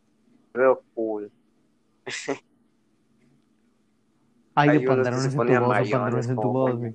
me 0.54 0.60
veo 0.60 0.82
cool. 0.94 1.30
Hay 4.56 4.78
de 4.78 4.86
pantalones 4.86 5.34
entubados 5.34 5.90
pantalones 5.90 6.28
entubados, 6.28 6.78
güey. 6.78 6.94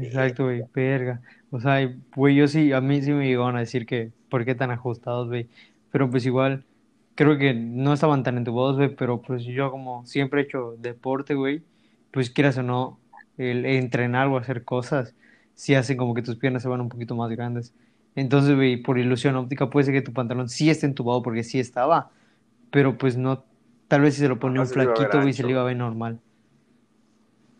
Exacto, 0.00 0.44
güey, 0.44 0.62
verga. 0.74 1.20
O 1.50 1.60
sea, 1.60 1.78
güey, 2.16 2.34
yo 2.36 2.48
sí, 2.48 2.72
a 2.72 2.80
mí 2.80 3.00
sí 3.02 3.12
me 3.12 3.26
llegaron 3.26 3.56
a 3.56 3.60
decir 3.60 3.86
que, 3.86 4.12
¿por 4.28 4.44
qué 4.44 4.54
tan 4.54 4.70
ajustados, 4.70 5.28
güey? 5.28 5.48
Pero 5.90 6.10
pues 6.10 6.26
igual, 6.26 6.64
creo 7.14 7.38
que 7.38 7.54
no 7.54 7.92
estaban 7.92 8.22
tan 8.22 8.36
entubados, 8.38 8.76
güey, 8.76 8.94
pero 8.94 9.20
pues 9.22 9.44
yo 9.44 9.70
como 9.70 10.04
siempre 10.06 10.40
he 10.42 10.44
hecho 10.44 10.74
deporte, 10.78 11.34
güey, 11.34 11.62
pues 12.12 12.30
quieras 12.30 12.58
o 12.58 12.62
no, 12.62 12.98
el 13.36 13.64
entrenar 13.66 14.28
o 14.28 14.36
hacer 14.36 14.64
cosas, 14.64 15.14
sí 15.54 15.74
hacen 15.74 15.96
como 15.96 16.14
que 16.14 16.22
tus 16.22 16.36
piernas 16.36 16.62
se 16.62 16.68
van 16.68 16.80
un 16.80 16.88
poquito 16.88 17.14
más 17.16 17.30
grandes. 17.30 17.74
Entonces, 18.14 18.54
güey, 18.56 18.76
por 18.82 18.98
ilusión 18.98 19.36
óptica 19.36 19.70
puede 19.70 19.84
ser 19.86 19.94
que 19.94 20.02
tu 20.02 20.12
pantalón 20.12 20.48
sí 20.48 20.70
esté 20.70 20.86
entubado 20.86 21.22
porque 21.22 21.44
sí 21.44 21.58
estaba, 21.60 22.10
pero 22.70 22.98
pues 22.98 23.16
no, 23.16 23.44
tal 23.88 24.02
vez 24.02 24.14
si 24.14 24.20
se 24.20 24.28
lo 24.28 24.38
ponía 24.38 24.60
un 24.60 24.66
Ajá, 24.66 24.72
se 24.74 24.78
le 24.78 24.82
iba 24.84 24.92
a 24.92 24.94
ver 24.94 24.96
flaquito, 24.98 25.22
güey, 25.22 25.32
se 25.32 25.42
le 25.44 25.50
iba 25.52 25.60
a 25.62 25.64
ver 25.64 25.76
normal. 25.76 26.20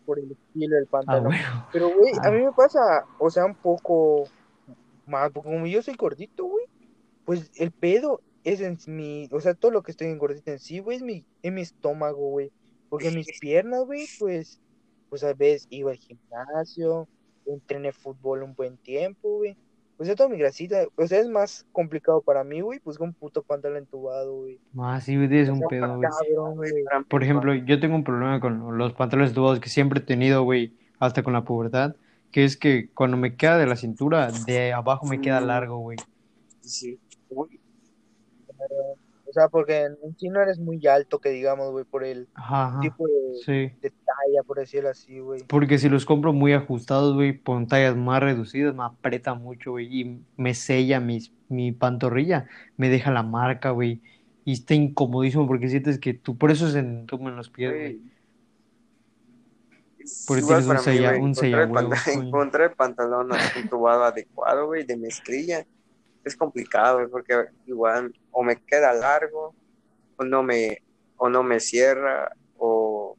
por 0.05 0.17
el 0.19 0.31
estilo 0.31 0.75
del 0.75 0.85
Ah, 0.85 0.89
pantalón. 0.91 1.33
Pero, 1.71 1.89
güey, 1.89 2.13
Ah. 2.23 2.27
a 2.27 2.31
mí 2.31 2.41
me 2.43 2.51
pasa, 2.51 3.05
o 3.19 3.29
sea, 3.29 3.45
un 3.45 3.53
poco 3.55 4.23
más, 5.05 5.31
porque 5.31 5.49
como 5.51 5.67
yo 5.67 5.81
soy 5.83 5.93
gordito, 5.95 6.45
güey, 6.45 6.65
pues 7.29 7.51
el 7.57 7.69
pedo 7.69 8.21
es 8.43 8.59
en 8.59 8.79
mi, 8.87 9.29
o 9.31 9.39
sea, 9.39 9.53
todo 9.53 9.69
lo 9.69 9.83
que 9.83 9.91
estoy 9.91 10.07
en 10.07 10.17
gordito 10.17 10.49
en 10.49 10.57
sí, 10.57 10.79
güey, 10.79 10.97
es 10.97 11.03
mi, 11.03 11.27
en 11.43 11.53
mi 11.53 11.61
estómago, 11.61 12.27
güey. 12.31 12.51
Porque 12.89 13.11
mis 13.11 13.39
piernas, 13.39 13.85
güey, 13.85 14.07
pues, 14.17 14.59
pues 15.11 15.23
a 15.23 15.35
veces 15.35 15.67
iba 15.69 15.91
al 15.91 15.97
gimnasio, 15.97 17.07
entrené 17.45 17.91
fútbol 17.91 18.41
un 18.41 18.55
buen 18.55 18.77
tiempo, 18.77 19.37
güey. 19.37 19.55
O 19.99 20.05
sea, 20.05 20.15
toda 20.15 20.27
mi 20.27 20.39
grasita, 20.39 20.87
o 20.95 21.05
sea, 21.05 21.19
es 21.19 21.29
más 21.29 21.67
complicado 21.71 22.19
para 22.23 22.43
mí, 22.43 22.61
güey, 22.61 22.79
pues 22.79 22.97
con 22.97 23.09
un 23.09 23.13
puto 23.13 23.43
pantalón 23.43 23.77
entubado, 23.77 24.35
güey. 24.35 24.59
Ah, 24.79 24.99
sí, 24.99 25.15
güey, 25.15 25.37
es 25.37 25.49
un 25.49 25.61
pedo, 25.69 25.97
güey. 25.97 26.09
cabrón, 26.09 26.55
güey. 26.55 26.71
Por 27.07 27.21
ejemplo, 27.21 27.53
yo 27.53 27.79
tengo 27.79 27.93
un 27.93 28.03
problema 28.03 28.39
con 28.39 28.75
los 28.75 28.93
pantalones 28.93 29.33
entubados 29.33 29.59
que 29.59 29.69
siempre 29.69 29.99
he 29.99 30.03
tenido, 30.03 30.41
güey, 30.41 30.73
hasta 30.97 31.21
con 31.21 31.33
la 31.33 31.45
pubertad, 31.45 31.95
que 32.31 32.43
es 32.43 32.57
que 32.57 32.89
cuando 32.95 33.17
me 33.17 33.35
queda 33.35 33.59
de 33.59 33.67
la 33.67 33.75
cintura, 33.75 34.31
de 34.47 34.73
abajo 34.73 35.05
me 35.05 35.21
queda 35.21 35.41
Mm. 35.41 35.45
largo, 35.45 35.77
güey. 35.77 35.97
Sí, 36.61 36.99
güey, 37.29 37.59
O 39.27 39.31
sea, 39.31 39.47
porque 39.47 39.83
en 39.83 40.17
sí 40.17 40.27
no 40.29 40.41
eres 40.41 40.59
muy 40.59 40.85
alto, 40.87 41.19
que 41.19 41.29
digamos, 41.29 41.71
güey, 41.71 41.85
por 41.85 42.03
el 42.03 42.27
Ajá, 42.33 42.67
ajá, 42.67 42.79
tipo 42.79 43.05
de, 43.07 43.13
sí. 43.45 43.75
de 43.81 43.89
talla, 43.91 44.43
por 44.45 44.57
decirlo 44.57 44.89
así, 44.89 45.19
güey. 45.19 45.43
Porque 45.47 45.77
si 45.77 45.87
los 45.87 46.05
compro 46.05 46.33
muy 46.33 46.53
ajustados, 46.53 47.13
güey, 47.13 47.39
con 47.39 47.67
tallas 47.67 47.95
más 47.95 48.21
reducidas, 48.21 48.73
me 48.73 48.83
aprieta 48.83 49.35
mucho, 49.35 49.71
güey, 49.71 50.01
y 50.01 50.21
me 50.35 50.55
sella 50.55 50.99
mis, 50.99 51.31
mi 51.47 51.71
pantorrilla, 51.71 52.47
me 52.75 52.89
deja 52.89 53.11
la 53.11 53.21
marca, 53.21 53.69
güey, 53.69 54.01
y 54.45 54.53
está 54.53 54.73
incomodísimo 54.73 55.45
porque 55.47 55.69
sientes 55.69 55.99
que 55.99 56.15
tú, 56.15 56.35
por 56.35 56.49
eso 56.49 56.67
se 56.71 56.79
entumen 56.79 57.35
los 57.35 57.49
pies, 57.51 57.71
güey. 57.71 57.93
Güey. 57.97 58.11
Es 59.99 60.25
Porque 60.27 60.41
igual 60.41 60.63
tienes 60.63 60.65
un 60.65 60.75
para 60.75 60.79
mí, 60.79 60.97
sella- 60.97 61.09
güey, 61.09 61.21
un 61.21 61.29
encontrar 61.29 61.61
el, 61.61 61.71
panta- 61.71 62.01
coño. 62.05 62.27
encontrar 62.27 62.69
el 62.71 62.75
pantalón 62.75 63.33
así 63.33 63.59
entubado 63.59 64.03
adecuado, 64.05 64.65
güey, 64.65 64.85
de 64.85 64.97
mezclilla, 64.97 65.65
es 66.23 66.35
complicado, 66.35 67.07
porque 67.09 67.45
igual 67.65 68.13
o 68.31 68.43
me 68.43 68.57
queda 68.57 68.93
largo, 68.93 69.55
o 70.17 70.23
no 70.23 70.43
me, 70.43 70.81
o 71.17 71.29
no 71.29 71.43
me 71.43 71.59
cierra, 71.59 72.31
o, 72.57 73.17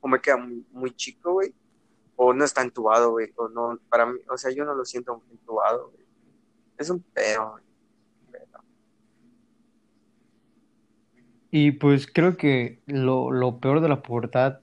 o 0.00 0.08
me 0.08 0.20
queda 0.20 0.36
muy, 0.36 0.90
chico, 0.92 1.32
güey, 1.32 1.54
o 2.16 2.32
no 2.32 2.44
está 2.44 2.62
entubado, 2.62 3.12
güey, 3.12 3.32
o 3.36 3.48
no, 3.48 3.78
para 3.88 4.06
mí, 4.06 4.18
o 4.28 4.36
sea, 4.36 4.50
yo 4.50 4.64
no 4.64 4.74
lo 4.74 4.84
siento 4.84 5.22
entubado. 5.30 5.92
Es 6.78 6.90
un 6.90 7.00
pedo. 7.00 7.60
Y 11.50 11.72
pues 11.72 12.06
creo 12.06 12.38
que 12.38 12.80
lo, 12.86 13.30
lo 13.30 13.58
peor 13.58 13.82
de 13.82 13.88
la 13.88 14.02
pubertad, 14.02 14.60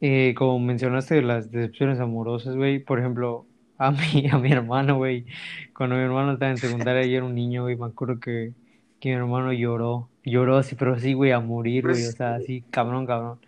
eh, 0.00 0.34
como 0.36 0.58
mencionaste 0.58 1.20
las 1.20 1.50
decepciones 1.50 2.00
amorosas, 2.00 2.56
güey, 2.56 2.78
por 2.78 2.98
ejemplo, 2.98 3.46
a 3.78 3.90
mi, 3.90 4.28
a 4.30 4.38
mi 4.38 4.52
hermano, 4.52 4.96
güey, 4.96 5.26
cuando 5.74 5.96
mi 5.96 6.02
hermano 6.02 6.32
estaba 6.32 6.50
en 6.50 6.58
secundaria 6.58 7.04
y 7.04 7.14
era 7.14 7.24
un 7.24 7.34
niño, 7.34 7.62
güey, 7.62 7.76
me 7.76 7.86
acuerdo 7.86 8.20
que, 8.20 8.52
que 9.00 9.10
mi 9.10 9.14
hermano 9.16 9.52
lloró, 9.52 10.08
lloró 10.24 10.56
así, 10.56 10.74
pero 10.74 10.94
así, 10.94 11.12
güey, 11.12 11.32
a 11.32 11.40
morir, 11.40 11.84
güey, 11.84 12.06
o 12.06 12.12
sea, 12.12 12.36
así, 12.36 12.64
cabrón, 12.70 13.06
cabrón. 13.06 13.38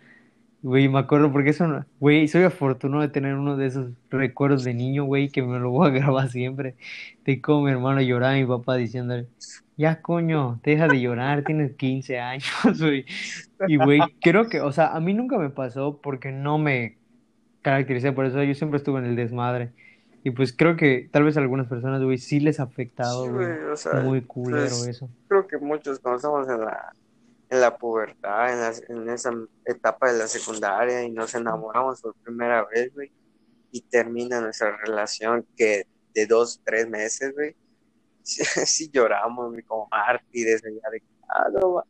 Güey, 0.61 0.89
me 0.89 0.99
acuerdo 0.99 1.31
porque 1.31 1.51
eso, 1.51 1.85
güey, 1.99 2.27
soy 2.27 2.43
afortunado 2.43 3.01
de 3.01 3.07
tener 3.07 3.35
uno 3.35 3.55
de 3.55 3.67
esos 3.67 3.91
recuerdos 4.09 4.65
de 4.65 4.73
niño, 4.73 5.05
güey, 5.05 5.29
que 5.29 5.41
me 5.41 5.57
lo 5.59 5.71
voy 5.71 5.87
a 5.87 5.91
grabar 5.93 6.29
siempre, 6.29 6.75
de 7.25 7.41
cómo 7.41 7.63
mi 7.63 7.71
hermano 7.71 8.01
lloraba 8.01 8.37
y 8.37 8.41
mi 8.41 8.47
papá 8.47 8.75
diciéndole, 8.75 9.27
ya 9.77 10.01
coño, 10.01 10.59
deja 10.63 10.87
de 10.89 10.99
llorar, 10.99 11.43
tienes 11.45 11.73
15 11.75 12.19
años, 12.19 12.45
güey. 12.79 13.05
Y, 13.67 13.77
güey, 13.77 14.01
creo 14.21 14.49
que, 14.49 14.59
o 14.61 14.71
sea, 14.73 14.95
a 14.95 14.99
mí 14.99 15.13
nunca 15.13 15.37
me 15.37 15.49
pasó 15.49 16.01
porque 16.01 16.31
no 16.31 16.57
me 16.57 16.97
caractericé 17.61 18.11
por 18.11 18.25
eso, 18.25 18.43
yo 18.43 18.55
siempre 18.55 18.77
estuve 18.77 18.99
en 18.99 19.05
el 19.05 19.15
desmadre. 19.15 19.73
Y 20.23 20.31
pues 20.31 20.55
creo 20.55 20.75
que 20.75 21.09
tal 21.11 21.23
vez 21.23 21.37
a 21.37 21.39
algunas 21.39 21.67
personas, 21.67 22.03
güey, 22.03 22.17
sí 22.17 22.39
les 22.39 22.59
ha 22.59 22.63
afectado, 22.63 23.25
sí, 23.25 23.31
güey, 23.31 23.47
güey, 23.47 23.71
o 23.71 23.77
sea, 23.77 23.93
muy 24.01 24.21
culero 24.21 24.67
pues, 24.67 24.87
eso. 24.87 25.09
creo 25.27 25.47
que 25.47 25.57
muchos 25.57 25.99
cuando 25.99 26.17
estamos 26.17 26.49
en 26.49 26.59
la, 26.59 26.93
en 27.49 27.61
la 27.61 27.77
pubertad, 27.77 28.83
en, 28.89 28.97
en 28.97 29.09
esa 29.09 29.33
etapa 29.65 30.11
de 30.11 30.19
la 30.19 30.27
secundaria 30.27 31.03
y 31.03 31.11
nos 31.11 31.33
enamoramos 31.35 32.01
por 32.01 32.15
primera 32.15 32.65
vez, 32.65 32.93
güey, 32.93 33.11
y 33.71 33.81
termina 33.81 34.41
nuestra 34.41 34.75
relación 34.77 35.45
que 35.55 35.85
de 36.13 36.25
dos, 36.25 36.61
tres 36.65 36.89
meses, 36.89 37.33
güey, 37.33 37.55
sí, 38.23 38.43
sí 38.65 38.89
lloramos, 38.91 39.51
güey, 39.51 39.63
como 39.63 39.87
mártires, 39.89 40.61
güey, 40.61 40.75
ya 40.75 40.89
de, 40.89 41.03
ah, 41.29 41.47
no, 41.53 41.83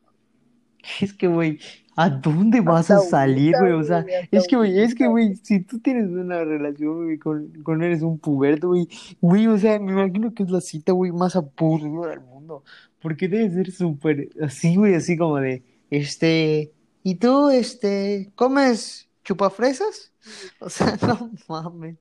Es 1.02 1.14
que, 1.14 1.28
güey, 1.28 1.60
¿a 1.96 2.10
dónde 2.10 2.62
vas 2.62 2.90
a 2.92 3.00
salir, 3.00 3.56
güey? 3.60 3.74
O 3.74 3.84
sea, 3.84 4.00
hasta 4.00 4.28
es 4.32 4.48
que, 4.48 4.56
güey, 4.56 4.80
es 4.80 4.96
que, 4.96 5.08
güey, 5.08 5.36
si 5.36 5.62
tú 5.62 5.80
tienes 5.80 6.10
una 6.10 6.44
relación, 6.44 7.06
güey, 7.06 7.18
con, 7.18 7.62
con 7.64 7.84
eres 7.84 8.02
un 8.02 8.20
puberto, 8.20 8.70
güey, 8.70 8.88
güey, 9.22 9.48
o 9.48 9.58
sea, 9.58 9.80
me 9.80 9.92
imagino 9.92 10.34
que 10.34 10.44
es 10.44 10.50
la 10.50 10.62
cita, 10.62 10.94
güey, 10.94 11.12
más 11.12 11.36
aburrida 11.36 12.08
del 12.08 12.22
mundo. 12.22 12.64
Porque 13.02 13.28
debe 13.28 13.50
ser 13.50 13.72
súper 13.72 14.30
así, 14.42 14.76
güey, 14.76 14.96
así 14.96 15.18
como 15.18 15.38
de, 15.38 15.64
este, 15.90 16.74
¿y 17.04 17.16
tú, 17.16 17.50
este, 17.50 18.32
comes 18.36 19.10
chupafresas? 19.24 20.14
O 20.60 20.70
sea, 20.70 20.98
no 21.02 21.32
mames. 21.48 21.98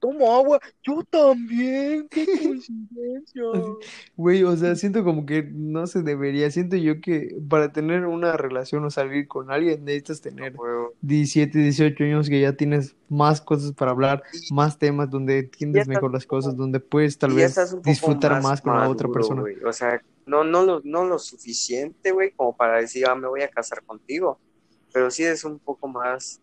Toma 0.00 0.34
agua, 0.34 0.58
yo 0.82 1.02
también, 1.10 2.08
qué 2.10 2.24
coincidencia. 2.42 3.42
Güey, 4.16 4.42
o 4.44 4.56
sea, 4.56 4.74
siento 4.74 5.04
como 5.04 5.26
que 5.26 5.42
no 5.42 5.86
se 5.86 6.02
debería. 6.02 6.50
Siento 6.50 6.76
yo 6.76 7.00
que 7.00 7.36
para 7.48 7.72
tener 7.72 8.06
una 8.06 8.36
relación 8.36 8.84
o 8.84 8.90
salir 8.90 9.28
con 9.28 9.50
alguien 9.50 9.84
necesitas 9.84 10.22
tener 10.22 10.56
huevo. 10.56 10.94
17, 11.02 11.58
18 11.58 12.04
años 12.04 12.28
que 12.30 12.40
ya 12.40 12.54
tienes 12.54 12.96
más 13.10 13.40
cosas 13.40 13.72
para 13.72 13.90
hablar, 13.90 14.22
Y 14.32 14.54
más 14.54 14.78
temas 14.78 15.10
donde 15.10 15.40
entiendes 15.40 15.86
mejor 15.86 16.12
las 16.12 16.26
cosas, 16.26 16.56
donde 16.56 16.80
puedes 16.80 17.18
tal 17.18 17.34
vez 17.34 17.54
disfrutar 17.82 18.32
más 18.32 18.42
más 18.42 18.60
con 18.62 18.76
la 18.76 18.88
otra 18.88 19.08
persona. 19.08 19.42
o 19.66 19.72
sea, 19.72 20.02
no, 20.26 20.44
no 20.44 20.64
lo, 20.64 20.80
no 20.84 21.04
lo 21.04 21.18
suficiente, 21.18 22.12
güey, 22.12 22.30
como 22.30 22.56
para 22.56 22.78
decir, 22.78 23.06
ah, 23.06 23.14
me 23.14 23.28
voy 23.28 23.42
a 23.42 23.48
casar 23.48 23.82
contigo, 23.84 24.38
pero 24.92 25.10
sí 25.10 25.24
es 25.24 25.44
un 25.44 25.58
poco 25.58 25.88
más 25.88 26.40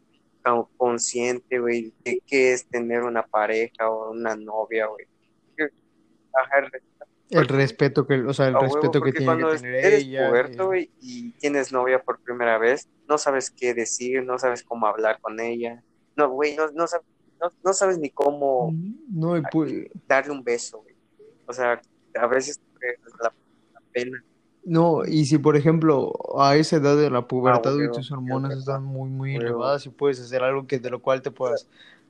consciente, 0.78 1.60
güey, 1.60 1.94
de 2.04 2.22
qué 2.26 2.54
es 2.54 2.68
tener 2.68 3.04
una 3.04 3.24
pareja 3.24 3.90
o 3.90 4.12
una 4.12 4.36
novia, 4.36 4.88
güey. 4.88 5.06
El 7.30 7.48
respeto 7.48 8.08
que, 8.08 8.22
o 8.22 8.34
sea, 8.34 8.48
el 8.48 8.56
huevo, 8.56 8.76
respeto 8.76 9.02
que 9.02 9.12
tiene 9.12 9.26
cuando 9.26 9.52
que 9.52 9.58
tener 9.58 9.86
eres 9.86 10.04
ella. 10.04 10.30
puberto, 10.30 10.72
y 10.74 11.32
tienes 11.34 11.74
novia 11.74 12.02
por 12.02 12.20
primera 12.22 12.58
vez, 12.58 12.88
no 13.08 13.18
sabes 13.18 13.52
qué 13.52 13.74
decir, 13.74 14.24
no 14.24 14.40
sabes 14.40 14.64
cómo 14.64 14.88
hablar 14.88 15.20
con 15.20 15.40
ella. 15.40 15.84
No, 16.16 16.30
güey, 16.30 16.56
no, 16.56 16.72
no, 16.72 16.88
sabes, 16.88 17.06
no, 17.42 17.52
no 17.64 17.74
sabes 17.74 17.98
ni 17.98 18.10
cómo 18.10 18.74
no, 19.10 19.42
pues, 19.52 19.74
darle 20.08 20.32
un 20.32 20.44
beso, 20.44 20.82
güey. 20.82 20.96
O 21.46 21.54
sea, 21.54 21.82
a 22.16 22.28
veces 22.28 22.62
la 23.22 23.34
pena. 23.92 24.24
No, 24.68 25.06
y 25.06 25.26
si 25.26 25.38
por 25.38 25.56
ejemplo 25.56 26.12
a 26.38 26.58
esa 26.58 26.76
edad 26.76 26.98
de 26.98 27.10
la 27.10 27.26
pubertad 27.26 27.74
y 27.80 27.90
tus 27.90 28.12
hormonas 28.12 28.54
están 28.58 28.84
muy 28.84 29.10
muy 29.10 29.36
elevadas 29.36 29.86
y 29.86 29.90
puedes 29.90 30.20
hacer 30.20 30.44
algo 30.44 30.68
que 30.68 30.78
de 30.80 30.90
lo 30.90 31.02
cual 31.02 31.22
te 31.22 31.32
puedas 31.32 31.68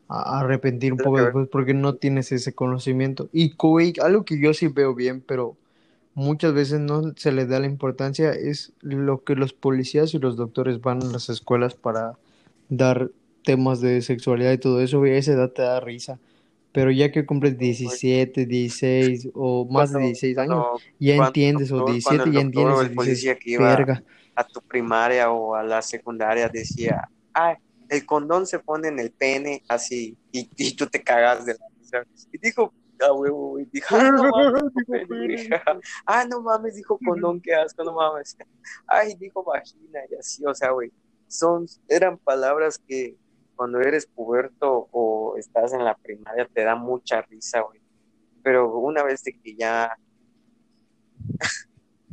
arrepentir 0.10 0.94
un 0.94 0.98
poco 0.98 1.20
después 1.20 1.48
porque 1.50 1.76
no 1.76 1.96
tienes 1.96 2.32
ese 2.32 2.54
conocimiento. 2.54 3.30
Y 3.32 3.54
algo 4.02 4.26
que 4.26 4.40
yo 4.40 4.56
sí 4.56 4.70
veo 4.70 4.96
bien, 4.96 5.22
pero 5.22 5.56
muchas 6.16 6.52
veces 6.54 6.80
no 6.80 7.14
se 7.16 7.32
le 7.32 7.46
da 7.46 7.60
la 7.60 7.68
importancia 7.68 8.32
es 8.32 8.74
lo 8.82 9.24
que 9.24 9.36
los 9.36 9.54
policías 9.54 10.16
y 10.16 10.20
los 10.20 10.36
doctores 10.36 10.82
van 10.82 11.04
a 11.04 11.06
las 11.06 11.30
escuelas 11.30 11.76
para 11.76 12.18
dar 12.70 13.12
temas 13.44 13.82
de 13.82 14.02
sexualidad 14.02 14.52
y 14.52 14.58
todo 14.58 14.82
eso, 14.82 14.98
güey, 14.98 15.14
a 15.14 15.18
esa 15.18 15.34
edad 15.34 15.52
te 15.52 15.62
da 15.62 15.80
risa. 15.80 16.18
Pero 16.78 16.92
ya 16.92 17.12
que 17.12 17.26
cumples 17.26 17.58
17, 17.58 18.46
16 18.46 19.30
o 19.34 19.66
más 19.66 19.90
de 19.90 19.94
Cuando- 19.96 20.08
16 20.10 20.38
años, 20.38 20.64
cuando- 20.64 20.80
ya 21.00 21.16
entiendes, 21.16 21.72
o 21.72 21.78
doctor- 21.78 21.94
17 21.94 22.18
cuando 22.18 22.34
ya 22.34 22.40
el 22.42 22.46
doctor 22.46 22.62
entiendes 22.62 22.78
o 22.78 22.82
y 22.84 23.10
el 23.10 23.16
dices, 23.16 23.38
que 23.40 23.50
iba 23.52 23.64
verga. 23.76 24.04
a 24.36 24.44
tu 24.44 24.62
primaria 24.62 25.32
o 25.32 25.56
a 25.56 25.64
la 25.64 25.82
secundaria 25.82 26.48
decía, 26.50 27.10
ah, 27.34 27.58
el 27.90 28.06
condón 28.06 28.46
se 28.46 28.60
pone 28.60 28.90
en 28.90 29.00
el 29.00 29.10
pene 29.12 29.64
así, 29.68 30.16
y, 30.32 30.48
y 30.56 30.76
tú 30.76 30.86
te 30.86 31.02
cagas 31.02 31.46
de 31.48 31.54
la 31.54 31.66
risa. 31.80 32.04
Y 32.32 32.38
dijo, 32.38 32.72
ah, 33.02 33.12
huevo, 33.14 33.50
güey, 33.52 33.66
dijo, 33.72 33.96
ah, 33.96 34.12
no 34.12 34.30
mames, 34.30 34.62
dijo 34.76 35.08
pene, 35.10 35.48
güey. 35.48 35.50
ah, 36.06 36.26
no 36.30 36.42
mames, 36.44 36.76
dijo 36.76 37.00
condón, 37.04 37.42
qué 37.42 37.56
asco, 37.56 37.84
no 37.84 37.94
mames. 37.94 38.38
Ay, 38.88 39.16
dijo 39.20 39.44
vagina 39.44 40.00
y 40.12 40.16
así, 40.20 40.46
o 40.46 40.54
sea, 40.54 40.70
güey, 40.70 40.92
son, 41.28 41.66
eran 41.90 42.20
palabras 42.20 42.78
que 42.88 43.16
cuando 43.58 43.82
eres 43.82 44.06
puberto 44.06 44.88
o 44.92 45.36
estás 45.38 45.74
en 45.74 45.84
la 45.84 45.96
primaria 45.98 46.48
te 46.54 46.64
da 46.64 46.76
mucha 46.76 47.22
risa, 47.24 47.60
güey. 47.62 47.82
Pero 48.44 48.78
una 48.78 49.04
vez 49.04 49.22
de 49.24 49.34
que 49.38 49.56
ya 49.56 49.92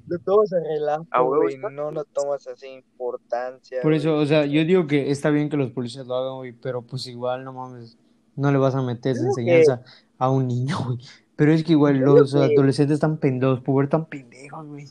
Lo 0.07 0.18
tomas 0.18 0.53
a 0.53 0.59
relajo, 0.61 1.07
güey, 1.24 1.57
no 1.72 1.90
lo 1.90 2.05
tomas 2.05 2.47
así 2.47 2.66
importancia. 2.68 3.80
Por 3.80 3.92
güey. 3.92 3.99
eso, 3.99 4.16
o 4.16 4.26
sea, 4.26 4.45
yo 4.45 4.62
digo 4.64 4.86
que 4.86 5.11
está 5.11 5.30
bien 5.30 5.49
que 5.49 5.57
los 5.57 5.70
policías 5.70 6.07
lo 6.07 6.14
hagan, 6.16 6.36
güey, 6.36 6.53
pero 6.53 6.82
pues 6.82 7.07
igual, 7.07 7.42
no 7.45 7.55
mames, 7.55 7.97
no 8.36 8.53
le 8.53 8.59
vas 8.59 8.74
a 8.74 8.82
meter 8.82 9.12
esa 9.12 9.22
que- 9.22 9.28
enseñanza 9.28 9.82
a 10.18 10.28
un 10.30 10.49
niño, 10.49 10.76
güey. 10.84 10.99
Pero 11.36 11.53
es 11.53 11.64
que 11.64 11.72
igual 11.72 11.99
los 12.01 12.32
que- 12.34 12.38
adolescentes 12.38 12.95
están 12.97 13.16
pendejos, 13.16 13.61
puber 13.61 13.88
tan 13.88 14.05
pendejos, 14.07 14.66
güey. 14.66 14.84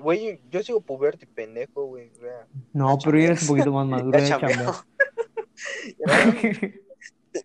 Güey, 0.00 0.40
yo 0.50 0.62
sigo 0.62 0.80
puberto 0.80 1.24
y 1.24 1.28
pendejo, 1.28 1.84
güey. 1.86 2.10
No, 2.72 2.98
pero 3.02 3.18
ya 3.18 3.24
eres 3.26 3.42
un 3.42 3.48
poquito 3.48 3.72
más 3.72 3.86
maduro 3.88 4.18
ya 4.18 4.38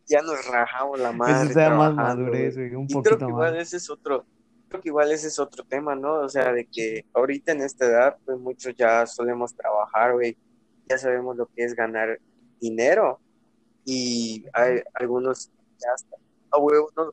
ya 0.07 0.21
nos 0.21 0.45
rajamos 0.47 0.99
la 0.99 1.11
madre. 1.11 1.45
Eso 1.45 1.53
sea 1.53 1.69
más 1.71 1.93
madurez, 1.93 2.55
güey. 2.55 2.73
un 2.75 2.85
Y 2.85 2.87
creo 2.87 3.03
poquito 3.03 3.17
que 3.17 3.23
más. 3.25 3.31
igual 3.31 3.57
ese 3.57 3.77
es 3.77 3.89
otro, 3.89 4.25
creo 4.69 4.81
que 4.81 4.89
igual 4.89 5.11
ese 5.11 5.27
es 5.27 5.39
otro 5.39 5.63
tema, 5.65 5.95
¿no? 5.95 6.21
O 6.21 6.29
sea, 6.29 6.51
de 6.53 6.65
que 6.65 7.05
ahorita 7.13 7.51
en 7.51 7.61
esta 7.61 7.85
edad, 7.85 8.17
pues 8.25 8.37
muchos 8.39 8.75
ya 8.75 9.05
solemos 9.05 9.55
trabajar, 9.55 10.13
güey. 10.13 10.37
Ya 10.89 10.97
sabemos 10.97 11.35
lo 11.35 11.47
que 11.47 11.63
es 11.63 11.75
ganar 11.75 12.19
dinero. 12.59 13.19
Y 13.85 14.45
hay 14.53 14.81
algunos 14.93 15.51
ya 15.79 15.89
hasta 15.93 16.17
a 16.51 16.57
huevo 16.59 16.89
¿no? 16.95 17.11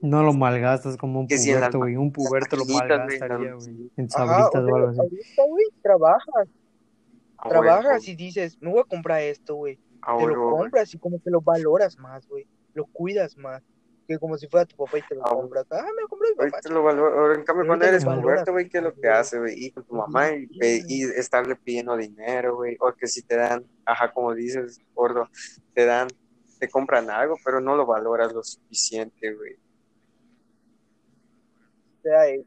No 0.00 0.22
lo 0.22 0.32
malgastas 0.32 0.96
como 0.96 1.20
un 1.20 1.26
puberto, 1.26 1.78
güey. 1.78 1.96
Un 1.96 2.12
puberto 2.12 2.56
lo 2.56 2.64
malgastaría, 2.66 3.54
güey. 3.54 3.90
En 3.96 4.08
sabritas 4.08 4.54
o 4.54 4.58
algo 4.58 4.88
así. 4.88 5.00
ahorita, 5.00 5.42
güey, 5.48 5.66
trabajas. 5.82 6.48
A 7.38 7.48
Trabajas 7.48 8.02
huevo, 8.02 8.04
y 8.06 8.16
dices, 8.16 8.58
me 8.60 8.70
voy 8.70 8.80
a 8.80 8.84
comprar 8.84 9.22
esto, 9.22 9.54
güey. 9.56 9.76
Te 9.76 10.26
lo 10.26 10.50
compras 10.50 10.94
y 10.94 10.98
como 10.98 11.20
que 11.22 11.30
lo 11.30 11.40
valoras 11.40 11.98
más, 11.98 12.26
güey. 12.28 12.46
Lo 12.74 12.84
cuidas 12.86 13.36
más. 13.36 13.62
que 14.06 14.18
como 14.18 14.38
si 14.38 14.48
fuera 14.48 14.64
tu 14.64 14.74
papá 14.76 14.98
y 14.98 15.02
te 15.02 15.14
lo 15.16 15.26
Ah, 15.26 15.30
compra. 15.34 15.62
Ah, 15.70 15.82
me 15.94 16.02
lo 16.02 16.08
compró 16.08 16.28
mi 16.30 16.34
papá. 16.36 16.48
Ahorita 16.50 16.70
lo 16.70 16.82
valoro, 16.82 17.34
en 17.34 17.42
cambio 17.44 17.66
cuando 17.66 17.84
eres 17.84 18.04
puberto, 18.04 18.52
güey, 18.52 18.68
¿qué 18.68 18.78
es 18.78 18.84
lo 18.84 18.94
que 18.94 19.08
hace, 19.08 19.38
güey? 19.38 19.66
Ir 19.66 19.74
con 19.74 19.84
tu 19.84 19.94
mamá 19.96 20.30
y, 20.30 20.48
y 20.88 21.02
estarle 21.02 21.56
pidiendo 21.56 21.94
dinero, 21.96 22.56
güey, 22.56 22.76
o 22.80 22.90
que 22.92 23.06
si 23.06 23.22
te 23.22 23.36
dan, 23.36 23.66
ajá, 23.84 24.10
como 24.12 24.32
dices, 24.34 24.80
gordo, 24.94 25.28
te 25.74 25.84
dan, 25.84 26.08
te 26.58 26.68
compran 26.68 27.10
algo, 27.10 27.36
pero 27.44 27.60
no 27.60 27.76
lo 27.76 27.86
valoras 27.86 28.32
lo 28.32 28.42
suficiente, 28.42 29.32
güey. 29.34 29.54
O 31.98 32.02
sea, 32.02 32.28
eh. 32.28 32.44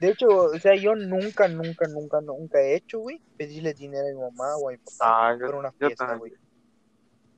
De 0.00 0.08
hecho, 0.08 0.26
o 0.26 0.58
sea, 0.58 0.74
yo 0.74 0.94
nunca, 0.96 1.46
nunca, 1.48 1.86
nunca, 1.86 2.20
nunca 2.20 2.60
he 2.60 2.74
hecho, 2.74 2.98
güey, 2.98 3.20
pedirle 3.36 3.72
dinero 3.72 4.06
a 4.06 4.10
mi 4.10 4.18
mamá 4.18 4.56
o 4.56 4.68
a 4.68 4.72
mi 4.72 4.78
papá 4.78 4.94
Ah, 5.00 5.36
yo, 5.38 5.46
por 5.46 5.54
una 5.54 5.72
fiesta, 5.72 6.16
güey. 6.16 6.32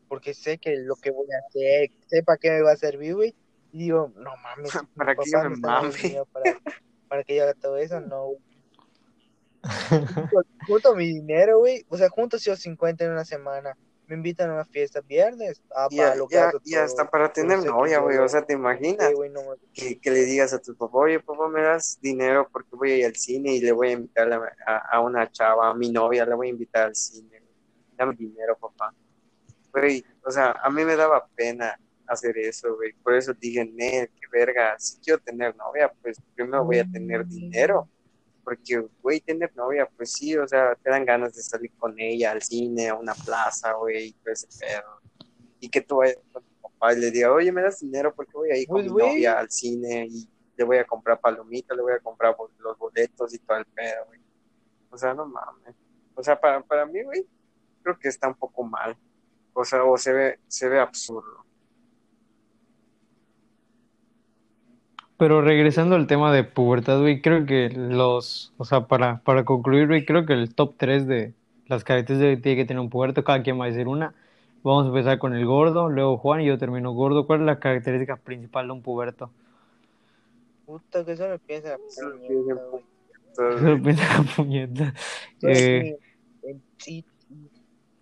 Porque 0.09 0.33
sé 0.35 0.59
que 0.59 0.77
lo 0.77 0.97
que 0.97 1.11
voy 1.11 1.27
a 1.33 1.47
hacer, 1.47 1.91
sé 2.07 2.23
para 2.23 2.39
qué 2.39 2.51
me 2.51 2.63
va 2.63 2.73
a 2.73 2.77
servir, 2.77 3.15
güey. 3.15 3.35
Y 3.73 3.79
digo, 3.79 4.13
no 4.17 4.31
mames, 4.43 4.73
Para 4.97 5.15
que 5.15 5.31
yo 5.31 5.33
papá 5.33 5.43
me 5.45 5.49
me 5.51 5.55
está 5.57 5.69
dando 5.69 5.89
mame. 5.89 5.99
dinero 6.03 6.27
para, 6.27 6.61
para 7.09 7.25
que 7.25 7.37
yo 7.37 7.43
haga 7.43 7.55
todo 7.55 7.77
eso, 7.77 8.01
no, 8.01 8.27
güey. 8.27 8.41
Junto, 10.15 10.43
junto 10.67 10.95
mi 10.95 11.07
dinero, 11.07 11.59
güey. 11.59 11.85
O 11.89 11.97
sea, 11.97 12.09
junto 12.11 12.37
yo 12.37 12.55
50 12.55 13.05
en 13.05 13.13
una 13.13 13.25
semana. 13.25 13.77
Me 14.07 14.17
invitan 14.17 14.51
a 14.51 14.55
una 14.55 14.65
fiesta 14.65 15.01
viernes. 15.01 15.63
Ah, 15.75 15.89
Y, 15.91 15.97
para 15.97 16.11
ya, 16.11 16.17
lo 16.17 16.29
que 16.29 16.37
ya, 16.37 16.79
hago 16.81 16.85
hasta 16.85 17.11
para 17.11 17.33
tener 17.33 17.59
novia, 17.65 17.99
yo 17.99 18.03
güey, 18.05 18.19
o 18.19 18.29
sea, 18.29 18.43
¿te 18.45 18.53
imaginas? 18.55 19.13
Sí, 19.13 19.29
no 19.31 19.41
que, 19.73 19.99
que 20.01 20.11
le 20.11 20.25
digas 20.25 20.53
a 20.53 20.61
tu 20.61 20.77
papá, 20.77 20.99
oye, 20.99 21.21
papá, 21.21 21.49
me 21.49 21.63
das 21.63 21.99
dinero 22.01 22.49
porque 22.53 22.77
voy 22.77 22.93
a 22.93 22.97
ir 22.99 23.07
al 23.07 23.17
cine 23.17 23.55
y 23.55 23.61
le 23.61 23.73
voy 23.73 23.89
a 23.89 23.93
invitar 23.93 24.33
a, 24.33 24.39
a- 24.67 24.79
a 24.97 25.01
una 25.01 25.31
chava, 25.31 25.71
a 25.71 25.75
mi 25.75 25.91
novia, 25.91 26.25
le 26.27 26.35
voy 26.35 26.49
a 26.49 26.51
invitar 26.51 26.87
al 26.87 26.95
cine. 26.95 27.43
Dame 27.97 28.15
dinero, 28.17 28.57
papá. 28.59 28.95
Güey, 29.73 30.05
o 30.25 30.31
sea, 30.31 30.53
a 30.63 30.71
mí 30.71 30.85
me 30.85 30.97
daba 30.97 31.27
pena 31.35 31.79
hacer 32.07 32.39
eso, 32.39 32.75
güey. 32.77 32.93
Por 33.03 33.15
eso 33.15 33.35
dije, 33.35 33.65
Nel, 33.65 34.09
qué 34.09 34.27
verga, 34.33 34.77
si 34.79 34.99
quiero 35.01 35.21
tener 35.21 35.57
novia, 35.57 35.93
pues 36.03 36.19
primero 36.35 36.65
voy 36.65 36.79
a 36.79 36.85
tener 36.87 37.27
dinero. 37.27 37.91
Porque, 38.45 38.87
güey, 39.03 39.21
tener 39.21 39.55
novia, 39.57 39.89
pues 39.97 40.13
sí, 40.13 40.37
o 40.37 40.47
sea, 40.47 40.75
te 40.77 40.91
dan 40.91 41.05
ganas 41.05 41.35
de 41.35 41.43
salir 41.43 41.73
con 41.79 41.99
ella 41.99 42.33
al 42.33 42.43
cine, 42.43 42.91
a 42.91 42.95
una 42.95 43.15
plaza, 43.15 43.73
güey, 43.73 44.09
y 44.09 44.13
todo 44.13 44.33
ese 44.33 44.47
pedo. 44.61 45.01
Y 45.61 45.69
que 45.71 45.81
tú 45.81 45.97
vayas 45.97 46.19
con 46.31 46.43
tu 46.45 46.61
papá 46.61 46.93
y 46.93 47.01
le 47.01 47.11
digas, 47.11 47.31
oye, 47.31 47.51
me 47.51 47.63
das 47.63 47.81
dinero 47.81 48.15
porque 48.15 48.33
voy 48.35 48.51
a 48.51 48.57
ir 48.57 48.69
con 48.69 48.83
Pues, 48.83 48.93
mi 48.93 49.03
novia 49.03 49.39
al 49.39 49.51
cine 49.51 50.07
y 50.11 50.29
le 50.57 50.65
voy 50.65 50.77
a 50.77 50.87
comprar 50.87 51.21
palomitas, 51.21 51.77
le 51.77 51.83
voy 51.83 51.95
a 51.95 52.01
comprar 52.01 52.37
los 52.59 52.79
boletos 52.79 53.33
y 53.35 53.39
todo 53.39 53.57
el 53.57 53.65
pedo, 53.67 54.05
güey. 54.07 54.21
O 54.91 54.99
sea, 54.99 55.15
no 55.15 55.27
mames. 55.27 55.75
O 56.15 56.23
sea, 56.23 56.39
para, 56.39 56.63
para 56.63 56.87
mí, 56.87 57.03
güey, 57.03 57.27
creo 57.83 57.99
que 57.99 58.09
está 58.09 58.29
un 58.29 58.35
poco 58.35 58.63
mal. 58.63 58.97
O 59.53 59.65
sea, 59.65 59.85
o 59.85 59.97
se 59.97 60.13
ve, 60.13 60.41
se 60.47 60.69
ve 60.69 60.79
absurdo. 60.79 61.45
Pero 65.17 65.41
regresando 65.43 65.95
al 65.95 66.07
tema 66.07 66.33
de 66.33 66.45
pubertad, 66.45 67.01
güey, 67.01 67.23
creo 67.23 67.47
que 67.47 67.71
los, 67.71 68.53
o 68.57 68.65
sea, 68.65 68.89
para, 68.89 69.21
para 69.21 69.45
concluir, 69.45 69.87
güey, 69.87 70.05
creo 70.05 70.27
que 70.27 70.33
el 70.33 70.55
top 70.55 70.75
3 70.77 71.07
de 71.07 71.35
las 71.67 71.85
características 71.85 72.37
que 72.37 72.43
tiene 72.43 72.57
que 72.57 72.65
tener 72.65 72.81
un 72.81 72.91
puberto, 72.91 73.23
cada 73.23 73.43
quien 73.43 73.59
va 73.59 73.67
a 73.67 73.69
decir 73.69 73.87
una. 73.87 74.15
Vamos 74.65 74.87
a 74.87 74.89
empezar 74.89 75.19
con 75.19 75.35
el 75.35 75.45
gordo, 75.47 75.89
luego 75.89 76.17
Juan 76.17 76.41
y 76.41 76.47
yo 76.47 76.59
termino 76.59 76.93
gordo. 76.93 77.27
¿Cuál 77.27 77.41
es 77.41 77.47
la 77.47 77.61
característica 77.61 78.17
principal 78.17 78.67
de 78.67 78.73
un 78.73 78.83
puberto? 78.83 79.31
Puta, 80.67 81.05
que 81.05 81.17
solo 81.17 81.39
piensa 81.39 81.71
la 81.71 81.79
puñeta, 81.79 82.55
güey. 82.71 82.85
Solo 83.35 83.83
piensa 83.83 84.19
la 84.19 84.35
puñeta. 84.35 84.95
Eh, 85.43 85.99
sí, 86.79 87.05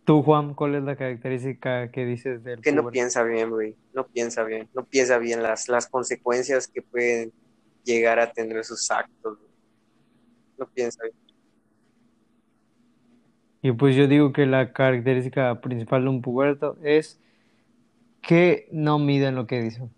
tú, 0.04 0.22
Juan, 0.22 0.54
¿cuál 0.54 0.74
es 0.74 0.82
la 0.82 0.96
característica 0.96 1.90
que 1.90 2.04
dices 2.04 2.42
del 2.44 2.60
que 2.60 2.72
no 2.72 2.90
piensa 2.90 3.22
bien, 3.22 3.50
güey. 3.50 3.76
No 3.92 4.06
piensa 4.06 4.44
bien. 4.44 4.68
No 4.74 4.84
piensa 4.84 5.18
bien 5.18 5.42
las, 5.42 5.68
las 5.68 5.88
consecuencias 5.88 6.68
que 6.68 6.82
pueden 6.82 7.32
llegar 7.84 8.18
a 8.18 8.32
tener 8.32 8.64
sus 8.64 8.90
actos. 8.90 9.38
No 10.58 10.66
piensa 10.66 11.02
bien. 11.02 11.16
Y 13.62 13.72
pues 13.72 13.94
yo 13.94 14.08
digo 14.08 14.32
que 14.32 14.44
la 14.44 14.72
característica 14.72 15.60
principal 15.60 16.02
de 16.02 16.08
un 16.08 16.20
puberto 16.20 16.76
es 16.82 17.20
que 18.20 18.68
no 18.72 18.98
miden 18.98 19.36
lo 19.36 19.46
que 19.46 19.62
dicen. 19.62 19.90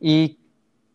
Y 0.00 0.38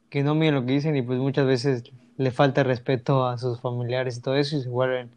que 0.10 0.24
no 0.24 0.34
miden 0.34 0.56
lo 0.56 0.66
que 0.66 0.74
dicen 0.74 0.96
y 0.96 1.04
pues 1.04 1.20
muchas 1.20 1.46
veces 1.46 1.84
le 2.18 2.32
falta 2.32 2.64
respeto 2.64 3.28
a 3.28 3.38
sus 3.38 3.62
familiares 3.62 4.18
y 4.18 4.22
todo 4.22 4.36
eso 4.36 4.58
y 4.58 4.62
se 4.62 4.70
vuelven 4.70 5.12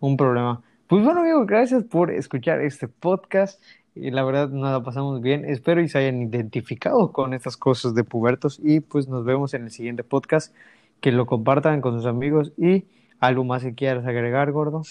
un 0.00 0.16
problema. 0.16 0.62
Pues 0.92 1.02
bueno, 1.06 1.20
amigo, 1.20 1.46
gracias 1.46 1.84
por 1.84 2.10
escuchar 2.10 2.60
este 2.60 2.86
podcast. 2.86 3.62
Y 3.94 4.10
la 4.10 4.24
verdad 4.24 4.50
nos 4.50 4.70
la 4.70 4.82
pasamos 4.82 5.22
bien. 5.22 5.46
Espero 5.46 5.80
y 5.80 5.88
se 5.88 5.96
hayan 5.96 6.20
identificado 6.20 7.12
con 7.12 7.32
estas 7.32 7.56
cosas 7.56 7.94
de 7.94 8.04
pubertos. 8.04 8.60
Y 8.62 8.80
pues 8.80 9.08
nos 9.08 9.24
vemos 9.24 9.54
en 9.54 9.62
el 9.62 9.70
siguiente 9.70 10.04
podcast. 10.04 10.54
Que 11.00 11.10
lo 11.10 11.24
compartan 11.24 11.80
con 11.80 11.96
sus 11.96 12.04
amigos. 12.04 12.52
Y 12.58 12.84
algo 13.20 13.42
más 13.42 13.62
que 13.62 13.74
quieras 13.74 14.04
agregar, 14.04 14.52
gordo. 14.52 14.82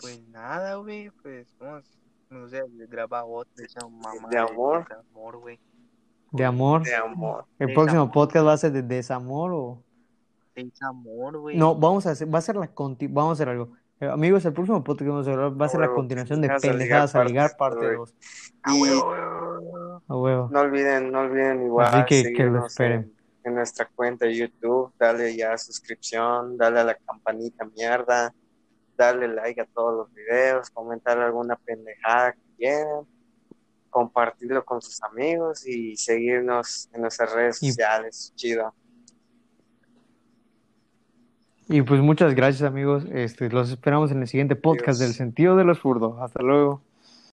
Pues 0.00 0.26
nada, 0.28 0.74
güey, 0.74 1.10
pues 1.22 1.54
vamos, 1.60 1.84
no 2.28 2.48
sé, 2.48 2.60
grabar 2.88 3.22
otro, 3.28 3.64
esa 3.64 3.86
mamá 3.86 4.28
De 4.28 4.38
amor. 4.38 4.88
de 4.88 4.94
amor, 4.96 5.38
güey, 5.38 5.60
De 6.32 6.44
amor. 6.44 6.82
De 6.82 6.96
amor. 6.96 7.44
El 7.60 7.74
próximo 7.74 8.10
podcast 8.10 8.44
va 8.44 8.54
a 8.54 8.56
ser 8.56 8.72
de 8.72 8.82
desamor 8.82 9.52
o 9.52 9.84
de 10.56 10.68
amor, 10.80 11.38
güey. 11.38 11.56
no, 11.56 11.76
vamos 11.76 12.06
a 12.06 12.10
hacer, 12.10 12.34
va 12.34 12.40
a 12.40 12.42
ser 12.42 12.56
la 12.56 12.66
conti, 12.66 13.06
vamos 13.06 13.30
a 13.30 13.32
hacer 13.34 13.50
algo. 13.50 13.70
Eh, 14.00 14.08
amigos, 14.08 14.44
el 14.46 14.52
próximo 14.54 14.82
podcast 14.82 15.04
que 15.04 15.10
vamos 15.10 15.28
a 15.28 15.32
hablar 15.32 15.60
va 15.60 15.66
a 15.66 15.68
ser 15.68 15.80
la 15.80 15.88
continuación 15.92 16.40
de 16.40 16.48
pendejadas 16.48 16.78
pendejadas 16.78 17.14
a 17.14 17.24
ligar 17.24 17.56
parte 17.58 17.80
parte 17.80 17.96
2. 17.96 18.14
Ah, 18.62 18.72
Y 18.74 18.78
güey, 18.78 18.90
güey, 18.92 19.00
güey. 19.60 20.00
A 20.08 20.16
huevo. 20.16 20.48
no 20.50 20.60
olviden, 20.60 21.12
no 21.12 21.20
olviden 21.20 21.62
igual 21.66 21.86
Así 21.86 22.04
que- 22.06 22.22
que 22.22 22.28
lo 22.30 22.36
seguirnos 22.38 22.66
esperen. 22.72 23.00
en, 23.02 23.14
en 23.44 23.54
nuestra 23.54 23.88
cuenta 23.94 24.24
de 24.26 24.36
YouTube, 24.36 24.92
dale 24.98 25.36
ya 25.36 25.56
suscripción, 25.58 26.56
dale 26.56 26.80
a 26.80 26.84
la 26.84 26.94
campanita 26.94 27.64
mierda, 27.76 28.32
darle 28.96 29.28
like 29.28 29.60
a 29.60 29.66
todos 29.66 29.94
los 29.98 30.14
videos, 30.14 30.70
comentar 30.70 31.18
alguna 31.18 31.56
pendejada 31.56 32.32
que 32.32 32.40
quieran, 32.56 33.06
compartirlo 33.90 34.64
con 34.64 34.80
sus 34.80 35.02
amigos 35.02 35.66
y 35.66 35.96
seguirnos 35.96 36.88
en 36.92 37.02
nuestras 37.02 37.32
redes 37.34 37.62
Y- 37.62 37.68
sociales. 37.68 38.32
Chido. 38.34 38.74
Y 41.72 41.82
pues 41.82 42.00
muchas 42.00 42.34
gracias, 42.34 42.68
amigos. 42.68 43.04
Este, 43.12 43.48
los 43.48 43.70
esperamos 43.70 44.10
en 44.10 44.20
el 44.22 44.26
siguiente 44.26 44.56
podcast 44.56 45.00
del 45.00 45.14
sentido 45.14 45.54
de 45.54 45.62
los 45.62 45.78
furdos. 45.78 46.20
Hasta 46.20 46.42
luego. 46.42 46.82